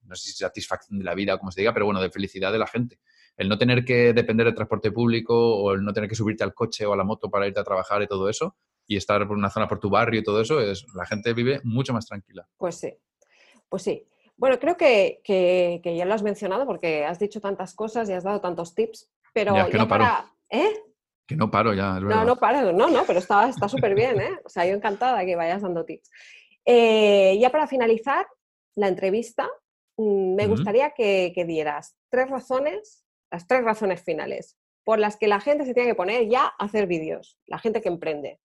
No 0.08 0.16
sé 0.16 0.32
si 0.32 0.38
satisfacción 0.38 0.98
de 1.00 1.06
la 1.06 1.14
vida 1.16 1.36
o 1.36 1.40
como 1.40 1.52
se 1.52 1.62
diga, 1.62 1.74
pero 1.74 1.86
bueno, 1.86 2.02
de 2.02 2.10
felicidad 2.10 2.52
de 2.52 2.60
la 2.60 2.68
gente. 2.68 3.00
El 3.36 3.50
no 3.50 3.58
tener 3.58 3.86
que 3.86 4.14
depender 4.14 4.46
del 4.46 4.56
transporte 4.56 4.92
público 4.92 5.36
o 5.58 5.74
el 5.74 5.84
no 5.84 5.94
tener 5.94 6.10
que 6.10 6.16
subirte 6.16 6.44
al 6.44 6.54
coche 6.54 6.86
o 6.86 6.94
a 6.94 6.98
la 6.98 7.04
moto 7.04 7.30
para 7.30 7.46
irte 7.48 7.60
a 7.60 7.64
trabajar 7.64 8.02
y 8.02 8.08
todo 8.08 8.30
eso, 8.30 8.56
y 8.88 8.96
estar 8.98 9.28
por 9.28 9.38
una 9.38 9.50
zona 9.50 9.68
por 9.68 9.80
tu 9.80 9.90
barrio 9.90 10.22
y 10.22 10.24
todo 10.24 10.42
eso, 10.42 10.60
es, 10.62 10.86
la 10.96 11.06
gente 11.06 11.34
vive 11.34 11.60
mucho 11.64 11.94
más 11.94 12.06
tranquila. 12.08 12.48
Pues 12.58 12.76
sí, 12.80 12.94
pues 13.70 13.84
sí. 13.84 14.08
Bueno, 14.38 14.58
creo 14.60 14.78
que, 14.78 15.20
que- 15.24 15.82
que 15.84 15.96
ya 15.96 16.06
lo 16.06 16.14
has 16.14 16.24
mencionado 16.24 16.66
porque 16.66 17.04
has 17.06 17.20
dicho 17.20 17.42
tantas 17.42 17.74
cosas 17.74 18.10
y 18.10 18.14
has 18.14 18.24
dado 18.24 18.40
tantos 18.40 18.74
tips, 18.74 19.10
pero 19.34 19.54
Ya, 19.56 19.64
es 19.64 19.70
que 19.72 19.78
no 19.78 19.88
paro. 19.88 20.04
para... 20.06 20.32
¿Eh? 20.50 20.70
Que 21.28 21.36
no 21.36 21.52
paro 21.52 21.74
ya, 21.74 21.98
es 21.98 22.02
No, 22.04 22.08
verdad. 22.08 22.26
no 22.26 22.36
paro, 22.38 22.72
no, 22.72 22.88
no, 22.90 23.04
pero 23.06 23.20
está 23.20 23.50
está 23.50 23.68
súper 23.68 23.94
bien, 23.96 24.22
¿eh? 24.22 24.40
O 24.46 24.50
sea, 24.50 24.66
yo 24.66 24.74
encantada 24.74 25.26
que 25.26 25.36
vayas 25.36 25.62
dando 25.62 25.84
tips. 25.84 26.10
Eh, 26.66 27.38
ya 27.40 27.50
para 27.52 27.68
finalizar 27.68 28.26
la 28.76 28.88
entrevista, 28.88 29.50
mm, 29.98 30.36
me 30.36 30.48
gustaría 30.48 30.92
que, 30.92 31.32
que 31.36 31.46
dieras 31.46 31.96
tres 32.10 32.30
razones, 32.30 33.06
las 33.32 33.48
tres 33.48 33.64
razones 33.64 34.04
finales, 34.04 34.58
por 34.84 35.00
las 35.00 35.18
que 35.18 35.28
la 35.28 35.42
gente 35.42 35.66
se 35.66 35.74
tiene 35.74 35.90
que 35.90 35.96
poner 35.96 36.30
ya 36.30 36.46
a 36.46 36.66
hacer 36.66 36.88
vídeos, 36.88 37.38
la 37.46 37.60
gente 37.60 37.82
que 37.82 37.90
emprende. 37.90 38.40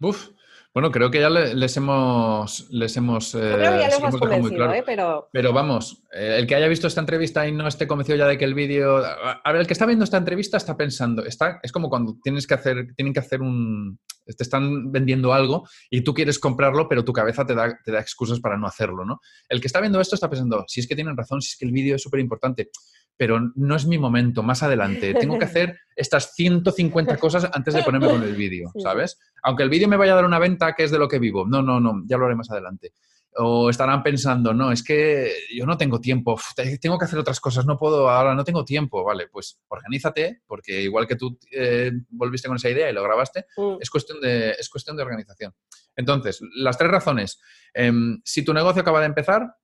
Uf, 0.00 0.30
bueno, 0.76 0.90
creo 0.90 1.10
que 1.10 1.20
ya 1.20 1.30
le- 1.30 1.54
les 1.54 1.74
hemos, 1.78 2.68
les 2.70 2.94
hemos, 2.98 3.32
Yo 3.32 3.40
creo 3.40 3.56
que 3.56 3.62
eh, 3.62 3.80
ya 3.80 3.86
los 3.86 3.94
has 3.94 3.98
hemos 3.98 4.12
dejado 4.12 4.18
muy 4.18 4.20
convencido, 4.20 4.56
claro. 4.56 4.74
¿eh? 4.74 4.82
Pero 4.84 5.28
Pero 5.32 5.52
vamos, 5.54 6.02
eh, 6.12 6.36
el 6.38 6.46
que 6.46 6.54
haya 6.54 6.68
visto 6.68 6.86
esta 6.86 7.00
entrevista 7.00 7.48
y 7.48 7.52
no 7.52 7.66
esté 7.66 7.86
convencido 7.86 8.18
ya 8.18 8.26
de 8.26 8.36
que 8.36 8.44
el 8.44 8.52
vídeo... 8.52 8.98
A 8.98 9.40
a 9.42 9.52
ver, 9.52 9.62
el 9.62 9.66
que 9.66 9.72
está 9.72 9.86
viendo 9.86 10.04
esta 10.04 10.18
entrevista 10.18 10.58
está 10.58 10.76
pensando, 10.76 11.24
está, 11.24 11.60
es 11.62 11.72
como 11.72 11.88
cuando 11.88 12.18
tienes 12.22 12.46
que 12.46 12.52
hacer, 12.52 12.88
tienen 12.94 13.14
que 13.14 13.20
hacer 13.20 13.40
un... 13.40 13.98
Te 14.26 14.42
están 14.42 14.92
vendiendo 14.92 15.32
algo 15.32 15.66
y 15.88 16.02
tú 16.02 16.12
quieres 16.12 16.38
comprarlo, 16.38 16.88
pero 16.90 17.04
tu 17.06 17.12
cabeza 17.14 17.46
te 17.46 17.54
da, 17.54 17.78
te 17.82 17.92
da 17.92 18.00
excusas 18.00 18.40
para 18.40 18.58
no 18.58 18.66
hacerlo, 18.66 19.06
¿no? 19.06 19.20
El 19.48 19.62
que 19.62 19.68
está 19.68 19.80
viendo 19.80 19.98
esto 19.98 20.14
está 20.14 20.28
pensando, 20.28 20.64
si 20.68 20.80
es 20.80 20.86
que 20.86 20.94
tienen 20.96 21.16
razón, 21.16 21.40
si 21.40 21.52
es 21.52 21.56
que 21.56 21.64
el 21.64 21.72
vídeo 21.72 21.96
es 21.96 22.02
súper 22.02 22.20
importante, 22.20 22.68
pero 23.16 23.52
no 23.54 23.76
es 23.76 23.86
mi 23.86 23.98
momento, 23.98 24.42
más 24.42 24.62
adelante. 24.62 25.14
Tengo 25.14 25.38
que 25.38 25.46
hacer 25.46 25.78
estas 25.94 26.34
150 26.34 27.16
cosas 27.16 27.48
antes 27.52 27.74
de 27.74 27.82
ponerme 27.82 28.08
con 28.08 28.22
el 28.22 28.34
vídeo. 28.34 28.70
¿sabes? 28.78 29.18
Aunque 29.42 29.62
el 29.62 29.70
vídeo 29.70 29.88
me 29.88 29.96
vaya 29.96 30.12
a 30.12 30.16
dar 30.16 30.24
una 30.24 30.38
venta 30.38 30.74
que 30.74 30.84
es 30.84 30.90
de 30.90 30.98
lo 30.98 31.08
que 31.08 31.18
vivo. 31.18 31.46
No, 31.46 31.62
no, 31.62 31.80
no, 31.80 32.02
ya 32.06 32.18
lo 32.18 32.26
haré 32.26 32.34
más 32.34 32.50
adelante. 32.50 32.92
o 33.38 33.68
estarán 33.68 34.02
pensando, 34.02 34.54
no, 34.54 34.72
es 34.72 34.82
que 34.82 35.30
yo 35.54 35.66
no 35.66 35.76
tengo 35.76 36.00
tiempo, 36.00 36.38
tengo 36.80 36.98
que 36.98 37.04
hacer 37.04 37.18
otras 37.18 37.38
cosas, 37.38 37.66
no 37.66 37.76
puedo 37.76 38.08
ahora, 38.08 38.34
no 38.34 38.44
tengo 38.44 38.64
tiempo. 38.64 39.04
Vale, 39.04 39.28
pues 39.28 39.58
organízate, 39.68 40.42
porque 40.46 40.82
igual 40.82 41.06
que 41.06 41.16
tú 41.16 41.38
eh, 41.52 41.92
volviste 42.10 42.48
con 42.48 42.56
esa 42.56 42.70
idea 42.70 42.90
y 42.90 42.92
lo 42.92 43.02
grabaste, 43.02 43.46
mm. 43.56 43.76
es, 43.80 43.90
cuestión 43.90 44.20
de, 44.20 44.50
es 44.50 44.68
cuestión 44.68 44.96
de 44.96 45.02
organización. 45.02 45.54
Entonces, 45.96 46.40
las 46.54 46.76
tres 46.76 46.90
razones. 46.90 47.40
Em, 47.72 48.20
si 48.24 48.44
tu 48.44 48.52
negocio 48.52 48.82
acaba 48.82 49.00
de 49.00 49.06
empezar, 49.06 49.54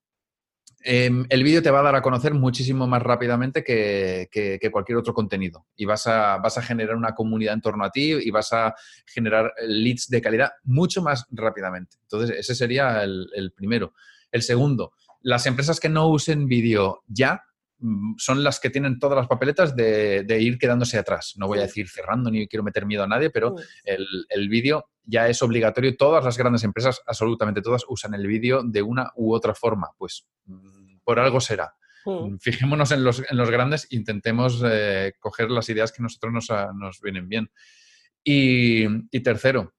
Em, 0.85 1.25
el 1.29 1.45
vídeo 1.45 1.63
te 1.63 1.71
va 1.71 1.79
a 1.79 1.83
dar 1.83 1.95
a 1.95 2.03
conocer 2.03 2.35
muchísimo 2.35 2.87
más 2.89 3.03
rápidamente 3.03 3.63
que, 3.63 4.29
cualquier 4.73 4.99
otro 4.99 5.15
contenido 5.15 5.67
y 5.77 5.85
vas 5.85 6.07
a, 6.07 6.39
vas 6.39 6.59
a, 6.59 6.63
generar 6.63 6.97
una 6.97 7.15
comunidad 7.15 7.55
en 7.55 7.61
torno 7.61 7.85
a 7.85 7.91
ti 7.91 8.13
y 8.13 8.31
vas 8.31 8.53
a 8.53 8.75
generar 9.07 9.53
leads 9.67 10.09
de 10.09 10.21
calidad 10.21 10.53
mucho 10.65 11.03
más 11.03 11.27
rápidamente. 11.31 11.99
Entonces, 12.03 12.37
ese 12.37 12.55
sería 12.55 13.03
el, 13.05 13.53
primero. 13.55 13.95
El 14.33 14.43
segundo, 14.43 14.95
las 15.21 15.47
empresas 15.47 15.79
que 15.79 15.89
no 15.89 16.09
usen 16.09 16.47
vídeo 16.47 17.03
ya 17.07 17.45
son 18.19 18.45
las 18.45 18.61
que 18.61 18.71
tienen 18.71 18.99
todas 18.99 19.17
las 19.17 19.27
papeletas 19.27 19.75
de, 19.77 20.39
ir 20.41 20.59
quedándose 20.59 20.99
atrás. 20.99 21.35
No 21.37 21.47
voy 21.47 21.59
a 21.59 21.63
decir 21.63 21.89
cerrando 21.89 22.31
ni 22.31 22.47
quiero 22.47 22.63
meter 22.63 22.87
miedo 22.87 23.03
a 23.03 23.09
nadie, 23.09 23.31
pero 23.31 23.55
el, 23.85 24.07
el 24.29 24.49
vídeo 24.49 24.89
ya 25.05 25.29
es 25.29 25.43
obligatorio. 25.43 25.97
Todas 25.97 26.25
las 26.25 26.39
grandes 26.39 26.65
empresas, 26.65 27.01
absolutamente 27.07 27.63
todas, 27.63 27.85
usan 27.89 28.15
el 28.15 28.27
vídeo 28.27 28.63
de 28.63 28.83
una 28.83 29.11
u 29.17 29.35
otra 29.35 29.55
forma. 29.55 29.91
Pues 29.99 30.27
mm, 30.47 30.99
por 31.05 31.19
algo 31.19 31.41
será. 31.41 31.75
Fijémonos 32.41 32.91
en 32.91 33.05
los, 33.05 33.23
en 33.31 33.37
los 33.37 33.51
grandes, 33.51 33.87
intentemos 33.91 34.61
eh, 34.67 35.13
coger 35.21 35.51
las 35.51 35.69
ideas 35.69 35.93
que 35.93 36.03
a 36.03 36.05
nosotros 36.05 36.33
nos, 36.33 36.49
nos 36.75 37.01
vienen 37.01 37.29
bien. 37.29 37.51
Y, 38.25 39.21
tercero, 39.21 39.75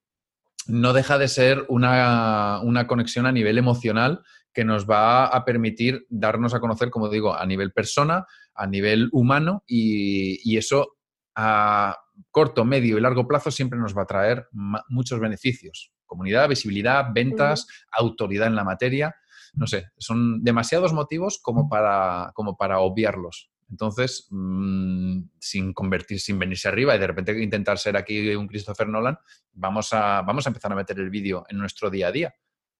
no 0.66 0.92
deja 0.92 1.18
de 1.18 1.28
ser 1.28 1.64
una, 1.68 2.60
conexión 2.86 3.26
a 3.26 3.32
nivel 3.32 3.58
emocional 3.58 4.22
que 4.54 4.64
nos 4.64 4.88
va 4.88 5.26
a 5.26 5.44
permitir 5.44 6.06
darnos 6.08 6.54
a 6.54 6.60
conocer, 6.60 6.90
como 6.90 7.08
digo, 7.08 7.34
a 7.34 7.44
nivel 7.44 7.72
persona, 7.72 8.26
a 8.54 8.66
nivel 8.66 9.08
humano, 9.12 9.64
y, 9.66 10.40
y 10.48 10.56
eso 10.56 10.94
a 11.34 11.98
corto, 12.30 12.64
medio 12.64 12.96
y 12.96 13.00
largo 13.00 13.26
plazo 13.26 13.50
siempre 13.50 13.78
nos 13.78 13.96
va 13.96 14.02
a 14.02 14.06
traer 14.06 14.46
muchos 14.88 15.20
beneficios. 15.20 15.92
Comunidad, 16.06 16.48
visibilidad, 16.48 17.06
ventas, 17.12 17.66
autoridad 17.90 18.46
en 18.46 18.54
la 18.54 18.64
materia. 18.64 19.14
No 19.54 19.66
sé, 19.66 19.88
son 19.98 20.42
demasiados 20.42 20.92
motivos 20.92 21.40
como 21.42 21.68
para, 21.68 22.30
como 22.34 22.56
para 22.56 22.80
obviarlos. 22.80 23.50
Entonces, 23.70 24.28
mm, 24.30 25.22
sin 25.40 25.72
convertir, 25.72 26.20
sin 26.20 26.38
venirse 26.38 26.68
arriba 26.68 26.94
y 26.94 26.98
de 26.98 27.06
repente 27.06 27.42
intentar 27.42 27.78
ser 27.78 27.96
aquí 27.96 28.34
un 28.34 28.46
Christopher 28.46 28.88
Nolan, 28.88 29.18
vamos 29.52 29.92
a, 29.92 30.22
vamos 30.22 30.46
a 30.46 30.50
empezar 30.50 30.72
a 30.72 30.76
meter 30.76 30.98
el 30.98 31.10
vídeo 31.10 31.44
en 31.48 31.58
nuestro 31.58 31.90
día 31.90 32.08
a 32.08 32.12
día. 32.12 32.34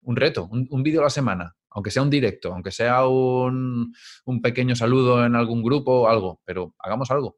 Un 0.04 0.16
reto, 0.16 0.48
un, 0.50 0.66
un 0.70 0.82
vídeo 0.82 1.00
a 1.00 1.04
la 1.04 1.10
semana, 1.10 1.56
aunque 1.70 1.90
sea 1.90 2.02
un 2.02 2.10
directo, 2.10 2.52
aunque 2.52 2.70
sea 2.70 3.06
un, 3.06 3.92
un 4.24 4.42
pequeño 4.42 4.76
saludo 4.76 5.24
en 5.24 5.34
algún 5.34 5.62
grupo 5.62 6.02
o 6.02 6.08
algo, 6.08 6.40
pero 6.44 6.74
hagamos 6.78 7.10
algo. 7.10 7.36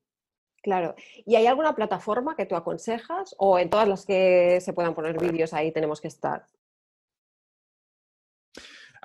Claro. 0.63 0.95
¿Y 1.25 1.37
hay 1.37 1.47
alguna 1.47 1.75
plataforma 1.75 2.35
que 2.35 2.45
tú 2.45 2.57
aconsejas 2.57 3.35
o 3.39 3.59
en 3.59 3.71
todas 3.71 3.87
las 3.87 4.05
que 4.05 4.61
se 4.61 4.73
puedan 4.73 4.95
poner 4.95 5.19
vídeos 5.19 5.53
ahí 5.53 5.71
tenemos 5.71 6.01
que 6.01 6.09
estar? 6.09 6.45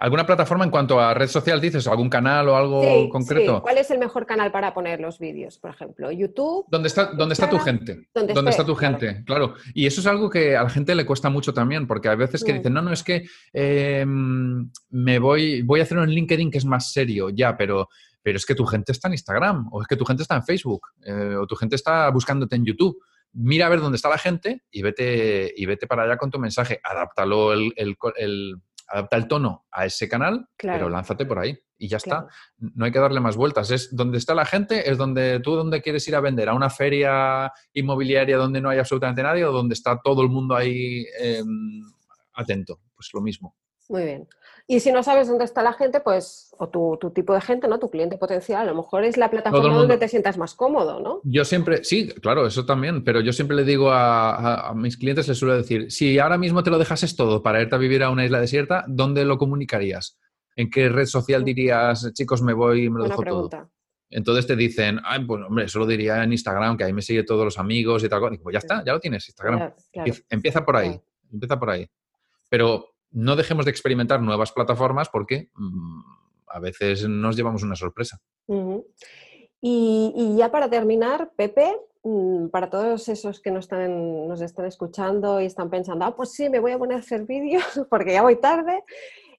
¿Alguna 0.01 0.25
plataforma 0.25 0.65
en 0.65 0.71
cuanto 0.71 0.99
a 0.99 1.13
red 1.13 1.27
social 1.27 1.61
dices? 1.61 1.85
¿Algún 1.87 2.09
canal 2.09 2.49
o 2.49 2.55
algo 2.55 3.07
concreto? 3.09 3.57
Sí. 3.57 3.61
¿Cuál 3.61 3.77
es 3.77 3.91
el 3.91 3.99
mejor 3.99 4.25
canal 4.25 4.51
para 4.51 4.73
poner 4.73 4.99
los 4.99 5.19
vídeos, 5.19 5.59
por 5.59 5.69
ejemplo? 5.69 6.11
¿YouTube? 6.11 6.65
¿Dónde 6.69 6.87
está, 6.87 7.11
dónde 7.13 7.33
está 7.33 7.47
tu 7.47 7.59
gente? 7.59 8.09
¿Dónde, 8.11 8.49
está 8.49 8.65
tu 8.65 8.73
gente? 8.73 9.23
Claro. 9.25 9.53
Y 9.75 9.85
eso 9.85 10.01
es 10.01 10.07
algo 10.07 10.27
que 10.27 10.57
a 10.57 10.63
la 10.63 10.69
gente 10.71 10.95
le 10.95 11.05
cuesta 11.05 11.29
mucho 11.29 11.53
también, 11.53 11.85
porque 11.85 12.09
hay 12.09 12.17
veces 12.17 12.43
que 12.43 12.51
mm. 12.51 12.57
dicen, 12.57 12.73
no, 12.73 12.81
no, 12.81 12.91
es 12.91 13.03
que 13.03 13.27
em, 13.53 14.71
me 14.89 15.19
voy, 15.19 15.61
voy 15.61 15.81
a 15.81 15.83
hacerlo 15.83 16.03
en 16.03 16.09
LinkedIn 16.09 16.49
que 16.49 16.57
es 16.57 16.65
más 16.65 16.91
serio, 16.91 17.29
ya, 17.29 17.55
pero 17.55 17.87
pero 18.23 18.37
es 18.37 18.45
que 18.45 18.55
tu 18.55 18.65
gente 18.65 18.91
está 18.91 19.07
en 19.07 19.13
Instagram, 19.13 19.69
o 19.71 19.81
es 19.81 19.87
que 19.87 19.95
tu 19.95 20.05
gente 20.05 20.23
está 20.23 20.35
en 20.35 20.43
Facebook, 20.43 20.81
eh, 21.05 21.35
o 21.35 21.47
tu 21.47 21.55
gente 21.55 21.75
está 21.75 22.09
buscándote 22.09 22.55
en 22.55 22.65
YouTube. 22.65 22.97
Mira 23.33 23.67
a 23.67 23.69
ver 23.69 23.79
dónde 23.79 23.95
está 23.95 24.09
la 24.09 24.17
gente 24.17 24.63
y 24.69 24.81
vete, 24.81 25.53
y 25.55 25.65
vete 25.65 25.87
para 25.87 26.03
allá 26.03 26.17
con 26.17 26.29
tu 26.29 26.37
mensaje. 26.37 26.79
Adáptalo 26.83 27.53
el, 27.53 27.73
adapta 28.91 29.17
el 29.17 29.27
tono 29.27 29.65
a 29.71 29.85
ese 29.85 30.09
canal, 30.09 30.47
pero 30.57 30.89
lánzate 30.89 31.25
por 31.25 31.39
ahí 31.39 31.57
y 31.77 31.87
ya 31.87 31.97
está. 31.97 32.27
No 32.57 32.85
hay 32.85 32.91
que 32.91 32.99
darle 32.99 33.19
más 33.19 33.35
vueltas. 33.35 33.71
Es 33.71 33.95
donde 33.95 34.19
está 34.19 34.35
la 34.35 34.45
gente, 34.45 34.89
es 34.89 34.97
donde 34.97 35.39
tú 35.39 35.55
donde 35.55 35.81
quieres 35.81 36.07
ir 36.07 36.15
a 36.15 36.19
vender, 36.19 36.47
a 36.49 36.53
una 36.53 36.69
feria 36.69 37.51
inmobiliaria 37.73 38.37
donde 38.37 38.61
no 38.61 38.69
hay 38.69 38.77
absolutamente 38.77 39.23
nadie 39.23 39.45
o 39.45 39.51
donde 39.51 39.73
está 39.73 39.99
todo 40.03 40.21
el 40.21 40.29
mundo 40.29 40.55
ahí 40.55 41.05
em, 41.19 41.81
atento. 42.33 42.81
Pues 42.95 43.09
lo 43.13 43.21
mismo. 43.21 43.55
Muy 43.91 44.05
bien. 44.05 44.27
Y 44.67 44.79
si 44.79 44.93
no 44.93 45.03
sabes 45.03 45.27
dónde 45.27 45.43
está 45.43 45.61
la 45.63 45.73
gente, 45.73 45.99
pues, 45.99 46.55
o 46.57 46.69
tu, 46.69 46.97
tipo 47.13 47.33
de 47.33 47.41
gente, 47.41 47.67
¿no? 47.67 47.77
Tu 47.77 47.89
cliente 47.89 48.17
potencial, 48.17 48.61
a 48.61 48.71
lo 48.71 48.75
mejor 48.75 49.03
es 49.03 49.17
la 49.17 49.29
plataforma 49.29 49.75
donde 49.75 49.97
te 49.97 50.07
sientas 50.07 50.37
más 50.37 50.55
cómodo, 50.55 51.01
¿no? 51.01 51.19
Yo 51.25 51.43
siempre, 51.43 51.83
sí, 51.83 52.07
claro, 52.07 52.47
eso 52.47 52.65
también, 52.65 53.03
pero 53.03 53.19
yo 53.19 53.33
siempre 53.33 53.57
le 53.57 53.65
digo 53.65 53.91
a, 53.91 54.71
mis 54.77 54.95
clientes, 54.95 55.27
les 55.27 55.37
suelo 55.37 55.57
decir, 55.57 55.91
si 55.91 56.19
ahora 56.19 56.37
mismo 56.37 56.63
te 56.63 56.69
lo 56.69 56.79
dejases 56.79 57.17
todo 57.17 57.43
para 57.43 57.61
irte 57.61 57.75
a 57.75 57.79
vivir 57.79 58.01
a 58.01 58.11
una 58.11 58.23
isla 58.23 58.39
desierta, 58.39 58.85
¿dónde 58.87 59.25
lo 59.25 59.37
comunicarías? 59.37 60.17
¿En 60.55 60.69
qué 60.69 60.87
red 60.87 61.05
social 61.05 61.43
dirías, 61.43 62.09
chicos, 62.13 62.41
me 62.41 62.53
voy 62.53 62.85
y 62.85 62.89
me 62.89 62.99
lo 62.99 63.09
dejo 63.09 63.23
todo? 63.23 63.49
Entonces 64.09 64.47
te 64.47 64.55
dicen, 64.55 65.01
ay, 65.03 65.25
pues 65.25 65.43
hombre, 65.45 65.65
eso 65.65 65.79
lo 65.79 65.85
diría 65.85 66.23
en 66.23 66.31
Instagram, 66.31 66.77
que 66.77 66.85
ahí 66.85 66.93
me 66.93 67.01
sigue 67.01 67.23
todos 67.23 67.43
los 67.43 67.59
amigos 67.59 68.05
y 68.05 68.09
tal. 68.09 68.33
Y 68.33 68.37
pues 68.37 68.53
ya 68.53 68.59
está, 68.59 68.85
ya 68.85 68.93
lo 68.93 69.01
tienes, 69.01 69.27
Instagram. 69.27 69.73
Empieza 70.29 70.63
por 70.63 70.77
ahí, 70.77 70.97
empieza 71.29 71.59
por 71.59 71.69
ahí. 71.71 71.89
Pero 72.49 72.90
no 73.11 73.35
dejemos 73.35 73.65
de 73.65 73.71
experimentar 73.71 74.21
nuevas 74.21 74.51
plataformas 74.51 75.09
porque 75.09 75.49
mm, 75.55 76.01
a 76.47 76.59
veces 76.59 77.07
nos 77.07 77.35
llevamos 77.35 77.63
una 77.63 77.75
sorpresa. 77.75 78.19
y, 79.61 80.35
ya 80.37 80.51
para 80.51 80.69
terminar, 80.69 81.31
Pepe, 81.35 81.75
mm, 82.03 82.47
para 82.47 82.69
todos 82.69 83.07
esos 83.09 83.39
que 83.39 83.51
nos 83.51 83.65
están, 83.65 84.27
nos 84.27 84.41
están 84.41 84.65
escuchando 84.65 85.39
y 85.41 85.45
están 85.45 85.69
pensando, 85.69 86.05
ah, 86.05 86.15
pues 86.15 86.31
sí, 86.31 86.49
me 86.49 86.59
voy 86.59 86.71
a 86.71 86.77
poner 86.77 86.97
a 86.97 86.99
hacer 87.01 87.25
vídeos 87.25 87.63
porque 87.89 88.13
ya 88.13 88.21
voy 88.21 88.37
tarde. 88.37 88.83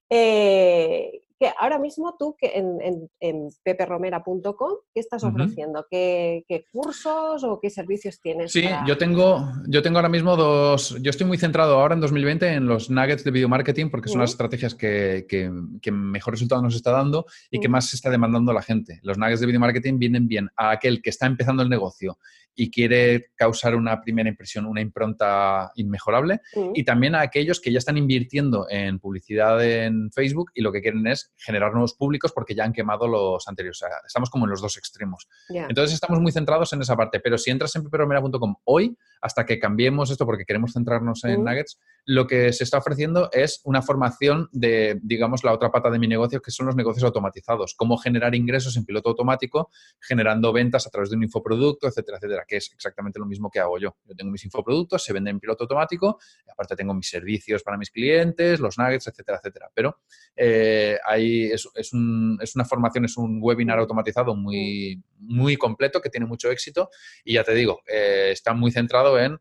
Eh, 0.08 1.21
ahora 1.58 1.78
mismo 1.78 2.14
tú 2.18 2.36
que 2.38 2.52
en, 2.54 3.08
en, 3.20 3.48
peperromera.com, 3.62 4.72
¿qué 4.94 5.00
estás 5.00 5.24
ofreciendo? 5.24 5.86
¿Qué, 5.90 6.44
cursos 6.72 7.44
o 7.44 7.58
qué 7.60 7.70
servicios 7.70 8.20
tienes? 8.20 8.52
Sí, 8.52 8.68
yo, 8.86 8.98
tengo, 8.98 9.50
yo 9.66 9.82
tengo 9.82 9.98
ahora 9.98 10.08
mismo 10.08 10.36
dos, 10.36 10.96
yo 11.00 11.10
estoy 11.10 11.26
muy 11.26 11.38
centrado 11.38 11.80
ahora 11.80 11.94
en 11.94 12.00
2020 12.00 12.46
en 12.52 12.66
los 12.66 12.90
nuggets 12.90 13.24
de 13.24 13.30
video 13.30 13.48
marketing 13.48 13.90
porque 13.90 14.08
son 14.08 14.20
las 14.20 14.30
estrategias 14.30 14.74
que, 14.74 15.50
mejor 15.92 16.34
resultado 16.34 16.62
nos 16.62 16.74
está 16.74 16.90
dando 16.90 17.26
y 17.50 17.60
que 17.60 17.68
más 17.68 17.88
se 17.88 17.96
está 17.96 18.10
demandando 18.10 18.52
la 18.52 18.62
gente. 18.62 19.00
Los 19.02 19.18
nuggets 19.18 19.40
de 19.40 19.46
video 19.46 19.60
marketing 19.60 19.98
vienen 19.98 20.28
bien 20.28 20.48
a 20.56 20.70
aquel 20.70 21.02
que 21.02 21.10
está 21.10 21.26
empezando 21.26 21.62
el 21.62 21.68
negocio 21.68 22.18
y 22.54 22.70
quiere 22.70 23.30
causar 23.34 23.74
una 23.74 24.00
primera 24.00 24.28
impresión, 24.28 24.66
una 24.66 24.80
impronta 24.80 25.72
inmejorable, 25.76 26.40
y 26.74 26.84
también 26.84 27.14
a 27.14 27.20
aquellos 27.20 27.60
que 27.60 27.72
ya 27.72 27.78
están 27.78 27.96
invirtiendo 27.96 28.66
en 28.68 28.98
publicidad 28.98 29.62
en 29.64 30.10
Facebook 30.12 30.50
y 30.54 30.62
lo 30.62 30.72
que 30.72 30.80
quieren 30.80 31.06
es 31.06 31.32
generar 31.36 31.72
nuevos 31.72 31.94
públicos 31.94 32.32
porque 32.34 32.54
ya 32.54 32.64
han 32.64 32.72
quemado 32.72 33.06
los 33.06 33.46
anteriores. 33.48 33.82
O 33.82 33.86
sea, 33.86 33.96
estamos 34.06 34.30
como 34.30 34.44
en 34.44 34.50
los 34.50 34.60
dos 34.60 34.76
extremos. 34.76 35.28
Entonces 35.48 35.94
estamos 35.94 36.20
muy 36.20 36.32
centrados 36.32 36.72
en 36.72 36.82
esa 36.82 36.96
parte, 36.96 37.20
pero 37.20 37.38
si 37.38 37.50
entras 37.50 37.74
en 37.76 37.84
peperomera.com 37.84 38.56
hoy, 38.64 38.96
hasta 39.22 39.46
que 39.46 39.58
cambiemos 39.58 40.10
esto 40.10 40.26
porque 40.26 40.44
queremos 40.44 40.72
centrarnos 40.72 41.24
en 41.24 41.44
Nuggets, 41.44 41.78
lo 42.04 42.26
que 42.26 42.52
se 42.52 42.64
está 42.64 42.78
ofreciendo 42.78 43.30
es 43.32 43.60
una 43.64 43.80
formación 43.80 44.48
de, 44.50 44.98
digamos, 45.02 45.44
la 45.44 45.52
otra 45.52 45.70
pata 45.70 45.90
de 45.90 46.00
mi 46.00 46.08
negocio, 46.08 46.42
que 46.42 46.50
son 46.50 46.66
los 46.66 46.74
negocios 46.74 47.04
automatizados. 47.04 47.74
Cómo 47.76 47.96
generar 47.96 48.34
ingresos 48.34 48.76
en 48.76 48.84
piloto 48.84 49.10
automático, 49.10 49.70
generando 50.00 50.52
ventas 50.52 50.88
a 50.88 50.90
través 50.90 51.10
de 51.10 51.16
un 51.16 51.22
infoproducto, 51.22 51.86
etcétera, 51.86 52.18
etcétera, 52.18 52.44
que 52.46 52.56
es 52.56 52.72
exactamente 52.74 53.20
lo 53.20 53.26
mismo 53.26 53.48
que 53.48 53.60
hago 53.60 53.78
yo. 53.78 53.96
Yo 54.04 54.14
tengo 54.16 54.32
mis 54.32 54.44
infoproductos, 54.44 55.04
se 55.04 55.12
venden 55.12 55.36
en 55.36 55.40
piloto 55.40 55.64
automático, 55.64 56.18
y 56.44 56.50
aparte 56.50 56.74
tengo 56.74 56.92
mis 56.92 57.08
servicios 57.08 57.62
para 57.62 57.78
mis 57.78 57.92
clientes, 57.92 58.58
los 58.58 58.76
nuggets, 58.76 59.06
etcétera, 59.06 59.38
etcétera. 59.38 59.70
Pero 59.72 60.00
eh, 60.34 60.98
ahí 61.06 61.44
es, 61.44 61.68
es, 61.76 61.92
un, 61.92 62.38
es, 62.42 62.56
una 62.56 62.64
formación, 62.64 63.04
es 63.04 63.16
un 63.16 63.38
webinar 63.40 63.78
automatizado 63.78 64.34
muy, 64.34 65.00
muy 65.18 65.56
completo 65.56 66.00
que 66.00 66.10
tiene 66.10 66.26
mucho 66.26 66.50
éxito 66.50 66.90
y 67.24 67.34
ya 67.34 67.44
te 67.44 67.54
digo, 67.54 67.82
eh, 67.86 68.30
está 68.32 68.52
muy 68.52 68.72
centrado 68.72 69.11
en 69.18 69.38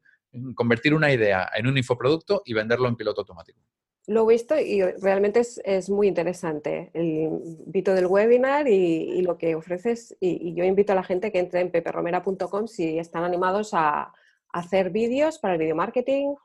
convertir 0.56 0.94
una 0.94 1.12
idea 1.12 1.50
en 1.56 1.68
un 1.68 1.78
infoproducto 1.78 2.42
y 2.46 2.54
venderlo 2.54 2.88
en 2.88 2.96
piloto 2.96 3.22
automático. 3.22 3.60
Lo 4.08 4.30
he 4.30 4.34
visto 4.34 4.60
y 4.60 4.82
realmente 4.82 5.42
es, 5.64 5.90
muy 5.90 6.08
interesante 6.08 6.90
el 6.94 7.06
invito 7.06 7.94
del 7.94 8.08
webinar 8.08 8.68
y, 8.68 9.22
lo 9.22 9.38
que 9.38 9.54
ofreces. 9.54 10.18
Y, 10.20 10.56
yo 10.56 10.64
invito 10.64 10.94
a 10.94 10.96
la 10.96 11.04
gente 11.04 11.32
que 11.32 11.40
entre 11.40 11.62
en 11.62 11.70
peperromera.com 11.70 12.68
si 12.68 12.98
están 12.98 13.24
animados 13.24 13.74
a, 13.74 14.14
hacer 14.54 14.90
vídeos 14.90 15.40
para 15.40 15.54
el 15.54 15.62
video 15.62 15.78
marketing 15.78 16.36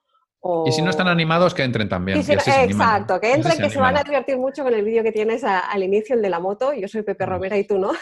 y 0.66 0.72
si 0.72 0.82
no 0.82 0.90
están 0.90 1.09
animados, 1.09 1.55
que 1.55 1.62
entren 1.62 1.88
también. 1.88 2.18
exacto, 2.18 3.20
que 3.20 3.32
entren, 3.32 3.59
que 3.59 3.70
se 3.70 3.78
van 3.78 3.97
a 3.97 4.03
divertir 4.03 4.36
mucho 4.36 4.62
con 4.62 4.74
el 4.74 4.84
vídeo 4.84 5.03
que 5.03 5.12
tienes 5.12 5.44
al 5.44 5.82
inicio, 5.82 6.16
el 6.16 6.22
de 6.22 6.30
la 6.30 6.40
moto. 6.40 6.72
Yo 6.74 6.88
soy 6.88 7.03
Pepe 7.03 7.26
mm. 7.26 7.28
Romera 7.28 7.59
y 7.59 7.64
tú 7.64 7.78
no. 7.78 7.92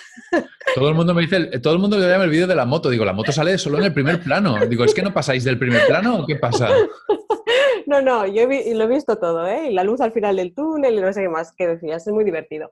Todo 0.75 0.89
el 0.89 0.95
mundo 0.95 1.15
me 1.15 1.23
dice, 1.23 1.59
todo 1.61 1.75
el 1.75 1.79
mundo 1.79 1.99
le 1.99 2.09
llama 2.09 2.25
el 2.25 2.31
vídeo 2.31 2.47
de 2.47 2.55
la 2.55 2.65
moto. 2.65 2.91
Digo, 2.91 3.05
la 3.05 3.13
moto 3.13 3.33
sale 3.33 3.59
solo 3.59 3.79
en 3.79 3.85
el 3.85 3.95
primer 3.95 4.21
plano. 4.23 4.67
Digo, 4.67 4.85
¿es 4.85 4.95
que 4.95 5.03
no 5.03 5.13
pasáis 5.13 5.45
del 5.45 5.59
primer 5.59 5.87
plano 5.87 6.21
o 6.21 6.27
qué 6.27 6.37
pasa? 6.37 6.69
no, 7.87 8.01
no, 8.03 8.27
yo 8.27 8.47
lo 8.47 8.85
he 8.85 8.89
visto 8.89 9.17
todo, 9.19 9.47
¿eh? 9.47 9.69
Y 9.71 9.73
la 9.75 9.85
luz 9.85 10.01
al 10.01 10.13
final 10.13 10.37
del 10.37 10.55
túnel 10.55 10.95
y 10.95 11.01
no 11.01 11.13
sé 11.13 11.23
qué 11.23 11.29
más 11.29 11.53
que 11.53 11.69
decías, 11.69 12.07
es 12.07 12.13
muy 12.13 12.25
divertido. 12.25 12.71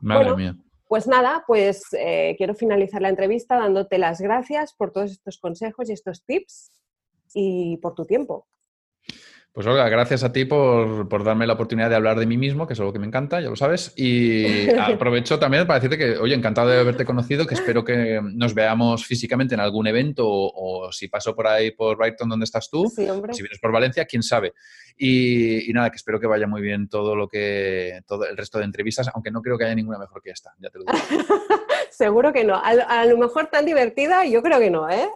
Madre 0.00 0.34
mía. 0.34 0.56
Pues 0.88 1.06
nada, 1.06 1.42
pues 1.46 1.84
eh, 1.92 2.34
quiero 2.36 2.54
finalizar 2.54 3.00
la 3.00 3.08
entrevista 3.08 3.56
dándote 3.56 3.96
las 3.96 4.20
gracias 4.20 4.74
por 4.74 4.92
todos 4.92 5.10
estos 5.10 5.38
consejos 5.38 5.88
y 5.88 5.94
estos 5.94 6.24
tips 6.26 6.70
y 7.32 7.78
por 7.78 7.94
tu 7.94 8.04
tiempo. 8.04 8.46
Pues 9.54 9.66
Olga, 9.66 9.86
gracias 9.90 10.24
a 10.24 10.32
ti 10.32 10.46
por, 10.46 11.22
darme 11.24 11.46
la 11.46 11.52
oportunidad 11.52 11.90
de 11.90 11.96
hablar 11.96 12.18
de 12.18 12.24
mí 12.24 12.38
mismo, 12.38 12.66
que 12.66 12.72
es 12.72 12.80
algo 12.80 12.90
que 12.90 12.98
me 12.98 13.06
encanta, 13.06 13.38
ya 13.38 13.50
lo 13.50 13.56
sabes. 13.56 13.92
Y 13.96 14.70
aprovecho 14.80 15.38
también 15.38 15.66
para 15.66 15.78
decirte 15.78 15.98
que, 15.98 16.16
oye, 16.16 16.34
encantado 16.34 16.70
de 16.70 16.80
haberte 16.80 17.04
conocido, 17.04 17.46
que 17.46 17.52
espero 17.52 17.84
que 17.84 18.18
nos 18.22 18.54
veamos 18.54 19.04
físicamente 19.04 19.54
en 19.54 19.60
algún 19.60 19.86
evento 19.86 20.26
o, 20.26 20.90
si 20.90 21.08
paso 21.08 21.36
por 21.36 21.48
ahí 21.48 21.70
por 21.70 21.98
Brighton 21.98 22.30
donde 22.30 22.44
estás 22.44 22.70
tú, 22.70 22.88
si 22.88 23.02
vienes 23.04 23.58
por 23.60 23.72
Valencia, 23.72 24.06
quién 24.06 24.22
sabe. 24.22 24.54
Y, 24.96 25.70
nada, 25.74 25.90
que 25.90 25.96
espero 25.96 26.18
que 26.18 26.26
vaya 26.26 26.46
muy 26.46 26.62
bien 26.62 26.88
todo 26.88 27.14
lo 27.14 27.28
que, 27.28 28.00
todo 28.06 28.26
el 28.26 28.38
resto 28.38 28.58
de 28.58 28.64
entrevistas, 28.64 29.10
aunque 29.12 29.30
no 29.30 29.42
creo 29.42 29.58
que 29.58 29.64
haya 29.64 29.74
ninguna 29.74 29.98
mejor 29.98 30.22
que 30.22 30.30
esta, 30.30 30.54
ya 30.60 30.70
te 30.70 30.78
lo 30.78 30.86
digo. 30.86 31.26
Seguro 31.90 32.32
que 32.32 32.44
no. 32.44 32.54
A, 32.54 32.70
a 32.70 33.04
lo 33.04 33.18
mejor 33.18 33.48
tan 33.48 33.66
divertida, 33.66 34.24
yo 34.24 34.42
creo 34.42 34.58
que 34.58 34.70
no, 34.70 34.88
¿eh? 34.88 35.10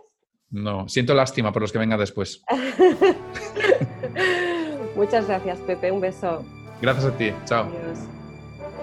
No, 0.51 0.89
siento 0.89 1.15
lástima 1.15 1.53
por 1.53 1.63
los 1.63 1.73
que 1.73 1.79
vengan 1.79 1.99
después. 1.99 2.43
Muchas 4.97 5.27
gracias, 5.27 5.59
Pepe. 5.61 5.93
Un 5.93 6.01
beso. 6.01 6.45
Gracias 6.81 7.07
a 7.07 7.17
ti. 7.17 7.33
Chao. 7.45 7.69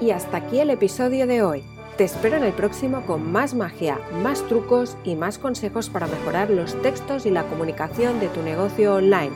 Y 0.02 0.12
hasta 0.12 0.38
aquí 0.38 0.60
el 0.60 0.70
episodio 0.70 1.28
de 1.28 1.42
hoy. 1.42 1.64
Te 1.98 2.04
espero 2.04 2.38
en 2.38 2.44
el 2.44 2.54
próximo 2.54 3.06
con 3.06 3.32
más 3.32 3.54
magia, 3.54 4.00
más 4.24 4.42
trucos 4.48 4.98
y 5.04 5.16
más 5.16 5.38
consejos 5.38 5.90
para 5.90 6.08
mejorar 6.08 6.50
los 6.50 6.80
textos 6.82 7.28
y 7.28 7.30
la 7.30 7.44
comunicación 7.44 8.20
de 8.20 8.30
tu 8.30 8.42
negocio 8.42 8.96
online. 8.96 9.32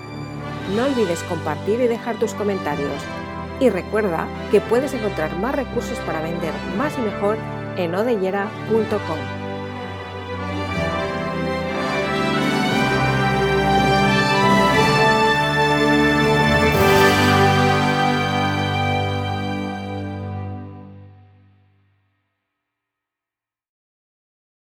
No 0.76 0.86
olvides 0.86 1.22
compartir 1.24 1.80
y 1.82 1.88
dejar 1.88 2.18
tus 2.18 2.34
comentarios. 2.34 3.04
Y 3.60 3.70
recuerda 3.70 4.28
que 4.52 4.60
puedes 4.60 4.94
encontrar 4.94 5.38
más 5.40 5.56
recursos 5.56 6.00
para 6.00 6.22
vender 6.22 6.54
más 6.78 6.98
y 6.98 7.02
mejor 7.02 7.38
en 7.78 7.94
odellera.com. 7.94 9.37